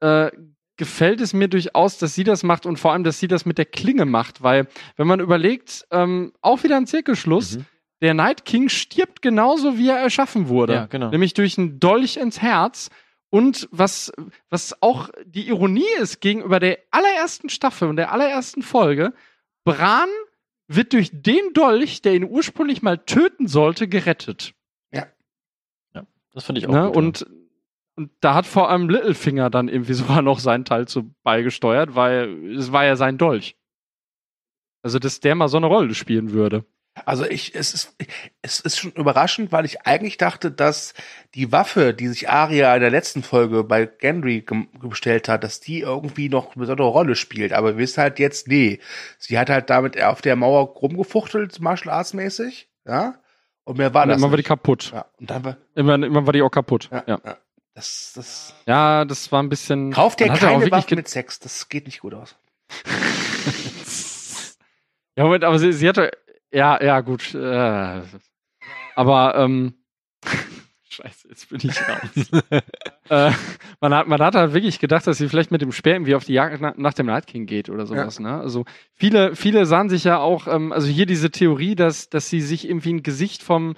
[0.00, 0.30] äh,
[0.76, 3.58] gefällt es mir durchaus, dass sie das macht und vor allem, dass sie das mit
[3.58, 7.64] der Klinge macht, weil, wenn man überlegt, ähm, auch wieder ein Zirkelschluss, Mhm.
[8.00, 10.74] der Night King stirbt genauso, wie er erschaffen wurde.
[10.74, 11.10] Ja, genau.
[11.10, 12.90] Nämlich durch einen Dolch ins Herz.
[13.30, 14.10] Und was,
[14.48, 19.12] was auch die Ironie ist gegenüber der allerersten Staffel und der allerersten Folge,
[19.64, 20.08] Bran
[20.68, 24.54] wird durch den Dolch, der ihn ursprünglich mal töten sollte, gerettet.
[26.34, 26.86] Das fand ich auch Ne?
[26.88, 26.96] gut.
[26.96, 27.26] Und,
[27.98, 32.56] und da hat vor allem Littlefinger dann irgendwie sogar noch seinen Teil zu beigesteuert, weil
[32.56, 33.56] es war ja sein Dolch.
[34.82, 36.64] Also, dass der mal so eine Rolle spielen würde.
[37.04, 37.96] Also ich, es ist,
[38.42, 40.94] es ist schon überraschend, weil ich eigentlich dachte, dass
[41.34, 44.44] die Waffe, die sich Arya in der letzten Folge bei Gendry
[44.80, 47.52] bestellt hat, dass die irgendwie noch eine besondere Rolle spielt.
[47.52, 48.80] Aber wir wissen halt jetzt, nee.
[49.18, 53.14] Sie hat halt damit auf der Mauer rumgefuchtelt, Martial Arts mäßig, ja.
[53.64, 54.92] Und mehr war Und das immer war die kaputt.
[54.94, 56.88] Ja, und dann war, Immer, immer war die auch kaputt.
[56.90, 57.36] ja, Ja, ja.
[57.78, 59.92] Das, das, ja das war ein bisschen.
[59.92, 62.34] kauft ja auch keine Waffen mit Sex, das geht nicht gut aus.
[65.18, 66.12] Ja, Moment, aber sie, sie hatte.
[66.52, 67.34] Ja, ja, gut.
[67.34, 68.02] Äh,
[68.94, 69.74] aber, ähm.
[70.88, 72.52] Scheiße, jetzt bin ich raus.
[73.08, 73.32] äh,
[73.80, 76.24] man, hat, man hat halt wirklich gedacht, dass sie vielleicht mit dem Speer irgendwie auf
[76.24, 78.38] die Jagd nach, nach dem Night King geht oder sowas, ne?
[78.40, 78.64] Also
[78.94, 82.68] viele, viele sahen sich ja auch, ähm, also hier diese Theorie, dass, dass sie sich
[82.68, 83.74] irgendwie ein Gesicht vom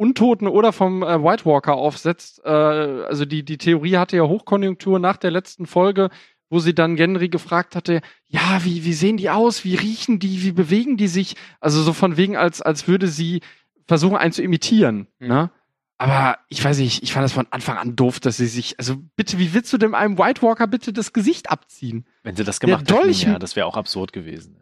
[0.00, 2.40] Untoten oder vom äh, White Walker aufsetzt.
[2.44, 6.08] Äh, also die, die Theorie hatte ja Hochkonjunktur nach der letzten Folge,
[6.48, 10.42] wo sie dann Genry gefragt hatte, ja, wie, wie sehen die aus, wie riechen die,
[10.42, 11.36] wie bewegen die sich?
[11.60, 13.42] Also so von wegen, als, als würde sie
[13.86, 15.06] versuchen, einen zu imitieren.
[15.18, 15.28] Mhm.
[15.28, 15.50] Ne?
[15.98, 18.96] Aber ich weiß nicht, ich fand das von Anfang an doof, dass sie sich, also
[19.16, 22.06] bitte, wie willst du denn einem White Walker bitte das Gesicht abziehen?
[22.22, 24.56] Wenn sie das Der gemacht hätten, Dolch- ja, das wäre auch absurd gewesen.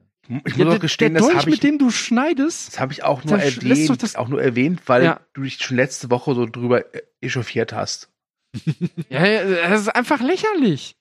[0.44, 2.68] Ich Ja, muss auch der, gestehen, der das Dolch, habe ich, mit dem du schneidest,
[2.68, 5.20] das hab ich auch nur Da lässt doch erwähnt, das- auch nur erwähnt, weil Ja.
[5.32, 8.10] du dich schon letzte Woche so drüber äh, echauffiert hast.
[9.08, 10.96] ja, ja, das ist einfach lächerlich.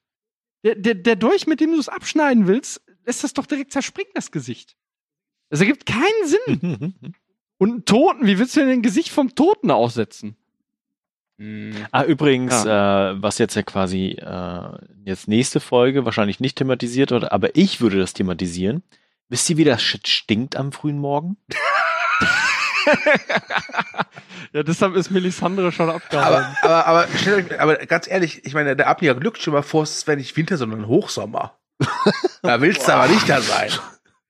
[0.64, 4.12] Der, der, der Dolch, mit dem du es abschneiden willst, lässt das doch direkt zerspringen,
[4.16, 4.76] das Gesicht.
[5.50, 6.94] Es ergibt keinen Sinn.
[7.60, 10.36] Und einen Toten, wie willst du denn ein Gesicht vom Toten aussetzen?
[11.40, 11.74] Hm.
[11.92, 17.32] Ah, übrigens, äh, was jetzt ja quasi äh, jetzt nächste Folge wahrscheinlich nicht thematisiert wird,
[17.32, 18.84] aber ich würde das thematisieren.
[19.30, 21.38] Wisst ihr, wie das Shit stinkt am frühen Morgen?
[24.54, 26.26] ja, deshalb ist Melisandre schon abgehauen.
[26.26, 29.84] Aber, aber, aber, euch, aber ganz ehrlich, ich meine, der Abnier glückt schon mal vor,
[29.84, 31.60] es wäre nicht Winter, sondern Hochsommer.
[32.42, 33.72] da willst du aber nicht da sein.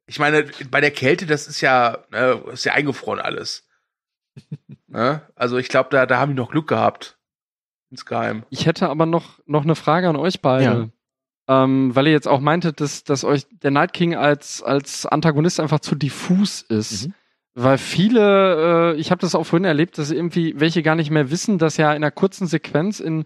[0.07, 3.67] Ich meine, bei der Kälte, das ist ja, ne, ist ja eingefroren alles.
[4.87, 5.21] ne?
[5.35, 7.19] Also ich glaube, da, da haben die noch Glück gehabt.
[7.89, 8.45] Insgeheim.
[8.49, 10.91] Ich hätte aber noch, noch eine Frage an euch beide.
[11.49, 15.59] Ähm, weil ihr jetzt auch meintet, dass, dass euch der Night King als, als Antagonist
[15.59, 17.07] einfach zu diffus ist.
[17.07, 17.13] Mhm.
[17.55, 21.31] Weil viele, äh, ich habe das auch vorhin erlebt, dass irgendwie welche gar nicht mehr
[21.31, 23.23] wissen, dass ja in einer kurzen Sequenz in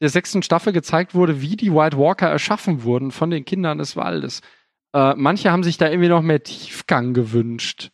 [0.00, 3.96] der sechsten Staffel gezeigt wurde, wie die White Walker erschaffen wurden von den Kindern des
[3.96, 4.40] Waldes.
[4.92, 7.90] Äh, manche haben sich da irgendwie noch mehr Tiefgang gewünscht.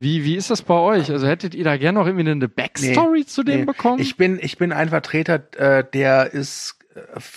[0.00, 1.10] Wie, wie ist das bei euch?
[1.10, 3.66] Also hättet ihr da gerne noch irgendwie eine Backstory Nee, zu dem nee.
[3.66, 4.00] bekommen?
[4.00, 6.78] Ich bin, ich bin ein Vertreter, äh, der ist,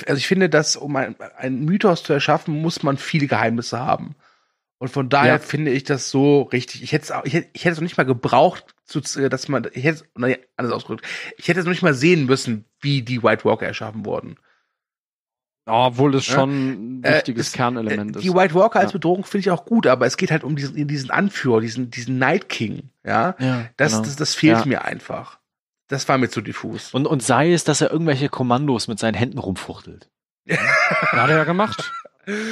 [0.05, 4.15] also ich finde, dass um ein, einen Mythos zu erschaffen, muss man viele Geheimnisse haben.
[4.77, 5.39] Und von daher Ja.
[5.39, 6.83] finde ich das so richtig.
[6.83, 9.67] Ich hätte es, ich hätte, ich hätte es noch nicht mal gebraucht, zu, dass man,
[9.73, 10.03] ich hätte,
[10.57, 11.05] anders ausgedrückt,
[11.37, 14.35] ich hätte es noch nicht mal sehen müssen, wie die White Walker erschaffen wurden.
[15.67, 16.35] Obwohl es Ja.
[16.35, 18.23] schon ein Äh, wichtiges es- Kernelement Äh, ist.
[18.25, 18.97] Die White Walker als Ja.
[18.97, 22.19] Bedrohung finde ich auch gut, aber es geht halt um diesen, diesen Anführer, diesen, diesen
[22.19, 23.35] Night King, ja.
[23.39, 24.03] Ja, Das, genau.
[24.03, 24.65] das, das fehlt Ja.
[24.65, 25.39] mir einfach.
[25.87, 26.93] Das war mir zu diffus.
[26.93, 30.09] und, und sei es, dass er irgendwelche Kommandos mit seinen Händen rumfuchtelt.
[30.49, 31.91] Hat er ja gemacht.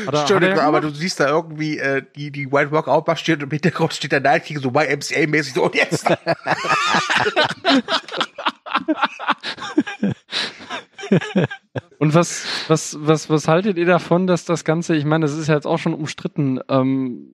[0.05, 0.95] Hat er- Stimmt, hat er ja aber gemacht.
[0.95, 4.19] du siehst da irgendwie äh, die, die White Walker aufmarschiert und im Hintergrund steht der
[4.19, 6.05] Night King so YMCA-mäßig so und jetzt.
[11.99, 15.47] Und was, was, was, was haltet ihr davon, dass das Ganze, ich meine, das ist
[15.47, 17.33] ja jetzt auch schon umstritten, ähm,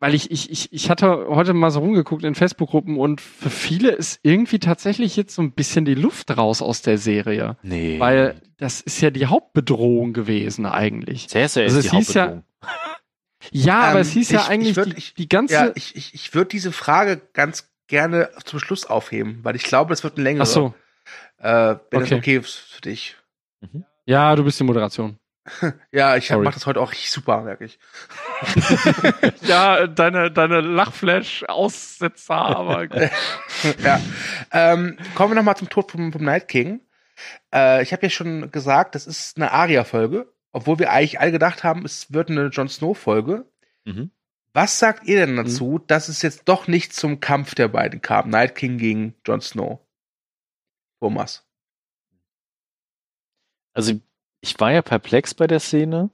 [0.00, 3.90] weil ich, ich, ich, ich hatte heute mal so rumgeguckt in Facebook-Gruppen und für viele
[3.92, 7.56] ist irgendwie tatsächlich jetzt so ein bisschen die Luft raus aus der Serie.
[7.62, 8.00] Nee.
[8.00, 11.28] Weil das ist ja die Hauptbedrohung gewesen eigentlich.
[11.28, 12.44] Cersei Also ist es die hieß ja- Hauptbedrohung.
[13.52, 15.54] Ja, aber Ähm, es hieß ja ich- ich eigentlich würd- die, ich- die ganze.
[15.54, 19.94] ja, ich, ich, ich würde diese Frage ganz gerne zum Schluss aufheben, weil ich glaube,
[19.94, 20.42] es wird ein längerer.
[20.42, 20.74] Ach so.
[21.38, 22.14] Äh, wenn das Okay.
[22.16, 23.16] okay ist für dich.
[24.04, 25.18] Ja, du bist die Moderation.
[25.92, 26.44] Ja, ich Sorry.
[26.44, 27.78] mache das heute auch super, merke ich.
[29.42, 32.84] ja, deine, deine Lachflash-Aussetzer, aber.
[33.82, 34.00] ja.
[34.52, 36.80] Ähm, kommen wir nochmal zum Tod vom, vom Night King.
[37.52, 41.64] Äh, ich habe ja schon gesagt, das ist eine Aria-Folge, obwohl wir eigentlich alle gedacht
[41.64, 43.46] haben, es wird eine Jon Snow-Folge.
[43.84, 44.10] Mhm.
[44.52, 48.30] Was sagt ihr denn dazu, dass es jetzt doch nicht zum Kampf der beiden kam?
[48.30, 49.80] Night King gegen Jon Snow.
[51.00, 51.46] Thomas.
[53.72, 54.00] Also,
[54.40, 56.10] ich war ja perplex bei der Szene.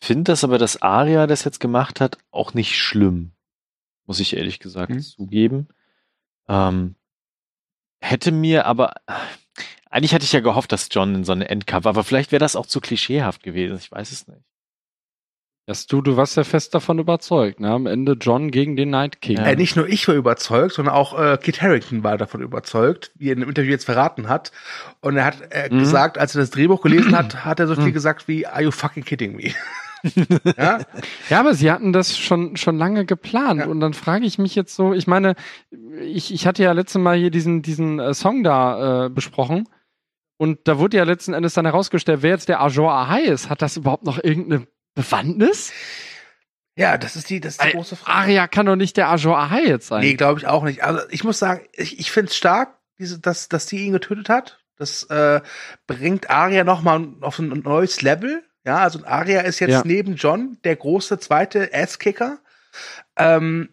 [0.00, 3.32] Finde das aber, dass Arya das jetzt gemacht hat, auch nicht schlimm.
[4.06, 5.00] Muss ich ehrlich gesagt Mhm.
[5.00, 5.68] zugeben.
[6.48, 6.96] Ähm,
[8.00, 8.94] hätte mir aber,
[9.90, 12.56] eigentlich hatte ich ja gehofft, dass John in so eine Endkampf, aber vielleicht wäre das
[12.56, 13.76] auch zu klischeehaft gewesen.
[13.76, 14.42] Ich weiß es nicht.
[15.66, 17.70] Das du, du warst ja fest davon überzeugt, ne?
[17.70, 19.36] Am Ende John gegen den Night King.
[19.36, 19.44] Ja.
[19.44, 23.28] Äh, nicht nur ich war überzeugt, sondern auch äh, Kit Harington war davon überzeugt, wie
[23.28, 24.50] er in einem Interview jetzt verraten hat.
[25.00, 25.78] Und er hat äh, Mhm.
[25.78, 28.72] gesagt, als er das Drehbuch gelesen hat, hat er so viel gesagt wie, are you
[28.72, 29.52] fucking kidding me?
[30.56, 30.80] ja?
[31.30, 33.60] Ja, aber sie hatten das schon, schon lange geplant.
[33.60, 33.66] Ja.
[33.66, 35.36] Und dann frage ich mich jetzt so, ich meine,
[36.00, 39.68] ich, ich hatte ja letztes Mal hier diesen, diesen äh, Song da äh, besprochen.
[40.38, 43.48] Und da wurde ja letzten Endes dann herausgestellt, wer jetzt der Ajor Ahai ist.
[43.48, 45.72] Hat das überhaupt noch irgendeine Bewandtnis?
[46.76, 48.18] ja, das ist die, das ist die Weil große Frage.
[48.18, 50.00] Arya kann doch nicht der Ajor Ahai jetzt sein.
[50.00, 50.82] Nee, glaube ich auch nicht.
[50.82, 54.28] Also ich muss sagen, ich, ich finde es stark, diese, dass, dass die ihn getötet
[54.28, 54.58] hat.
[54.76, 55.40] Das äh,
[55.86, 58.42] bringt Arya noch mal auf ein neues Level.
[58.64, 59.82] Ja, also Arya ist jetzt Ja.
[59.84, 62.38] neben John der große zweite Ass-Kicker.
[63.16, 63.68] Ähm,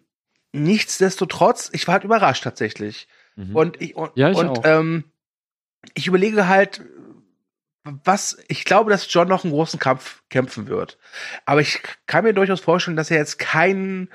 [0.52, 3.08] nichtsdestotrotz, ich war halt überrascht tatsächlich.
[3.36, 3.56] Mhm.
[3.56, 4.60] Und ich, und, Ja, ich und.
[4.64, 5.04] Ähm,
[5.94, 6.82] ich überlege halt,
[7.84, 10.98] was, ich glaube, dass John noch einen großen Kampf kämpfen wird.
[11.46, 14.10] Aber ich kann mir durchaus vorstellen, dass er jetzt keinen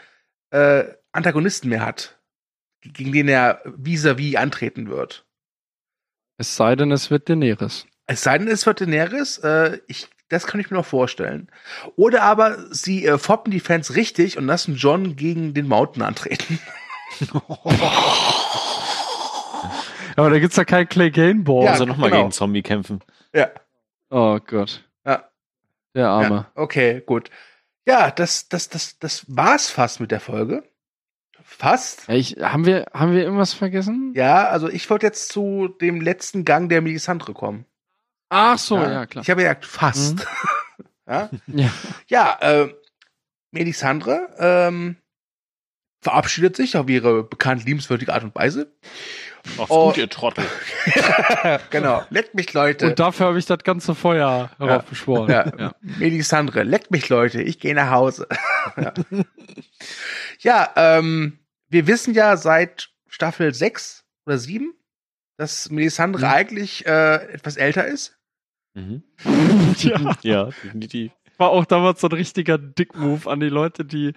[0.52, 2.20] äh, Antagonisten mehr hat,
[2.82, 5.26] gegen den er vis-à-vis antreten wird.
[6.38, 7.88] Es sei denn, es wird Daenerys.
[8.08, 11.50] Es sei denn, es wird Daenerys, äh, ich, das kann ich mir noch vorstellen.
[11.96, 16.60] Oder aber sie äh, foppen die Fans richtig und lassen John gegen den Mountain antreten.
[20.18, 21.66] Aber da gibt's ja kein Clay Game Ball.
[21.66, 22.24] Ja, also nochmal genau.
[22.24, 23.02] gegen Zombie kämpfen.
[23.36, 23.52] Ja.
[24.10, 24.84] Oh Gott.
[25.06, 25.30] Ja.
[25.94, 26.36] Der Arme.
[26.36, 27.30] Ja, okay, gut.
[27.86, 30.64] Ja, das, das, das, das war's fast mit der Folge.
[31.44, 32.08] Fast.
[32.08, 34.14] Ja, ich, haben, wir, haben wir irgendwas vergessen?
[34.16, 37.66] Ja, also ich wollte jetzt zu dem letzten Gang der Melisandre kommen.
[38.30, 39.22] Ach so, ja, klar.
[39.22, 40.28] Ich habe ja gesagt, fast.
[41.08, 41.70] ja, Ja.
[42.08, 42.74] ja äh,
[43.52, 44.96] Melisandre ähm,
[46.02, 48.74] verabschiedet sich auf ihre bekannt liebenswürdige Art und Weise.
[49.58, 49.88] Macht's Oh.
[49.88, 50.46] gut, ihr Trottel.
[51.70, 52.04] genau.
[52.10, 52.88] Leckt mich, Leute.
[52.88, 55.30] Und dafür habe ich das ganze Feuer heraufbeschworen.
[55.30, 55.52] Ja.
[55.58, 55.76] Ja.
[55.82, 57.42] Melisandre, leckt mich, Leute.
[57.42, 58.28] Ich gehe nach Hause.
[58.78, 58.94] ja,
[60.40, 61.40] ja ähm,
[61.70, 64.74] wir wissen ja seit Staffel 6 oder 7,
[65.38, 66.32] dass Melisandre Mhm.
[66.32, 68.18] eigentlich äh, etwas älter ist.
[68.74, 69.04] Mhm.
[69.78, 70.18] ja.
[70.22, 71.12] Ja, definitiv.
[71.38, 74.14] War auch damals so ein richtiger Dick-Move an die Leute, die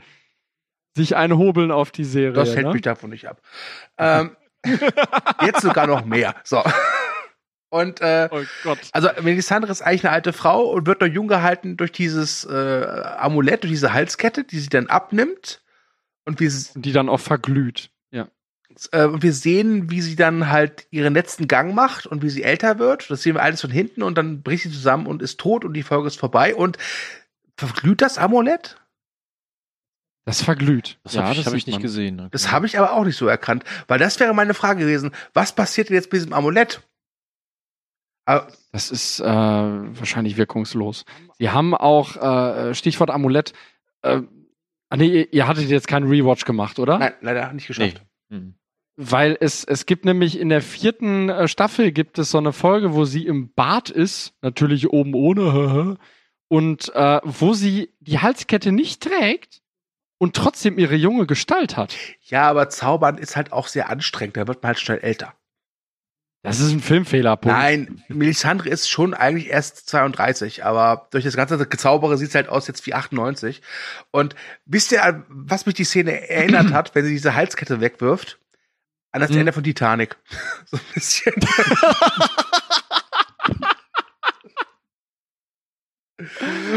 [0.97, 2.33] sich einhobeln auf die Serie.
[2.33, 2.73] Das hält ne?
[2.73, 3.41] mich davon nicht ab.
[3.99, 4.37] Ähm,
[5.45, 6.35] jetzt sogar noch mehr.
[6.45, 6.63] So.
[7.71, 8.79] Und äh, Oh Gott.
[8.93, 12.85] also Melisandre ist eigentlich eine alte Frau und wird noch jung gehalten durch dieses äh,
[13.19, 15.63] Amulett, durch diese Halskette, die sie dann abnimmt.
[16.25, 17.91] Und wir, s- Die dann auch verglüht.
[18.11, 18.29] Ja.
[18.93, 22.43] äh, und wir sehen, wie sie dann halt ihren letzten Gang macht und wie sie
[22.43, 23.11] älter wird.
[23.11, 25.75] Das sehen wir alles von hinten und dann bricht sie zusammen und ist tot und
[25.75, 26.55] die Folge ist vorbei.
[26.55, 26.79] Und
[27.59, 28.77] verglüht das Amulett?
[30.29, 30.99] Das verglüht.
[31.05, 31.83] Das habe ich, hab ich sieht nicht man.
[31.83, 32.21] gesehen.
[32.21, 32.29] Okay.
[32.33, 35.11] Das habe ich aber auch nicht so erkannt, weil das wäre meine Frage gewesen.
[35.33, 36.83] Was passiert denn jetzt mit diesem Amulett?
[38.27, 41.07] Aber, Das ist äh, wahrscheinlich wirkungslos.
[41.39, 43.55] Sie haben auch, äh, Stichwort Amulett,
[44.03, 44.21] äh,
[44.91, 46.99] ah, nee, ihr, ihr hattet jetzt keinen Rewatch gemacht, oder?
[46.99, 48.03] nein, leider nicht geschafft.
[48.29, 48.55] Mhm.
[48.97, 52.93] Weil es, es gibt nämlich in der vierten äh, Staffel gibt es so eine Folge,
[52.93, 55.97] wo sie im Bad ist, natürlich oben ohne,
[56.49, 59.63] und äh, wo sie die Halskette nicht trägt
[60.19, 61.95] und trotzdem ihre junge Gestalt hat.
[62.23, 64.37] Ja, aber Zaubern ist halt auch sehr anstrengend.
[64.37, 65.35] Da wird man halt schnell älter.
[66.43, 67.57] Das ist ein Filmfehler, Punkt.
[67.59, 72.49] Nein, Melisandre ist schon eigentlich erst 32, aber durch das ganze Gezaubere sieht es halt
[72.49, 73.61] aus jetzt wie 98.
[74.13, 78.39] Und wisst ihr, was mich die Szene erinnert hat, wenn sie diese Halskette wegwirft?
[79.11, 79.39] An das Hm.
[79.39, 80.17] Ende von Titanic.
[80.67, 81.35] so ein bisschen.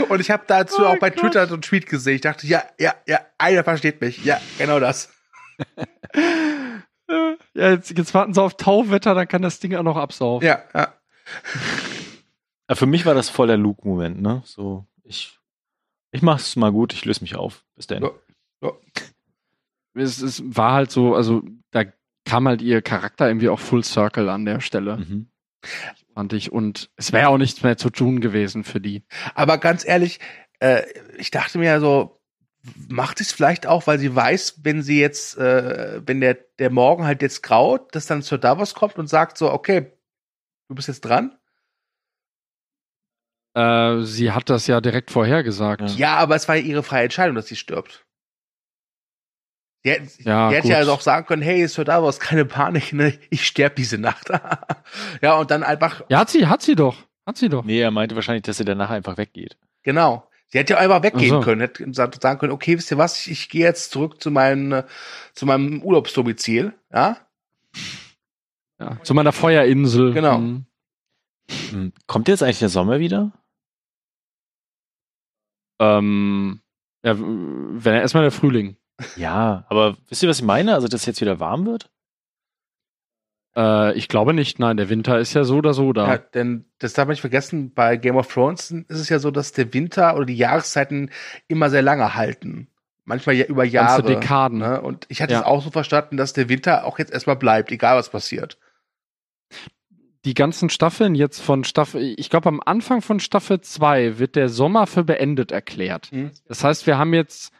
[0.09, 1.19] Und ich habe dazu Oh auch bei Gott.
[1.19, 2.15] Twitter so einen Tweet gesehen.
[2.15, 4.23] Ich dachte, ja, ja, ja, einer versteht mich.
[4.23, 5.11] Ja, genau das.
[7.53, 10.47] Ja, jetzt, jetzt warten sie auf Tauwetter, dann kann das Ding auch noch absaufen.
[10.47, 10.93] Ja, ja.
[12.69, 14.41] Ja, für mich war das voll der Luke-Moment, ne?
[14.45, 15.37] So, ich,
[16.11, 17.65] ich mach's mal gut, ich löse mich auf.
[17.75, 18.09] Bis dann.
[18.63, 18.71] Ja.
[19.93, 21.41] Es, es war halt so, also
[21.71, 21.83] da
[22.23, 25.27] kam halt ihr Charakter irgendwie auch Full Circle an der Stelle, Mhm.
[26.13, 26.51] Fand ich.
[26.51, 29.03] Und es wäre auch nichts mehr zu tun gewesen für die.
[29.35, 30.19] Aber ganz ehrlich,
[30.59, 30.83] äh,
[31.17, 32.21] ich dachte mir so,
[32.89, 36.69] macht sie es vielleicht auch, weil sie weiß, wenn sie jetzt, äh, wenn der, der
[36.69, 39.91] Morgen halt jetzt graut, dass dann Sir Davos kommt und sagt so, okay,
[40.67, 41.37] du bist jetzt dran.
[43.53, 45.81] Äh, sie hat das ja direkt vorhergesagt.
[45.81, 45.95] Ja.
[45.95, 48.05] Ja, aber es war ja ihre freie Entscheidung, dass sie stirbt.
[49.83, 52.93] Sie hätte, Ja, die hätte ja also auch sagen können, hey, Sir Davos, keine Panik,
[52.93, 53.17] ne?
[53.29, 54.29] ich sterbe diese Nacht.
[55.21, 56.97] ja, und dann einfach, Ja, hat sie, hat sie doch.
[57.25, 57.63] Hat sie doch.
[57.63, 59.57] Nee, er meinte wahrscheinlich, dass er danach einfach weggeht.
[59.83, 60.27] genau.
[60.53, 61.39] Sie hätte ja einfach weggehen so.
[61.39, 64.83] können, hätte sagen können, okay, wisst ihr was, ich, ich gehe jetzt zurück zu meinem,
[65.33, 67.15] zu meinem Urlaubsdomizil, ja?
[68.77, 69.01] Ja.
[69.01, 70.11] Zu meiner Feuerinsel.
[70.11, 70.39] Genau.
[70.39, 70.65] Mhm.
[71.69, 73.31] Hm, Kommt jetzt eigentlich der Sommer wieder?
[75.79, 76.59] Ähm,
[77.03, 78.75] ja, wenn er erstmal der Frühling.
[79.15, 80.73] Ja, aber wisst ihr, was ich meine?
[80.73, 81.89] Also, dass jetzt wieder warm wird?
[83.55, 86.07] Äh, ich glaube nicht, nein, der Winter ist ja so oder so da.
[86.07, 89.31] Ja, denn das darf man nicht vergessen, bei Game of Thrones ist es ja so,
[89.31, 91.09] dass der Winter oder die Jahreszeiten
[91.47, 92.67] immer sehr lange halten.
[93.03, 94.03] Manchmal ja über Jahre.
[94.03, 94.59] Ganze Dekaden.
[94.59, 94.79] Ne?
[94.81, 95.39] Und ich hatte Ja.
[95.41, 98.57] es auch so verstanden, dass der Winter auch jetzt erstmal bleibt, egal was passiert.
[100.23, 104.49] die ganzen Staffeln jetzt von Staffel, ich glaube am Anfang von Staffel 2 wird der
[104.49, 106.11] Sommer für beendet erklärt.
[106.11, 106.29] Mhm.
[106.47, 107.51] Das heißt, wir haben jetzt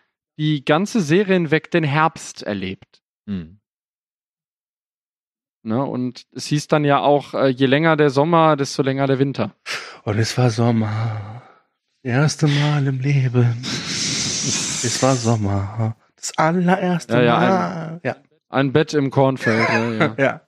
[0.41, 3.03] die ganze Serie hinweg den Herbst erlebt.
[3.27, 3.59] Hm.
[5.63, 5.85] Ne?
[5.85, 9.53] Und es hieß dann ja auch, äh, je länger der Sommer, desto länger der Winter.
[10.03, 11.43] Und es war Sommer.
[12.01, 13.55] Das erste Mal im Leben.
[13.61, 15.95] es war Sommer.
[16.15, 18.01] Das allererste Ja, ja, Mal.
[18.03, 18.15] Ja,
[18.49, 19.69] Ein Bett im Kornfeld.
[19.69, 20.15] ja, ja.
[20.17, 20.41] ja,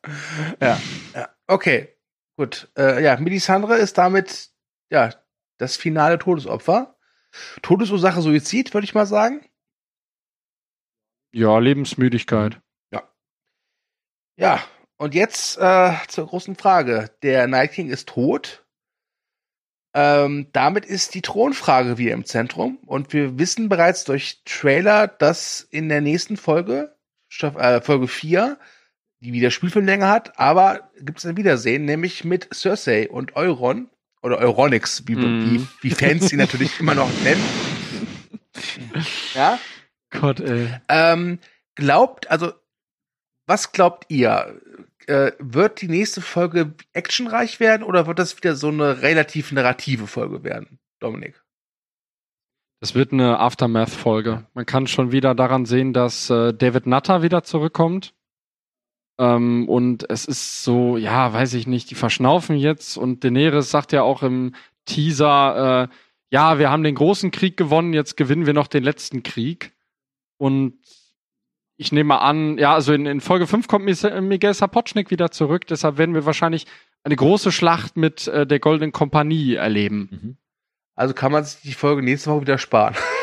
[0.59, 0.81] ja,
[1.13, 1.29] ja.
[1.45, 1.89] Okay,
[2.35, 2.67] gut.
[2.75, 4.49] Äh, ja, Melisandre ist damit
[4.89, 5.11] ja
[5.59, 6.95] das finale Todesopfer.
[7.61, 9.45] Todesursache Suizid, würde ich mal sagen.
[11.33, 12.59] Ja, Lebensmüdigkeit.
[14.35, 14.63] Ja,
[14.97, 17.11] und jetzt äh, zur großen Frage.
[17.21, 18.65] Der Night King ist tot.
[19.93, 22.79] Ähm, damit ist die Thronfrage wieder im Zentrum.
[22.87, 26.95] Und wir wissen bereits durch Trailer, dass in der nächsten Folge,
[27.41, 28.57] äh, Folge 4,
[29.19, 33.89] die wieder Spielfilmlänge hat, aber gibt es ein Wiedersehen, nämlich mit Cersei und Euron.
[34.23, 35.67] Oder Euronix, wie, Mhm.
[35.81, 37.43] wie, wie Fans sie natürlich immer noch nennen.
[39.35, 39.59] Ja.
[40.19, 40.69] Gott, ey.
[40.89, 41.39] Ähm,
[41.75, 42.53] glaubt, also,
[43.45, 44.61] was glaubt ihr?
[45.07, 50.07] Äh, wird die nächste Folge actionreich werden oder wird das wieder so eine relativ narrative
[50.07, 51.43] Folge werden, Dominik?
[52.79, 54.45] Es wird eine Aftermath-Folge.
[54.53, 58.13] Man kann schon wieder daran sehen, dass äh, David Nutter wieder zurückkommt.
[59.19, 63.91] Ähm, und es ist so, ja, weiß ich nicht, die verschnaufen jetzt und Daenerys sagt
[63.91, 65.95] ja auch im Teaser, äh,
[66.31, 69.72] ja, wir haben den großen Krieg gewonnen, jetzt gewinnen wir noch den letzten Krieg.
[70.43, 70.73] Und
[71.77, 75.97] ich nehme an, ja, also in, in Folge 5 kommt Miguel Sapochnik wieder zurück, deshalb
[75.97, 76.67] werden wir wahrscheinlich
[77.05, 80.09] eine große Schlacht mit äh, der Goldenen Kompanie erleben.
[80.11, 80.37] Mhm.
[80.95, 82.93] Also kann man sich die Folge nächste Woche wieder sparen.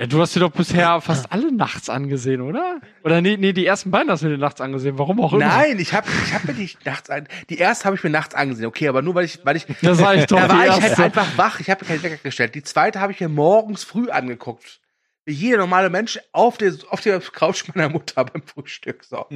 [0.00, 2.80] Ja, du hast dir doch bisher fast alle nachts angesehen, oder?
[3.02, 4.96] Oder nee, nee, die ersten beiden hast du dir nachts angesehen.
[4.96, 5.44] Warum auch immer.
[5.44, 7.26] Nein, ich habe ich hab mir die nachts an.
[7.50, 9.66] Die erste habe ich mir nachts angesehen, okay, aber nur weil ich, weil ich.
[9.82, 10.38] Das war ich doch.
[10.38, 11.58] Da die war ich halt einfach wach.
[11.58, 12.54] Ich habe mir keinen Wecker gestellt.
[12.54, 14.80] Die zweite habe ich mir morgens früh angeguckt.
[15.24, 19.02] Wie jeder normale Mensch auf der, auf der Couch meiner Mutter beim Frühstück.
[19.02, 19.26] So.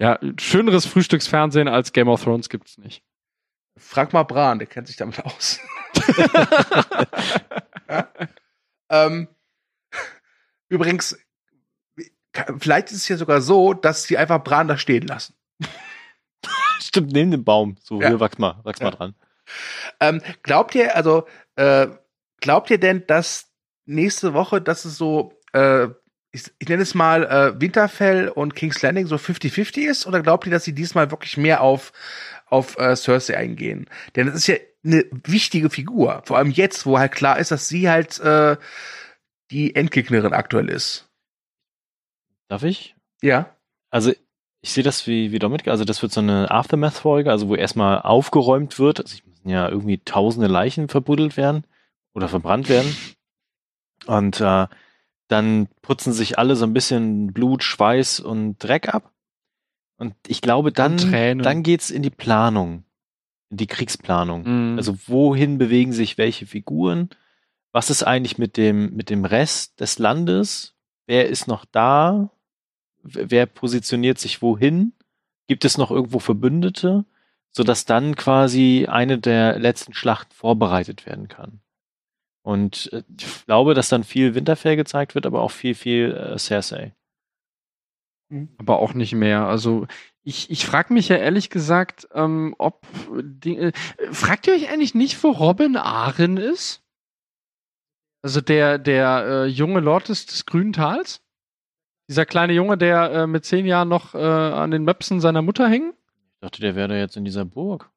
[0.00, 3.04] Ja, schöneres Frühstücksfernsehen als Game of Thrones gibt's nicht.
[3.78, 5.60] Frag mal Bran, der kennt sich damit aus.
[8.92, 9.28] ähm,
[10.68, 11.18] übrigens,
[12.58, 15.34] vielleicht ist es ja sogar so, dass sie einfach Bran da stehen lassen.
[16.80, 17.76] Stimmt, neben dem Baum.
[17.82, 18.08] So, Ja.
[18.08, 18.86] hier, wachs mal, wachs Ja.
[18.86, 19.14] mal dran.
[20.00, 21.88] Ähm, glaubt ihr, also, äh,
[22.40, 23.50] glaubt ihr denn, dass
[23.84, 25.88] nächste Woche, dass es so, äh,
[26.30, 30.06] ich, ich nenne es mal äh, Winterfell und King's Landing so 50-50 ist?
[30.06, 31.92] Oder glaubt ihr, dass sie diesmal wirklich mehr auf,
[32.46, 33.88] auf äh, Cersei eingehen?
[34.16, 36.22] Denn es ist ja eine wichtige Figur.
[36.24, 38.56] Vor allem jetzt, wo halt klar ist, dass sie halt äh,
[39.50, 41.08] die Endgegnerin aktuell ist.
[42.48, 42.96] Darf ich?
[43.22, 43.56] Ja.
[43.90, 44.12] Also,
[44.60, 45.68] ich sehe das wie, wie Dominik.
[45.68, 49.00] Also, das wird so eine Aftermath-Folge, also wo erstmal aufgeräumt wird.
[49.00, 51.64] Also, es müssen ja irgendwie tausende Leichen verbuddelt werden
[52.14, 52.96] oder verbrannt werden.
[54.06, 54.66] Und äh,
[55.28, 59.12] dann putzen sich alle so ein bisschen Blut, Schweiß und Dreck ab.
[59.96, 60.98] Und ich glaube, dann,
[61.42, 62.84] dann geht's in die Planung,
[63.56, 64.72] die Kriegsplanung.
[64.72, 64.78] Mhm.
[64.78, 67.10] Also wohin bewegen sich welche Figuren?
[67.72, 70.74] Was ist eigentlich mit dem, mit dem Rest des Landes?
[71.06, 72.30] Wer ist noch da?
[73.02, 74.92] Wer positioniert sich wohin?
[75.48, 77.04] Gibt es noch irgendwo Verbündete?
[77.50, 81.60] Sodass dann quasi eine der letzten Schlachten vorbereitet werden kann.
[82.42, 86.38] Und äh, ich glaube, dass dann viel Winterfell gezeigt wird, aber auch viel, viel äh,
[86.38, 86.94] Cersei.
[88.56, 89.46] aber auch nicht mehr.
[89.46, 89.86] Also
[90.24, 92.86] ich, ich frage mich ja ehrlich gesagt, ähm, ob
[93.22, 93.72] die, äh,
[94.12, 96.82] fragt ihr euch eigentlich nicht, wo Robin Arryn ist?
[98.22, 101.22] Also der der äh, junge Lord des, des Grünen Tals?
[102.08, 105.68] Dieser kleine Junge, der äh, mit zehn Jahren noch äh, an den Möpsen seiner Mutter
[105.68, 105.94] hängt?
[106.34, 107.90] Ich dachte, der wäre da jetzt in dieser Burg.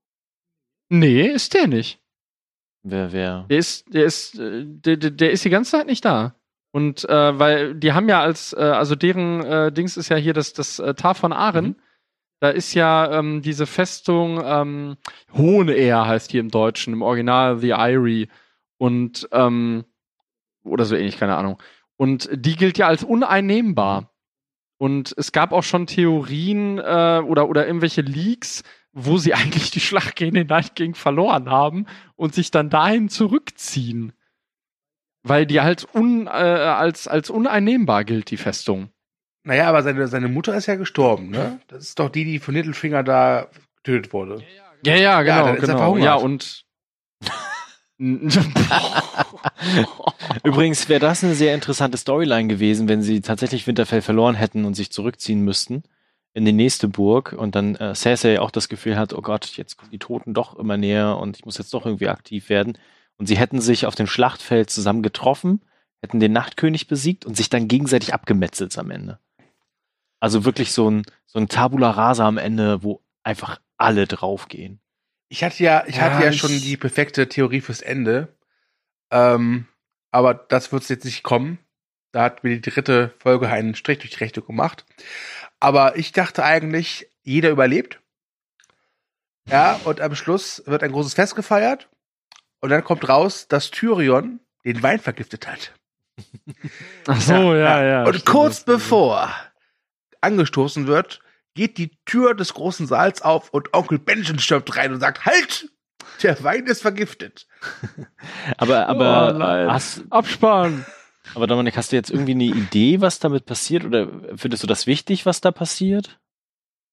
[0.90, 2.00] Nee, ist der nicht.
[2.84, 3.46] Wer, wer?
[3.50, 6.36] Der ist, der ist, äh, der, der, der ist die ganze Zeit nicht da.
[6.72, 10.34] Und äh, weil die haben ja als, äh, also deren äh, Dings ist ja hier
[10.34, 11.66] das, das äh, Tar von Aren.
[11.66, 11.76] Mhm.
[12.40, 14.98] Da ist ja ähm, diese Festung ähm,
[15.34, 18.28] Hohenehr heißt die im Deutschen, im Original The Eyrie.
[18.78, 19.86] Und ähm,
[20.64, 21.62] oder so ähnlich, keine Ahnung.
[21.98, 24.12] Und die gilt ja als uneinnehmbar.
[24.78, 29.80] Und es gab auch schon Theorien äh, oder, oder irgendwelche Leaks, wo sie eigentlich die
[29.80, 31.86] Schlacht gegen den Night King verloren haben
[32.16, 34.14] und sich dann dahin zurückziehen.
[35.24, 38.90] Weil die halt un, äh, als, als uneinnehmbar gilt, die Festung.
[39.46, 41.60] Naja, aber seine, seine Mutter ist ja gestorben, ne?
[41.68, 43.48] Das ist doch die, die von Littlefinger da
[43.78, 44.44] getötet wurde.
[44.84, 45.46] Ja, ja, genau.
[45.46, 45.78] er genau.
[45.78, 46.06] verhungert.
[46.06, 46.66] Ja, und.
[50.44, 54.74] Übrigens wäre das eine sehr interessante Storyline gewesen, wenn sie tatsächlich Winterfell verloren hätten und
[54.74, 55.84] sich zurückziehen müssten
[56.34, 59.78] in die nächste Burg und dann äh, Cersei auch das Gefühl hat, oh Gott, jetzt
[59.78, 62.78] kommen die Toten doch immer näher und ich muss jetzt doch irgendwie aktiv werden.
[63.18, 65.62] Und sie hätten sich auf dem Schlachtfeld zusammen getroffen,
[66.02, 69.20] hätten den Nachtkönig besiegt und sich dann gegenseitig abgemetzelt am Ende.
[70.26, 74.80] Also wirklich so ein, so ein Tabula Rasa am Ende, wo einfach alle draufgehen.
[75.30, 78.36] Ich hatte ja, ich Ja, hatte ja ich- schon die perfekte Theorie fürs Ende.
[79.12, 79.68] Ähm,
[80.10, 81.60] aber das wird jetzt nicht kommen.
[82.12, 84.84] Da hat mir die dritte Folge einen Strich durch die Rechnung gemacht.
[85.60, 88.00] Aber ich dachte eigentlich, jeder überlebt.
[89.48, 91.88] Ja, und am Schluss wird ein großes Fest gefeiert.
[92.62, 95.72] Und dann kommt raus, dass Tyrion den Wein vergiftet hat.
[97.06, 98.04] Ach so, ja, ja.
[98.06, 99.30] Und stimmt, kurz bevor
[100.22, 101.22] angestoßen wird,
[101.54, 105.70] geht die Tür des großen Saals auf und Onkel Benjen stürmt rein und sagt, halt!
[106.24, 107.48] Der Wein ist vergiftet.
[108.58, 109.36] Aber, aber,
[109.68, 110.86] Oh, hast, Absparen.
[111.34, 113.84] aber Dominik, hast du jetzt irgendwie eine Idee, was damit passiert?
[113.86, 116.20] Oder findest du das wichtig, was da passiert?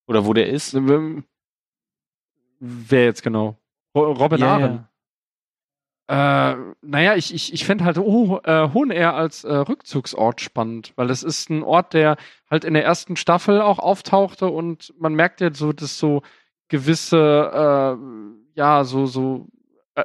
[0.08, 0.74] Oder wo der ist?
[2.60, 3.58] Wer jetzt genau?
[3.94, 4.84] Ro- Robin Ja, Arryn.
[6.12, 11.08] Äh, naja, ich, ich, ich fände halt oh, äh, Hohenehr als äh, Rückzugsort spannend, weil
[11.08, 12.18] es ist ein Ort, der
[12.50, 16.20] halt in der ersten Staffel auch auftauchte und man merkt ja so, dass so
[16.68, 19.46] gewisse, äh, ja, so, so
[19.94, 20.04] äh,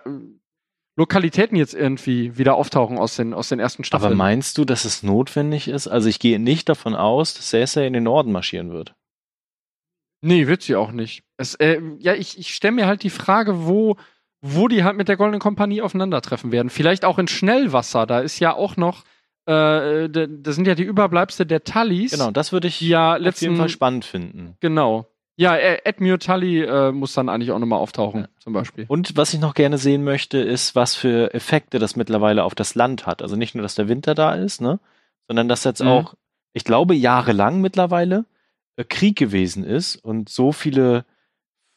[0.95, 4.13] Lokalitäten jetzt irgendwie wieder auftauchen aus den, aus den ersten Staffeln.
[4.13, 5.89] Aber meinst du, dass es notwendig ist?
[5.89, 8.95] Also ich gehe nicht davon aus, dass Cersei in den Norden marschieren wird.
[10.21, 11.25] Nee, wird sie auch nicht.
[11.35, 13.97] Es, äh, ja, ich, ich stelle mir halt die Frage, wo,
[14.41, 16.69] wo die halt mit der Goldenen Kompanie aufeinandertreffen werden.
[16.69, 18.05] Vielleicht auch in Schnellwasser.
[18.05, 19.03] Da ist ja auch noch,
[19.45, 22.11] äh, das sind ja die Überbleibsel der Tullys.
[22.11, 24.55] Genau, das würde ich ja auf letzten, jeden Fall spannend finden.
[24.59, 25.07] Genau.
[25.39, 28.27] Ja, Edmure Tully äh, muss dann eigentlich auch nochmal auftauchen, Ja.
[28.39, 28.85] zum Beispiel.
[28.87, 32.73] Und was ich noch gerne sehen möchte, ist, was für Effekte das mittlerweile auf das
[32.73, 33.21] Land hat.
[33.21, 34.79] Also nicht nur, dass der Winter da ist, ne?
[35.27, 35.89] sondern dass jetzt Mhm.
[35.89, 36.15] auch,
[36.53, 38.25] ich glaube, jahrelang mittlerweile
[38.77, 41.05] äh, Krieg gewesen ist und so viele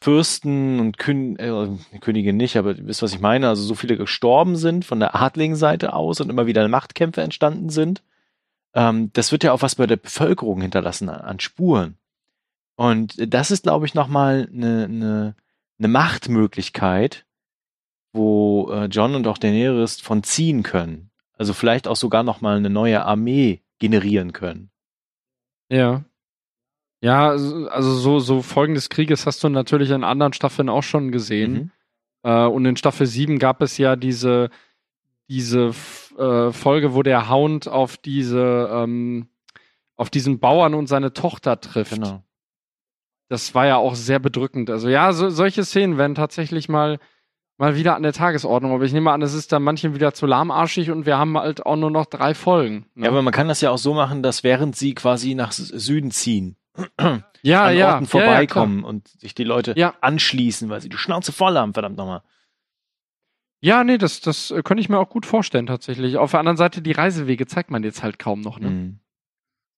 [0.03, 4.57] Fürsten und Kön äh, Könige nicht, aber wisst, was ich meine, also so viele gestorben
[4.57, 8.03] sind von der adligen Seite aus und immer wieder Machtkämpfe entstanden sind.
[8.75, 11.97] Ähm, das wird ja auch was bei der Bevölkerung hinterlassen an, an Spuren.
[12.77, 15.35] Und das ist, glaube ich, nochmal eine, eine,
[15.79, 17.27] eine Machtmöglichkeit,
[18.15, 21.11] wo äh, John und auch Daenerys von ziehen können.
[21.37, 24.71] Also vielleicht auch sogar nochmal eine neue Armee generieren können.
[25.71, 26.05] Ja.
[27.03, 31.13] Ja, also so, so Folgen des Krieges hast du natürlich in anderen Staffeln auch schon
[31.13, 31.53] gesehen.
[31.53, 31.71] Mhm.
[32.23, 34.51] Äh, und in Staffel 7 gab es ja diese,
[35.29, 35.73] diese
[36.19, 39.29] äh, Folge, wo der Hound auf diese, ähm,
[39.97, 41.95] auf diesen Bauern und seine Tochter trifft.
[41.95, 42.23] Genau.
[43.29, 44.69] Das war ja auch sehr bedrückend.
[44.69, 46.99] Also ja, so, solche Szenen werden tatsächlich mal,
[47.57, 48.73] mal wieder an der Tagesordnung.
[48.73, 51.65] Aber ich nehme an, es ist dann manchen wieder zu lahmarschig und wir haben halt
[51.65, 52.87] auch nur noch drei Folgen.
[52.95, 53.05] ne?
[53.05, 56.11] Ja, aber man kann das ja auch so machen, dass während sie quasi nach Süden
[56.11, 56.57] ziehen,
[57.43, 59.95] ja, an ja, Orten ja, vorbeikommen und sich die Leute Ja.
[60.01, 62.23] anschließen, weil sie die Schnauze voll haben, verdammt nochmal.
[63.61, 66.17] Ja, ja nee, das, das äh, könnte ich mir auch gut vorstellen tatsächlich.
[66.17, 68.59] Auf der anderen Seite, die Reisewege zeigt man jetzt halt kaum noch.
[68.61, 68.71] Ne?
[68.71, 69.01] Mhm.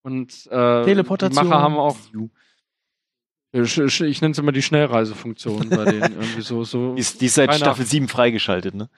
[0.03, 1.45] Und äh, Teleportation.
[1.45, 1.97] Die Macher haben auch,
[3.53, 6.65] ich, ich, ich nenne es immer die Schnellreisefunktion bei denen irgendwie so.
[6.65, 8.89] so Die ist, die ist seit Staffel 7 freigeschaltet, ne?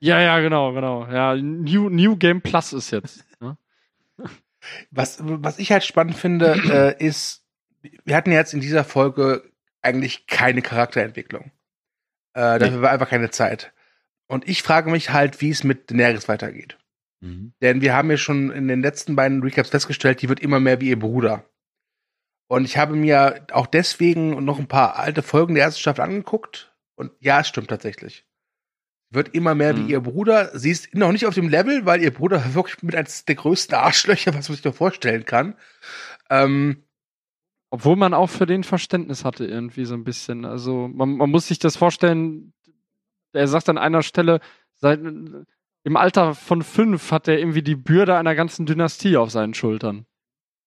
[0.00, 1.06] ja, ja, genau, genau.
[1.06, 3.24] Ja, New, New Game Plus ist jetzt.
[3.40, 3.56] Ne?
[4.90, 6.52] Was, was ich halt spannend finde,
[6.98, 7.44] äh, ist,
[8.04, 9.50] wir hatten jetzt in dieser Folge
[9.82, 11.52] eigentlich keine Charakterentwicklung.
[12.34, 13.72] Äh, dafür war einfach keine Zeit.
[14.26, 16.78] Und ich frage mich halt, wie es mit Daenerys weitergeht.
[17.20, 17.52] Mhm.
[17.60, 20.80] Denn wir haben ja schon in den letzten beiden Recaps festgestellt, die wird immer mehr
[20.80, 21.44] wie ihr Bruder.
[22.48, 26.74] Und ich habe mir auch deswegen noch ein paar alte Folgen der ersten Staffel angeguckt.
[26.96, 28.26] Und ja, es stimmt tatsächlich.
[29.10, 29.88] Wird immer mehr Mhm.
[29.88, 30.56] wie ihr Bruder.
[30.56, 33.76] Sie ist noch nicht auf dem Level, weil ihr Bruder wirklich mit eines der größten
[33.76, 35.54] Arschlöcher, was man sich da vorstellen kann.
[36.28, 36.84] Ähm,
[37.70, 40.44] Obwohl man auch für den Verständnis hatte irgendwie so ein bisschen.
[40.44, 42.52] Also man, man muss sich das vorstellen,
[43.32, 44.40] er sagt an einer Stelle,
[44.76, 49.54] seit, im Alter von fünf hat er irgendwie die Bürde einer ganzen Dynastie auf seinen
[49.54, 50.06] Schultern.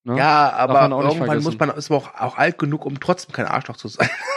[0.06, 0.18] Ne?
[0.18, 3.78] ja, aber irgendwann muss man, ist man auch, auch alt genug, um trotzdem kein Arschloch
[3.78, 4.08] zu sein.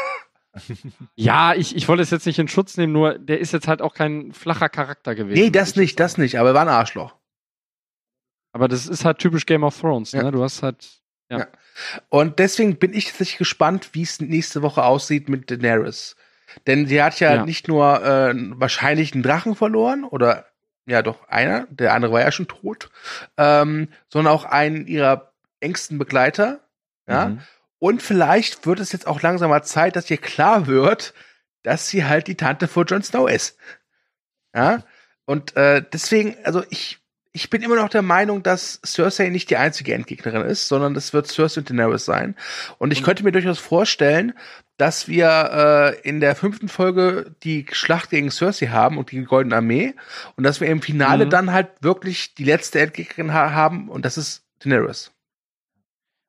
[1.16, 3.82] Ja, ich, ich wollte es jetzt nicht in Schutz nehmen, nur der ist jetzt halt
[3.82, 5.40] auch kein flacher Charakter gewesen.
[5.42, 7.16] nee, das nicht, das nicht, aber er war ein Arschloch.
[8.54, 10.24] Aber das ist halt typisch Game of Thrones, Ja.
[10.24, 10.32] ne?
[10.32, 10.88] Du hast halt.
[12.10, 16.16] Und deswegen bin ich tatsächlich gespannt, wie es nächste Woche aussieht mit Daenerys.
[16.66, 17.46] Denn sie hat ja, Ja.
[17.46, 20.46] nicht nur äh, wahrscheinlich einen Drachen verloren, oder
[20.86, 22.90] ja doch einer, der andere war ja schon tot,
[23.36, 26.62] ähm, sondern auch einen ihrer engsten Begleiter.
[27.10, 27.30] Ja.
[27.30, 27.42] Mhm.
[27.80, 31.14] Und vielleicht wird es jetzt auch langsam mal Zeit, dass ihr klar wird,
[31.64, 33.58] dass sie halt die Tante von Jon Snow ist.
[34.56, 34.84] Ja.
[35.26, 36.99] Und äh, deswegen, also ich,
[37.34, 41.14] ich bin immer noch der Meinung, dass Cersei nicht die einzige Endgegnerin ist, sondern das
[41.14, 42.36] wird Cersei und Daenerys sein.
[42.80, 44.34] Und ich könnte mir durchaus vorstellen,
[44.78, 49.58] dass wir äh, in der fünften Folge die Schlacht gegen Cersei haben und die Goldene
[49.58, 49.94] Armee
[50.36, 51.30] und dass wir im Finale Mhm.
[51.30, 55.12] dann halt wirklich die letzte Endgegnerin ha haben und das ist Daenerys.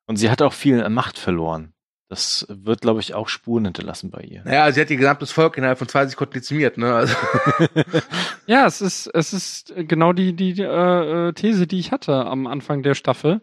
[0.09, 1.74] Und sie hat auch viel an Macht verloren.
[2.09, 4.43] Das wird, glaube ich, auch Spuren hinterlassen bei ihr.
[4.43, 6.94] Naja, sie hat ihr gesamtes Volk innerhalb von zwei Sekunden dezimiert, ne?
[6.94, 7.14] Also,
[8.47, 12.47] Ja, es ist, es ist genau die, die äh, äh, These, die ich hatte am
[12.47, 13.43] Anfang der Staffel,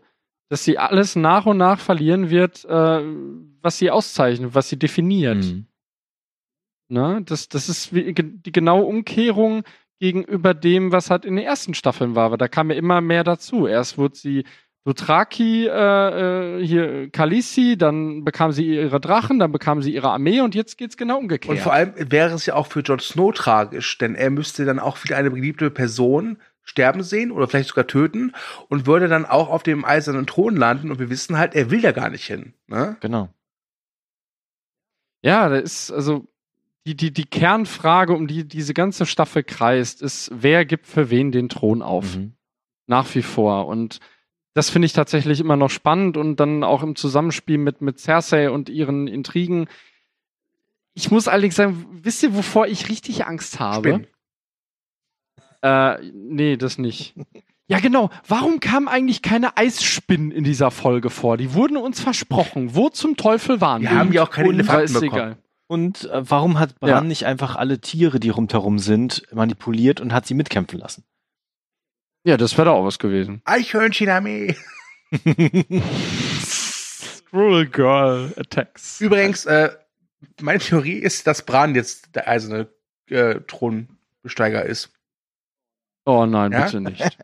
[0.50, 3.04] dass sie alles nach und nach verlieren wird, äh,
[3.62, 5.46] was sie auszeichnet, was sie definiert.
[5.46, 5.68] Mhm.
[6.88, 7.22] Ne?
[7.24, 9.64] Das, das ist wie, die genaue Umkehrung
[10.00, 12.26] gegenüber dem, was halt in den ersten Staffeln war.
[12.26, 13.68] Aber da kam ja immer mehr dazu.
[13.68, 14.44] Erst wurde sie
[14.86, 20.42] Dothraki, äh, äh, hier Khaleesi, dann bekam sie ihre Drachen, dann bekam sie ihre Armee
[20.42, 21.58] und jetzt geht's genau umgekehrt.
[21.58, 24.78] und vor allem wäre es ja auch für Jon Snow tragisch, denn er müsste dann
[24.78, 28.34] auch wieder eine beliebte Person sterben sehen oder vielleicht sogar töten
[28.70, 31.82] und würde dann auch auf dem eisernen Thron landen und wir wissen halt, er will
[31.82, 32.54] da gar nicht hin.
[32.68, 32.96] Ne?
[33.00, 33.30] Genau.
[35.24, 36.28] Ja, da ist also
[36.86, 41.32] die, die, die Kernfrage, um die diese ganze Staffel kreist, ist, wer gibt für wen
[41.32, 42.18] den Thron auf?
[42.18, 42.34] Mhm.
[42.86, 43.66] Nach wie vor.
[43.66, 44.00] Und
[44.56, 48.50] das finde ich tatsächlich immer noch spannend und dann auch im Zusammenspiel mit, mit Cersei
[48.50, 49.68] und ihren Intrigen.
[50.96, 53.90] Ich muss allerdings sagen, wisst ihr, wovor ich richtig Angst habe?
[53.90, 54.08] Spinnen.
[55.62, 57.16] Äh, nee, das nicht.
[57.68, 58.10] Ja, genau.
[58.28, 61.36] Warum kamen eigentlich keine Eisspinnen in dieser Folge vor?
[61.38, 62.76] Die wurden uns versprochen.
[62.76, 63.96] Wo zum Teufel waren Wir die?
[63.96, 65.12] haben ja auch keine Und- Elefanten bekommen.
[65.14, 65.38] egal.
[65.68, 67.02] Und äh, warum hat Bran Ja.
[67.02, 71.04] nicht einfach alle Tiere, die rundherum sind, manipuliert und hat sie mitkämpfen lassen?
[72.26, 73.42] Ja, das wäre doch auch was gewesen.
[73.46, 74.56] Eichhörnchenarmee.
[76.42, 79.00] Squirrel Girl Attacks.
[79.02, 79.70] Übrigens, äh,
[80.42, 82.68] meine Theorie ist, dass Bran jetzt der eiserne
[83.10, 84.92] äh, Thronbesteiger ist.
[86.06, 86.66] Oh nein, Ja?
[86.66, 87.02] bitte nicht.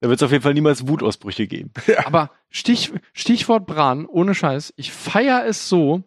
[0.00, 1.70] Da wird es auf jeden Fall niemals Wutausbrüche geben.
[2.06, 6.02] Aber Stich, Stichwort Bran, ohne Scheiß, ich feier es so,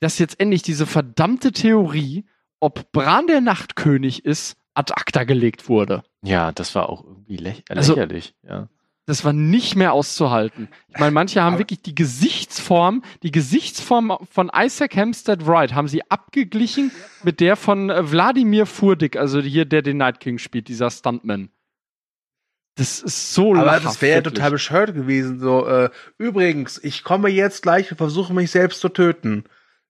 [0.00, 2.26] dass jetzt endlich diese verdammte Theorie,
[2.60, 6.02] ob Bran der Nachtkönig ist, ad acta gelegt wurde.
[6.22, 8.34] Ja, das war auch irgendwie läch Also- lächerlich.
[8.42, 8.68] Ja.
[9.04, 10.68] Das war nicht mehr auszuhalten.
[10.88, 16.08] Ich meine, manche haben wirklich die Gesichtsform, die Gesichtsform von Isaac Hempstead Wright haben sie
[16.08, 16.92] abgeglichen
[17.24, 21.50] mit der von äh, Wladimir Furdik, also hier, der den Night King spielt, dieser Stuntman.
[22.76, 25.40] Das ist so Aber das wäre ja total bescheuert gewesen.
[25.40, 29.44] So, äh, übrigens, ich komme jetzt gleich und versuche mich selbst zu töten.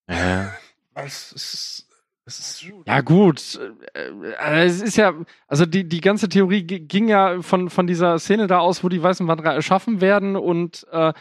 [0.09, 0.52] Ja.
[0.94, 1.86] Das ist,
[2.24, 3.59] das ist Ja, gut.
[3.94, 5.15] Äh, äh, Es ist ja,
[5.49, 9.03] also die, die ganze Theorie ging ja von, von dieser Szene da aus, wo die
[9.03, 11.12] Weißen Wanderer erschaffen werden und äh,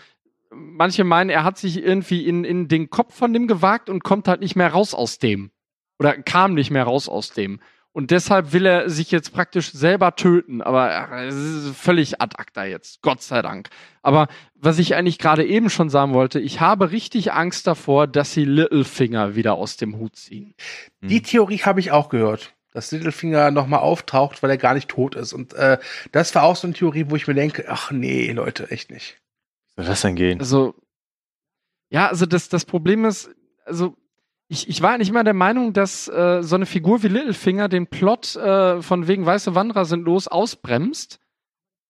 [0.51, 4.27] manche meinen, er hat sich irgendwie in, in den Kopf von dem gewagt und kommt
[4.27, 5.51] halt nicht mehr raus aus dem.
[5.97, 7.59] Oder kam nicht mehr raus aus dem.
[7.93, 10.61] Und deshalb will er sich jetzt praktisch selber töten.
[10.61, 13.01] Aber äh, es ist völlig ad acta jetzt.
[13.01, 13.69] Gott sei Dank.
[14.01, 18.33] Aber was ich eigentlich gerade eben schon sagen wollte, ich habe richtig Angst davor, dass
[18.33, 20.55] sie Littlefinger wieder aus dem Hut ziehen.
[21.01, 25.15] Die Theorie habe ich auch gehört, dass Littlefinger nochmal auftaucht, weil er gar nicht tot
[25.15, 25.33] ist.
[25.33, 25.77] Und äh,
[26.13, 29.17] das war auch so eine Theorie, wo ich mir denke, ach nee, Leute, echt nicht.
[29.75, 30.39] Wie soll das denn gehen?
[30.39, 30.75] Also,
[31.89, 33.29] ja, also das, das Problem ist,
[33.65, 33.95] also
[34.51, 37.87] ich, ich war eigentlich immer der Meinung, dass äh, so eine Figur wie Littlefinger den
[37.87, 41.21] Plot äh, von wegen Weiße Wanderer sind los ausbremst.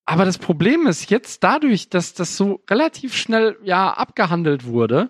[0.06, 5.10] Aber das Problem ist jetzt dadurch, dass das so relativ schnell ja abgehandelt wurde,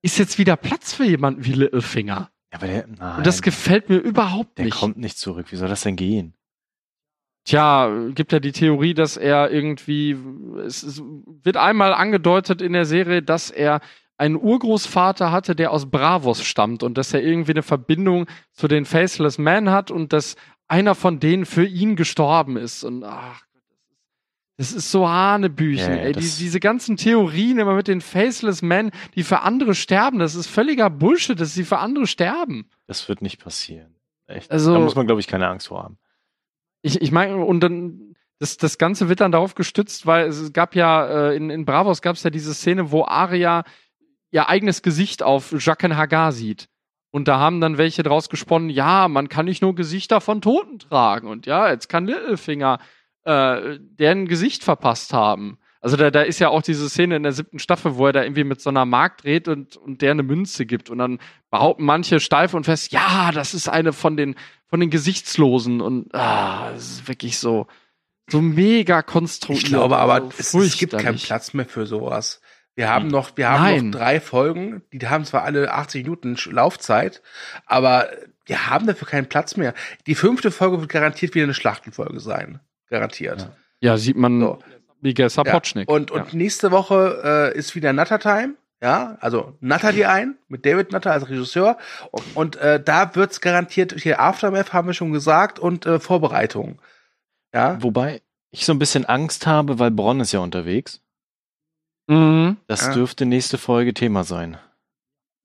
[0.00, 2.30] ist jetzt wieder Platz für jemanden wie Littlefinger.
[2.50, 4.78] Ja, aber der, nein, Und das gefällt mir überhaupt der nicht.
[4.78, 5.52] kommt nicht zurück.
[5.52, 6.34] Wie soll das denn gehen?
[7.44, 10.16] Tja, gibt ja die Theorie, dass er irgendwie,
[10.64, 11.02] es, es
[11.42, 13.80] wird einmal angedeutet in der Serie, dass er
[14.16, 18.84] einen Urgroßvater hatte, der aus Bravos stammt und dass er irgendwie eine Verbindung zu den
[18.84, 20.36] Faceless Men hat und dass
[20.68, 22.84] einer von denen für ihn gestorben ist.
[22.84, 23.42] Und ach,
[24.56, 26.12] das ist so Hanebüchen, Ja, ey.
[26.12, 30.46] Die, diese ganzen Theorien immer mit den Faceless Men, die für andere sterben, das ist
[30.46, 32.68] völliger Bullshit, dass sie für andere sterben.
[32.86, 33.96] Das wird nicht passieren.
[34.26, 34.50] Echt.
[34.50, 35.98] Also- da muss man, glaube ich, keine Angst vor haben.
[36.82, 40.74] Ich, ich meine, und dann, das, das Ganze wird dann darauf gestützt, weil es gab
[40.76, 43.64] ja, äh, in, in Bravos gab es ja diese Szene, wo Arya
[44.34, 46.68] ihr eigenes Gesicht auf Jaqen Hagar sieht.
[47.12, 50.80] Und da haben dann welche draus gesponnen, ja, man kann nicht nur Gesichter von Toten
[50.80, 51.28] tragen.
[51.28, 52.80] Und ja, jetzt kann Littlefinger
[53.22, 55.58] äh, deren Gesicht verpasst haben.
[55.80, 58.24] Also da, da ist ja auch diese Szene in der siebten Staffel, wo er da
[58.24, 60.90] irgendwie mit so einer Mark dreht und, und der eine Münze gibt.
[60.90, 61.20] Und dann
[61.52, 64.34] behaupten manche steif und fest, ja, das ist eine von den,
[64.66, 65.80] von den Gesichtslosen.
[65.80, 67.68] Und ah, es ist wirklich so,
[68.28, 69.62] so mega konstruiert.
[69.62, 71.18] Ich glaube aber, es, es gibt keinen.
[71.18, 72.40] Platz mehr für sowas.
[72.76, 73.90] Wir haben noch, wir haben Nein.
[73.90, 77.22] noch drei Folgen, die haben zwar alle 80 Minuten Laufzeit,
[77.66, 78.08] aber
[78.46, 79.74] wir haben dafür keinen Platz mehr.
[80.06, 82.60] Die fünfte Folge wird garantiert wieder eine Schlachtenfolge sein.
[82.90, 83.48] Garantiert.
[83.80, 84.58] Ja, sieht man So.
[85.00, 85.88] Miguel Sapochnik.
[85.88, 88.54] Und, und nächste Woche äh, ist wieder Nutter Time.
[88.82, 91.78] Ja, also Nutter die ein, mit David Nutter als Regisseur.
[92.10, 96.80] Und, und äh, da wird's garantiert, hier Aftermath haben wir schon gesagt und äh, Vorbereitung.
[97.52, 98.20] Ja, Wobei
[98.50, 101.00] ich so ein bisschen Angst habe, weil Bronn ist ja unterwegs.
[102.06, 102.56] Mhm.
[102.66, 102.92] Das Ja.
[102.94, 104.58] dürfte nächste Folge Thema sein.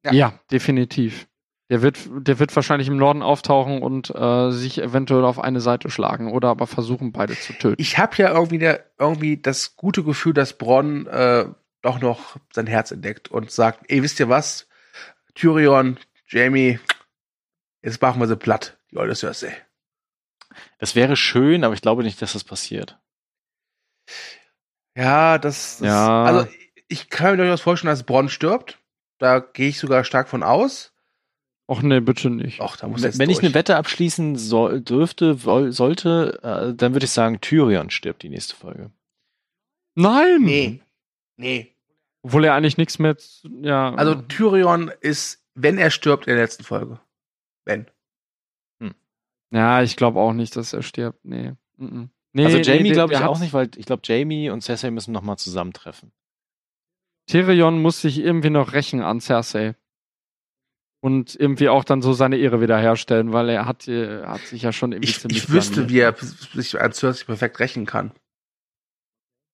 [0.06, 0.14] Ja.
[0.14, 0.40] Ja.
[0.52, 1.28] definitiv.
[1.72, 5.92] Der wird, der wird wahrscheinlich im Norden auftauchen und äh, sich eventuell auf eine Seite
[5.92, 7.76] schlagen oder aber versuchen, beide zu töten.
[7.80, 11.46] ich habe ja irgendwie, der, irgendwie das gute Gefühl, dass Bronn äh,
[11.84, 14.68] doch noch sein Herz entdeckt und sagt, ey, wisst ihr was?
[15.36, 16.80] Tyrion, Jamie,
[17.84, 19.56] jetzt machen wir sie platt, die alte Cersei.
[20.80, 22.98] Das wäre schön, aber ich glaube nicht, dass das passiert.
[24.98, 26.24] Ja, das, das Ja.
[26.24, 26.48] also
[26.88, 28.80] ich kann mir durchaus vorstellen, dass Bronn stirbt.
[29.20, 30.94] Da gehe ich sogar stark von aus.
[31.68, 32.60] Och nee, bitte nicht.
[32.62, 33.46] Och, da muss Wenn wenn ich durch.
[33.46, 38.30] eine Wette abschließen soll, dürfte, woll- sollte, äh, dann würde ich sagen, Tyrion stirbt die
[38.30, 38.92] nächste Folge.
[39.96, 40.42] Nein!
[40.42, 40.82] Nee.
[41.38, 41.76] Nee.
[42.24, 43.16] Obwohl er eigentlich nichts mehr.
[43.62, 43.94] Ja.
[43.94, 47.00] Also Tyrion ist, wenn er stirbt, in der letzten Folge.
[47.66, 47.86] Wenn.
[49.52, 51.24] ja, ich glaube auch nicht, dass er stirbt.
[51.24, 51.54] Nee.
[51.78, 52.10] Mhm.
[52.34, 54.62] Nee also nee, Jamie der- glaube ich der auch nicht, weil ich glaube, Jamie und
[54.62, 56.12] Cersei müssen nochmal zusammentreffen.
[57.28, 59.76] Tyrion muss sich irgendwie noch rächen an Cersei.
[61.02, 64.74] Und irgendwie auch dann so seine Ehre wiederherstellen, weil er hat, äh, hat sich ja
[64.74, 68.12] schon irgendwie Ich, ziemlich ich wüsste, wie er sich an Cersei perfekt rächen kann.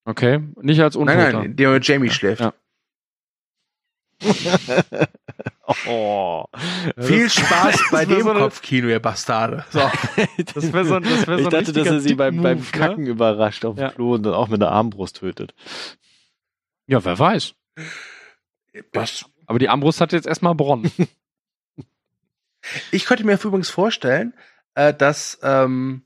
[0.05, 1.17] Okay, nicht als Untoter.
[1.17, 2.41] Nein, nein, er mit Jamie schläft.
[2.41, 2.53] Ja.
[5.87, 6.45] oh.
[6.97, 9.65] Viel Spaß bei dem so eine- Kopfkino, ihr Bastarde.
[9.71, 9.79] So.
[10.53, 12.65] Das wäre so, das wär so ich dachte, dass er sie beim, beim ne?
[12.71, 13.89] Kacken überrascht auf dem Ja.
[13.91, 15.53] Klo und dann auch mit der Armbrust tötet.
[16.87, 17.53] Ja, wer weiß.
[18.91, 20.91] Das, Aber die Armbrust hat jetzt erstmal Bronn.
[22.91, 24.33] ich könnte mir übrigens vorstellen,
[24.75, 26.03] äh, dass ähm,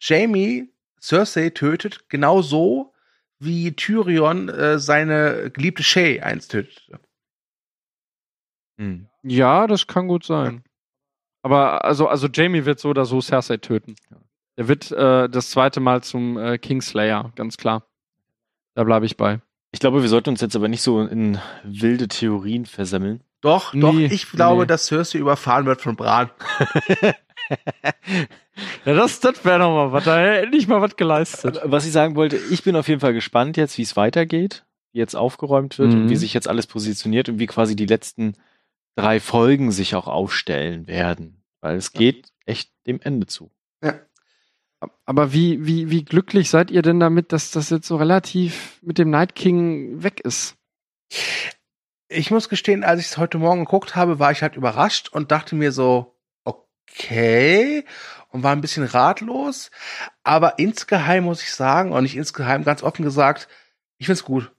[0.00, 2.93] Jamie Cersei tötet, genauso
[3.38, 6.86] wie Tyrion äh, seine geliebte Shay einst tötet.
[8.80, 9.06] Hm.
[9.22, 10.64] ja, das kann gut sein.
[11.42, 13.94] Aber also, also Jamie wird so oder so Cersei töten.
[14.56, 17.86] Er wird äh, das zweite Mal zum äh, Kingslayer, ganz klar.
[18.74, 19.40] Da bleibe ich bei.
[19.72, 23.22] Ich glaube, wir sollten uns jetzt aber nicht so in wilde Theorien versammeln.
[23.40, 24.66] Doch, Nee, doch, ich glaube, nee.
[24.66, 26.30] dass Cersei überfahren wird von Bran.
[28.84, 30.04] Ja, das, das wäre noch mal was.
[30.04, 31.60] Da hätte endlich mal was geleistet.
[31.64, 34.98] Was ich sagen wollte, ich bin auf jeden Fall gespannt jetzt, wie es weitergeht, wie
[34.98, 36.02] jetzt aufgeräumt wird Mhm.
[36.02, 38.34] und wie sich jetzt alles positioniert und wie quasi die letzten
[38.96, 41.42] drei Folgen sich auch aufstellen werden.
[41.60, 43.50] Weil es geht echt dem Ende zu.
[45.06, 48.98] Aber wie, wie, wie glücklich seid ihr denn damit, dass das jetzt so relativ mit
[48.98, 50.56] dem Night King weg ist?
[52.08, 55.30] Ich muss gestehen, als ich es heute Morgen geguckt habe, war ich halt überrascht und
[55.32, 56.13] dachte mir so,
[56.90, 57.84] okay,
[58.28, 59.70] und war ein bisschen ratlos.
[60.22, 63.48] Aber insgeheim muss ich sagen, und nicht insgeheim, ganz offen gesagt,
[63.98, 64.50] ich find's gut.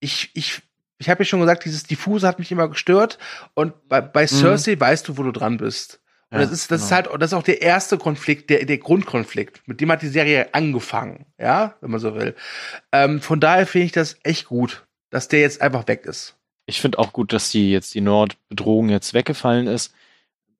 [0.00, 0.62] Ich, ich,
[0.98, 3.18] ich habe ja schon gesagt, dieses Diffuse hat mich immer gestört.
[3.54, 6.00] Und bei, bei Cersei weißt du, wo du dran bist.
[6.30, 7.10] Und Ja, das ist, das ist genau.
[7.10, 9.62] halt, das ist auch der erste Konflikt, der, der Grundkonflikt.
[9.66, 12.34] Mit dem hat die Serie angefangen, ja, wenn man so will.
[12.90, 16.36] Ähm, von daher finde ich das echt gut, dass der jetzt einfach weg ist.
[16.66, 19.94] Ich finde auch gut, dass die jetzt die Nordbedrohung jetzt weggefallen ist.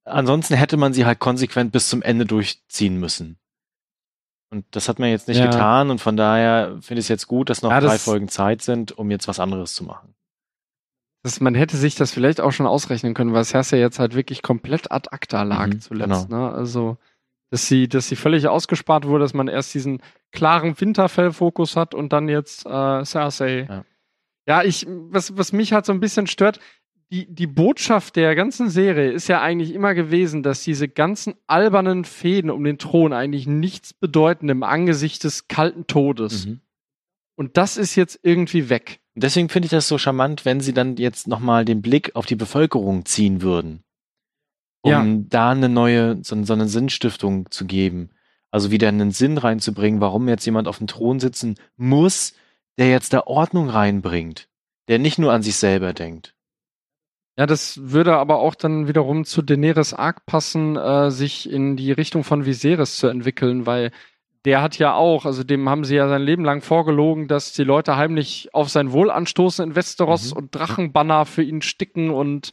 [0.05, 3.39] Ansonsten hätte man sie halt konsequent bis zum Ende durchziehen müssen.
[4.51, 5.47] Und das hat man jetzt nicht Ja.
[5.47, 8.29] getan und von daher finde ich es jetzt gut, dass noch Ja, drei das- Folgen
[8.29, 10.15] Zeit sind, um jetzt was anderes zu machen.
[11.23, 14.43] Das, man hätte sich das vielleicht auch schon ausrechnen können, weil Cersei jetzt halt wirklich
[14.43, 16.29] komplett ad acta lag Mhm, zuletzt.
[16.29, 16.53] Ne?
[16.53, 16.99] Also,
[17.51, 20.03] dass sie, dass sie völlig ausgespart wurde, dass man erst diesen
[20.33, 23.67] klaren Winterfell-Fokus hat und dann jetzt äh, Cersei.
[23.69, 23.85] Ja.
[24.47, 26.61] Ja, ich, was, was mich halt so ein bisschen stört,
[27.11, 32.05] die, die Botschaft der ganzen Serie ist ja eigentlich immer gewesen, dass diese ganzen albernen
[32.05, 36.47] Fäden um den Thron eigentlich nichts bedeuten im Angesicht des kalten Todes.
[36.47, 36.61] Mhm.
[37.37, 39.01] Und das ist jetzt irgendwie weg.
[39.15, 42.37] Deswegen finde ich das so charmant, wenn sie dann jetzt nochmal den Blick auf die
[42.37, 43.85] Bevölkerung ziehen würden.
[44.83, 45.05] Um Ja.
[45.29, 48.11] da eine neue, so, so eine Sinnstiftung zu geben.
[48.51, 52.35] Also wieder einen Sinn reinzubringen, warum jetzt jemand auf dem Thron sitzen muss,
[52.79, 54.49] der jetzt da Ordnung reinbringt.
[54.89, 56.35] Der nicht nur an sich selber denkt.
[57.37, 61.91] Ja, das würde aber auch dann wiederum zu Daenerys Arc passen, äh, sich in die
[61.93, 63.91] Richtung von Viserys zu entwickeln, weil
[64.45, 67.65] der hat ja auch, also dem haben sie ja sein Leben lang vorgelogen, dass die
[67.65, 70.37] Leute heimlich auf sein Wohl anstoßen in Westeros Mhm.
[70.37, 72.53] und Drachenbanner für ihn sticken und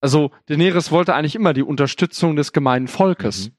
[0.00, 3.48] also Daenerys wollte eigentlich immer die Unterstützung des gemeinen Volkes.
[3.48, 3.56] Mhm.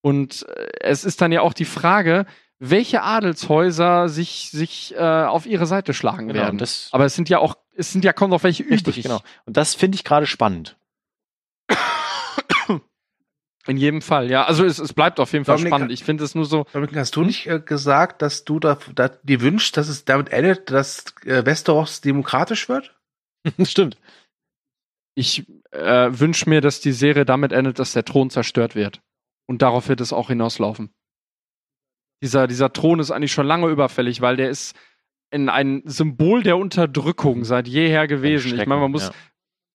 [0.00, 2.26] Und äh, es ist dann ja auch die Frage,
[2.60, 6.60] welche Adelshäuser sich, sich äh, auf ihre Seite schlagen Genau, werden.
[6.92, 9.02] Aber es sind ja auch, es sind ja kaum noch welche Richtig, übrig.
[9.04, 9.20] genau.
[9.46, 10.76] Und das finde ich gerade spannend.
[13.66, 14.44] In jedem Fall, ja.
[14.44, 15.92] Also es, es bleibt auf jeden Fall Dominik, spannend.
[15.92, 19.08] Ich finde es nur so, Dominik, hast du nicht äh, gesagt, dass du da, da
[19.08, 22.96] dir wünschst, dass es damit endet, dass äh, Westeros demokratisch wird?
[23.64, 23.98] Stimmt.
[25.14, 29.02] ich äh, wünsche mir, dass die Serie damit endet, dass der Thron zerstört wird.
[29.46, 30.90] Und darauf wird es auch hinauslaufen.
[32.22, 34.74] Dieser, dieser Thron ist eigentlich schon lange überfällig, weil der ist
[35.30, 38.58] in ein Symbol der Unterdrückung seit jeher gewesen.
[38.58, 39.14] Ich meine, man muss, Ja.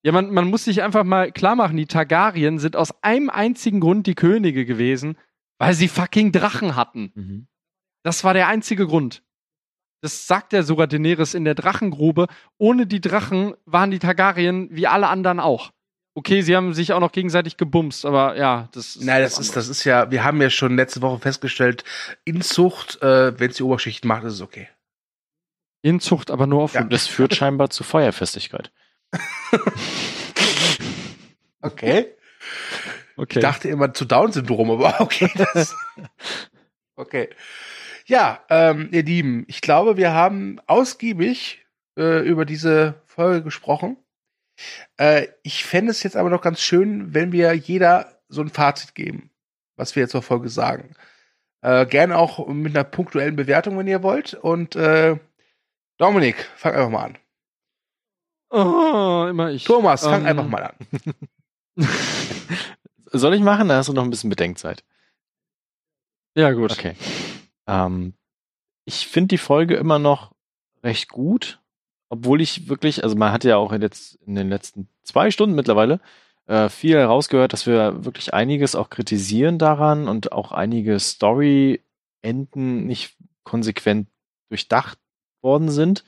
[0.06, 3.80] Ja, man, man muss sich einfach mal klar machen, die Targaryen sind aus einem einzigen
[3.80, 5.18] Grund die Könige gewesen,
[5.60, 7.12] weil sie fucking Drachen hatten.
[7.16, 7.48] Mhm.
[8.04, 9.24] Das war der einzige Grund.
[10.02, 12.28] Das sagt ja sogar Daenerys in der Drachengrube.
[12.58, 15.72] Ohne die Drachen waren die Targaryen wie alle anderen auch.
[16.16, 19.06] Okay, sie haben sich auch noch gegenseitig gebumst, aber ja, das ist.
[19.06, 21.86] Nein, das ist, das ist ja, wir haben ja schon letzte Woche festgestellt,
[22.26, 24.68] Inzucht, äh, wenn es die Oberschicht macht, ist es okay.
[25.84, 26.84] Inzucht, aber nur auf Ja.
[26.84, 28.72] Das führt scheinbar zu Feuerfestigkeit.
[31.62, 32.08] Okay.
[33.16, 33.40] Okay.
[33.40, 35.30] Ich dachte immer zu Down-Syndrom, aber okay.
[35.54, 35.76] Das,
[36.96, 37.30] okay.
[38.06, 41.66] Ja, ähm, ihr Lieben, ich glaube, wir haben ausgiebig
[41.98, 43.98] äh, über diese Folge gesprochen.
[44.98, 48.96] Äh, ich fände es jetzt aber noch ganz schön, wenn wir jeder so ein Fazit
[48.96, 49.30] geben,
[49.76, 50.96] was wir jetzt zur Folge sagen.
[51.62, 54.34] Äh, gerne auch mit einer punktuellen Bewertung, wenn ihr wollt.
[54.34, 55.18] Und äh,
[56.04, 57.18] Dominik, fang einfach mal an.
[58.50, 59.64] Oh, immer ich.
[59.64, 60.76] Thomas, fang Ähm, einfach mal an.
[63.14, 63.70] Soll ich machen?
[63.70, 64.84] Da hast du noch ein bisschen Bedenkzeit.
[66.36, 66.74] Ja, gut.
[66.74, 66.98] Okay.
[67.68, 68.16] Ähm,
[68.84, 70.34] ich finde die Folge immer noch
[70.84, 71.62] recht gut,
[72.10, 75.56] obwohl ich wirklich, also man hat ja auch in, jetzt in den letzten zwei Stunden
[75.56, 76.02] mittlerweile
[76.48, 83.16] äh, viel herausgehört, dass wir wirklich einiges auch kritisieren daran und auch einige Story-Enden nicht
[83.46, 84.10] konsequent
[84.50, 85.00] durchdacht
[85.44, 86.03] worden sind.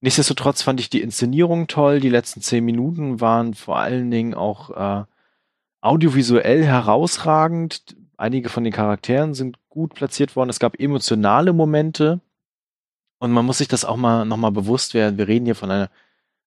[0.00, 2.00] Nichtsdestotrotz fand ich die Inszenierung toll.
[2.00, 5.04] Die letzten zehn Minuten waren vor allen Dingen auch äh,
[5.80, 7.96] audiovisuell herausragend.
[8.16, 10.50] Einige von den Charakteren sind gut platziert worden.
[10.50, 12.20] Es gab emotionale Momente.
[13.18, 15.18] Und man muss sich das auch mal nochmal bewusst werden.
[15.18, 15.90] Wir reden hier von einer,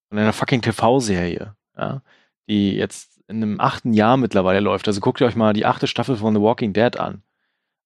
[0.08, 2.02] von einer fucking TV-Serie, ja,
[2.48, 4.86] die jetzt in einem achten Jahr mittlerweile läuft.
[4.88, 7.22] Also guckt ihr euch mal die achte Staffel von The Walking Dead an.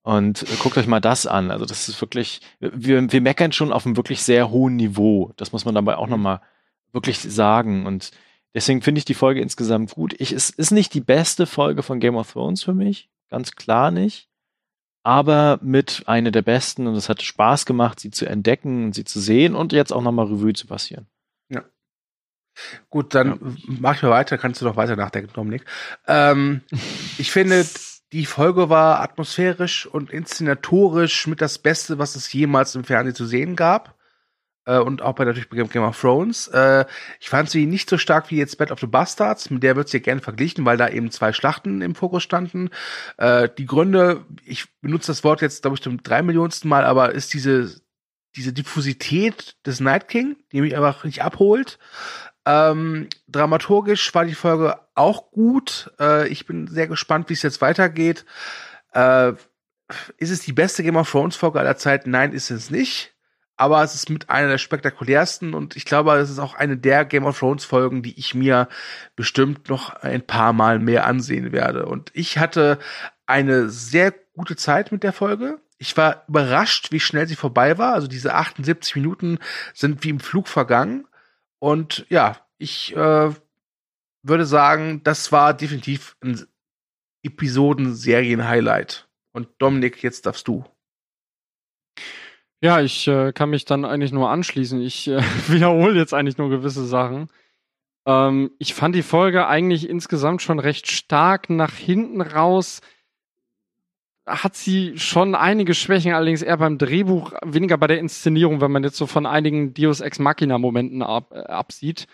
[0.04, 1.50] Und äh, guckt euch mal das an.
[1.50, 5.32] Also das ist wirklich, wir, wir meckern schon auf einem wirklich sehr hohen Niveau.
[5.36, 6.40] Das muss man dabei auch nochmal
[6.92, 7.86] wirklich sagen.
[7.86, 8.10] Und
[8.52, 10.14] deswegen finde ich die Folge insgesamt gut.
[10.20, 13.08] Ich, es ist nicht die beste Folge von Game of Thrones für mich.
[13.30, 14.28] Ganz klar nicht.
[15.04, 19.04] Aber mit einer der besten und es hat Spaß gemacht, sie zu entdecken und sie
[19.04, 21.06] zu sehen und jetzt auch nochmal Revue zu passieren.
[22.88, 23.36] Gut, dann Ja.
[23.80, 25.64] mach ich mal weiter, kannst du doch weiter nachdenken, Dominik.
[26.06, 26.60] Ähm,
[27.18, 27.66] ich finde,
[28.14, 33.26] die Folge war atmosphärisch und inszenatorisch mit das Beste, was es jemals im Fernsehen zu
[33.26, 33.98] sehen gab.
[34.66, 36.46] Äh, und auch bei natürlich bei Game of Thrones.
[36.46, 36.84] Äh,
[37.18, 39.88] ich fand sie nicht so stark wie jetzt Bed of the Bastards, mit der wird
[39.88, 42.70] sie ja gerne verglichen, weil da eben zwei Schlachten im Fokus standen.
[43.16, 47.12] Äh, die Gründe, ich benutze das Wort jetzt, glaube ich, zum drei Millionsten Mal, aber
[47.12, 47.80] ist diese,
[48.36, 51.80] diese Diffusität des Night King, die mich einfach nicht abholt.
[52.46, 55.92] Ähm, dramaturgisch war die Folge auch gut.
[55.98, 58.24] Äh, ich bin sehr gespannt, wie es jetzt weitergeht.
[58.92, 59.32] Äh,
[60.16, 62.10] ist es die beste Game of Thrones Folge aller Zeiten?
[62.10, 63.14] Nein, ist es nicht.
[63.56, 67.04] Aber es ist mit einer der spektakulärsten und ich glaube, es ist auch eine der
[67.04, 68.68] Game of Thrones Folgen, die ich mir
[69.14, 71.86] bestimmt noch ein paar Mal mehr ansehen werde.
[71.86, 72.80] Und ich hatte
[73.26, 75.60] eine sehr gute Zeit mit der Folge.
[75.78, 77.94] Ich war überrascht, wie schnell sie vorbei war.
[77.94, 79.38] Also diese 78 Minuten
[79.72, 81.06] sind wie im Flug vergangen.
[81.64, 83.30] Und ja, ich äh,
[84.22, 86.46] würde sagen, das war definitiv ein
[87.22, 89.08] Episoden-Serien-Highlight.
[89.32, 90.66] Und Dominik, jetzt darfst du.
[92.60, 94.82] Ja, ich äh, kann mich dann eigentlich nur anschließen.
[94.82, 97.30] Ich äh, wiederhole jetzt eigentlich nur gewisse Sachen.
[98.04, 102.82] Ähm, ich fand die Folge eigentlich insgesamt schon recht stark nach hinten raus.
[104.26, 108.82] Hat sie schon einige Schwächen, allerdings eher beim Drehbuch, weniger bei der Inszenierung, wenn man
[108.82, 112.06] jetzt so von einigen Deus Ex Machina Momenten ab, äh, absieht.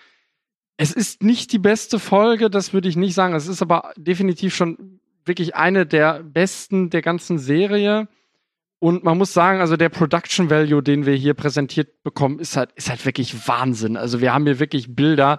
[0.76, 3.34] Es ist nicht die beste Folge, das würde ich nicht sagen.
[3.34, 8.08] Es ist aber definitiv schon wirklich eine der besten der ganzen Serie.
[8.80, 12.72] Und man muss sagen, also der Production Value, den wir hier präsentiert bekommen, ist halt,
[12.72, 13.96] ist halt wirklich Wahnsinn.
[13.96, 15.38] Also wir haben hier wirklich Bilder,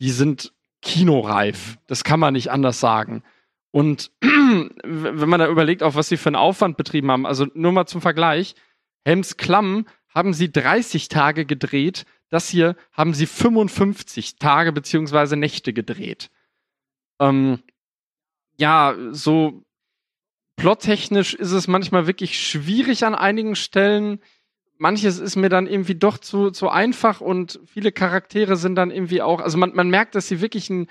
[0.00, 0.52] die sind
[0.82, 1.78] kinoreif.
[1.86, 3.22] Das kann man nicht anders sagen.
[3.70, 7.72] Und wenn man da überlegt, auf was sie für einen Aufwand betrieben haben, also nur
[7.72, 8.54] mal zum Vergleich,
[9.04, 15.72] Helms Klamm haben sie 30 Tage gedreht, das hier haben sie 55 Tage beziehungsweise Nächte
[15.72, 16.30] gedreht.
[17.20, 17.60] Ähm,
[18.56, 19.62] ja, so
[20.56, 24.20] plottechnisch ist es manchmal wirklich schwierig an einigen Stellen.
[24.78, 29.22] Manches ist mir dann irgendwie doch zu, zu einfach und viele Charaktere sind dann irgendwie
[29.22, 30.88] auch, also man, man merkt, dass sie wirklich ein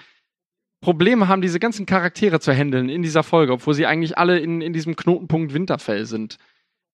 [0.81, 4.61] Problem haben, diese ganzen Charaktere zu handeln in dieser Folge, obwohl sie eigentlich alle in,
[4.61, 6.37] in diesem Knotenpunkt Winterfell sind.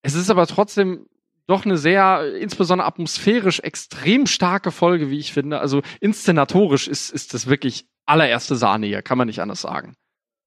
[0.02, 1.08] Es ist aber trotzdem
[1.48, 5.60] doch eine sehr, insbesondere atmosphärisch, extrem starke Folge, wie ich finde.
[5.60, 9.96] Also inszenatorisch ist, ist das wirklich allererste Sahne hier, kann man nicht anders sagen.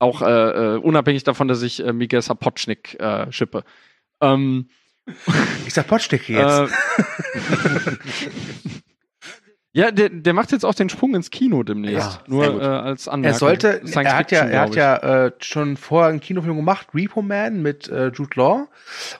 [0.00, 0.26] Auch äh,
[0.74, 3.64] äh, unabhängig davon, dass ich äh, Miguel Sapochnik äh, schippe.
[4.20, 4.68] Ähm,
[5.66, 6.72] Ich sag Potstecke jetzt.
[9.72, 11.96] ja, der, der macht jetzt auch den Sprung ins Kino demnächst.
[11.98, 13.38] Ja, Nur äh, als er Anmerkung.
[13.38, 17.22] sollte, Science er hat ja, er hat ja äh, schon vorher einen Kinofilm gemacht, Repo
[17.22, 18.66] Man mit äh, Jude Law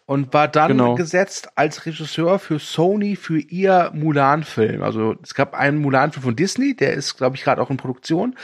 [0.07, 0.95] und war dann Genau.
[0.95, 4.83] gesetzt als Regisseur für Sony für ihr Mulan-Film.
[4.83, 8.35] Also es gab einen Mulan-Film von Disney, der ist, glaube ich, gerade auch in Produktion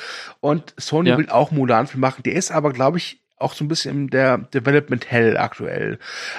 [0.40, 1.18] und Sony Ja.
[1.18, 2.22] will auch Mulan-Film machen.
[2.22, 5.98] Der ist aber, glaube ich, auch so ein bisschen in der Development Hell aktuell.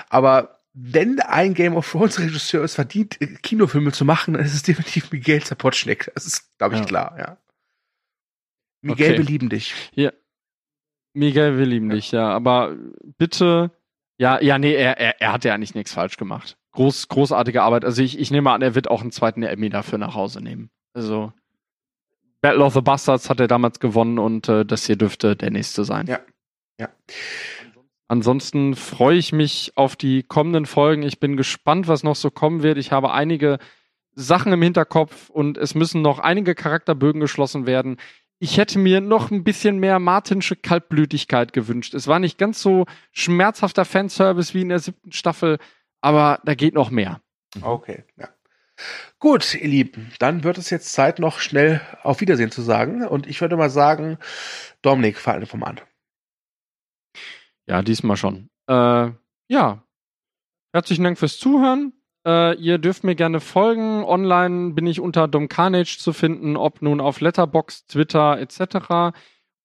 [0.09, 4.64] Aber wenn ein Game of Thrones Regisseur es verdient, Kinofilme zu machen, dann ist es
[4.64, 6.11] definitiv Miguel Zapochnik.
[6.14, 6.85] Das ist, glaube ich, Ja.
[6.85, 7.38] klar, ja.
[8.81, 9.18] Miguel, Okay.
[9.19, 9.73] wir lieben dich.
[11.14, 12.30] Miguel will ihm nicht, ja.
[12.30, 12.76] Aber
[13.18, 13.72] bitte,
[14.18, 16.57] ja, ja, nee, er, er, er hat ja eigentlich nichts falsch gemacht.
[16.73, 17.85] Groß, großartige Arbeit.
[17.85, 20.69] Also ich, ich nehme an, er wird auch einen zweiten Emmy dafür nach Hause nehmen.
[20.93, 21.31] Also
[22.41, 25.85] Battle of the Bastards hat er damals gewonnen und äh, das hier dürfte der nächste
[25.85, 26.06] sein.
[26.07, 26.19] Ja.
[26.80, 26.89] Ja.
[28.07, 31.03] Ansonsten freue ich mich auf die kommenden Folgen.
[31.03, 32.77] Ich bin gespannt, was noch so kommen wird.
[32.77, 33.57] Ich habe einige
[34.14, 37.98] Sachen im Hinterkopf und es müssen noch einige Charakterbögen geschlossen werden.
[38.38, 41.94] Ich hätte mir noch ein bisschen mehr Martinsche Kaltblütigkeit gewünscht.
[41.94, 45.57] Es war nicht ganz so schmerzhafter Fanservice wie in der siebten Staffel,
[46.02, 47.22] aber da geht noch mehr.
[47.61, 48.30] Okay, ja.
[49.19, 53.07] Gut, ihr Lieben, dann wird es jetzt Zeit, noch schnell auf Wiedersehen zu sagen.
[53.07, 54.18] Und ich würde mal sagen,
[54.82, 55.80] Dominik, fang vom an.
[57.67, 58.49] Ja, diesmal schon.
[58.67, 59.11] Äh,
[59.47, 59.83] ja.
[60.73, 61.93] Herzlichen Dank fürs Zuhören.
[62.25, 64.03] Äh, ihr dürft mir gerne folgen.
[64.03, 69.15] Online bin ich unter Dom Carnage zu finden, ob nun auf Letterbox, Twitter etc.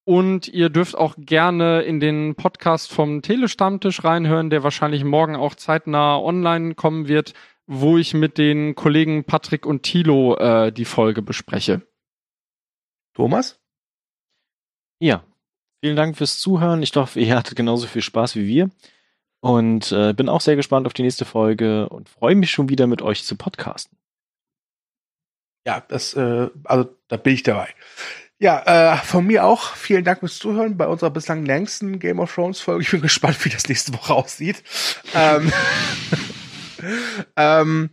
[0.04, 5.54] Und ihr dürft auch gerne in den Podcast vom Telestammtisch reinhören, der wahrscheinlich morgen auch
[5.54, 7.34] zeitnah online kommen wird,
[7.66, 11.82] wo ich mit den Kollegen Patrick und Thilo äh, die Folge bespreche.
[13.14, 13.60] Thomas?
[15.00, 15.24] Ja,
[15.80, 16.82] vielen Dank fürs Zuhören.
[16.82, 18.70] Ich hoffe, ihr hattet genauso viel Spaß wie wir.
[19.40, 22.86] Und äh, bin auch sehr gespannt auf die nächste Folge und freue mich schon wieder
[22.86, 23.96] mit euch zu podcasten.
[25.66, 27.68] Ja, das, äh, also da bin ich dabei.
[28.38, 32.34] Ja, äh, von mir auch vielen Dank fürs Zuhören bei unserer bislang längsten Game of
[32.34, 32.82] Thrones Folge.
[32.82, 34.62] Ich bin gespannt, wie das nächste Woche aussieht.
[35.14, 35.52] ähm,
[37.36, 37.90] ähm,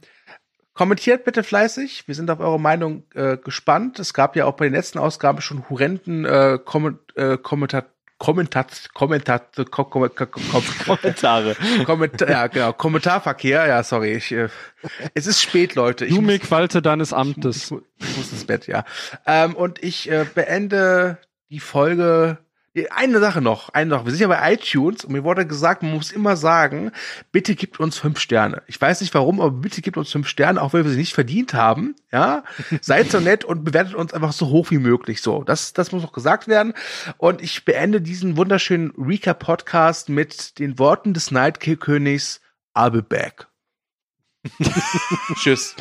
[0.77, 2.07] kommentiert bitte fleißig.
[2.07, 3.99] Wir sind auf eure Meinung äh, gespannt.
[3.99, 7.85] Es gab ja auch bei den letzten Ausgaben schon horrenden äh, Komment äh, Kommentar
[8.19, 10.31] Kommentat, Kommentat, Kom Kom Kom
[10.87, 11.55] Kommentare.
[11.85, 14.49] Kommentar, ja, genau, Kommentarverkehr, ja, sorry, ich, äh,
[15.13, 16.05] es ist spät, Leute.
[16.05, 17.65] Ich mir Qualte deines Amtes.
[17.65, 18.85] ich, mu- ich muss ins Bett, ja.
[19.27, 21.19] Ähm, und ich äh, beende
[21.51, 22.39] die Folge.
[22.91, 24.05] Eine Sache noch, eine noch.
[24.05, 26.91] Wir sind ja bei iTunes und mir wurde gesagt, man muss immer sagen,
[27.31, 28.61] bitte gibt uns fünf Sterne.
[28.67, 31.13] Ich weiß nicht warum, aber bitte gibt uns fünf Sterne, auch wenn wir sie nicht
[31.13, 31.95] verdient haben.
[32.11, 32.43] Ja,
[32.81, 35.21] seid so nett und bewertet uns einfach so hoch wie möglich.
[35.21, 36.73] So, das, das muss noch gesagt werden.
[37.17, 42.41] Und ich beende diesen wunderschönen Recap-Podcast mit den Worten des Night Königs.
[42.75, 43.47] I'll be back.
[45.35, 45.75] Tschüss.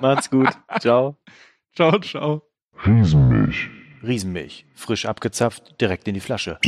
[0.00, 0.48] Macht's gut.
[0.80, 1.16] Ciao.
[1.74, 2.42] Ciao, ciao.
[2.86, 3.70] Riesenmilch.
[4.06, 4.64] Riesenmilch.
[4.74, 6.58] Frisch abgezapft, direkt in die Flasche.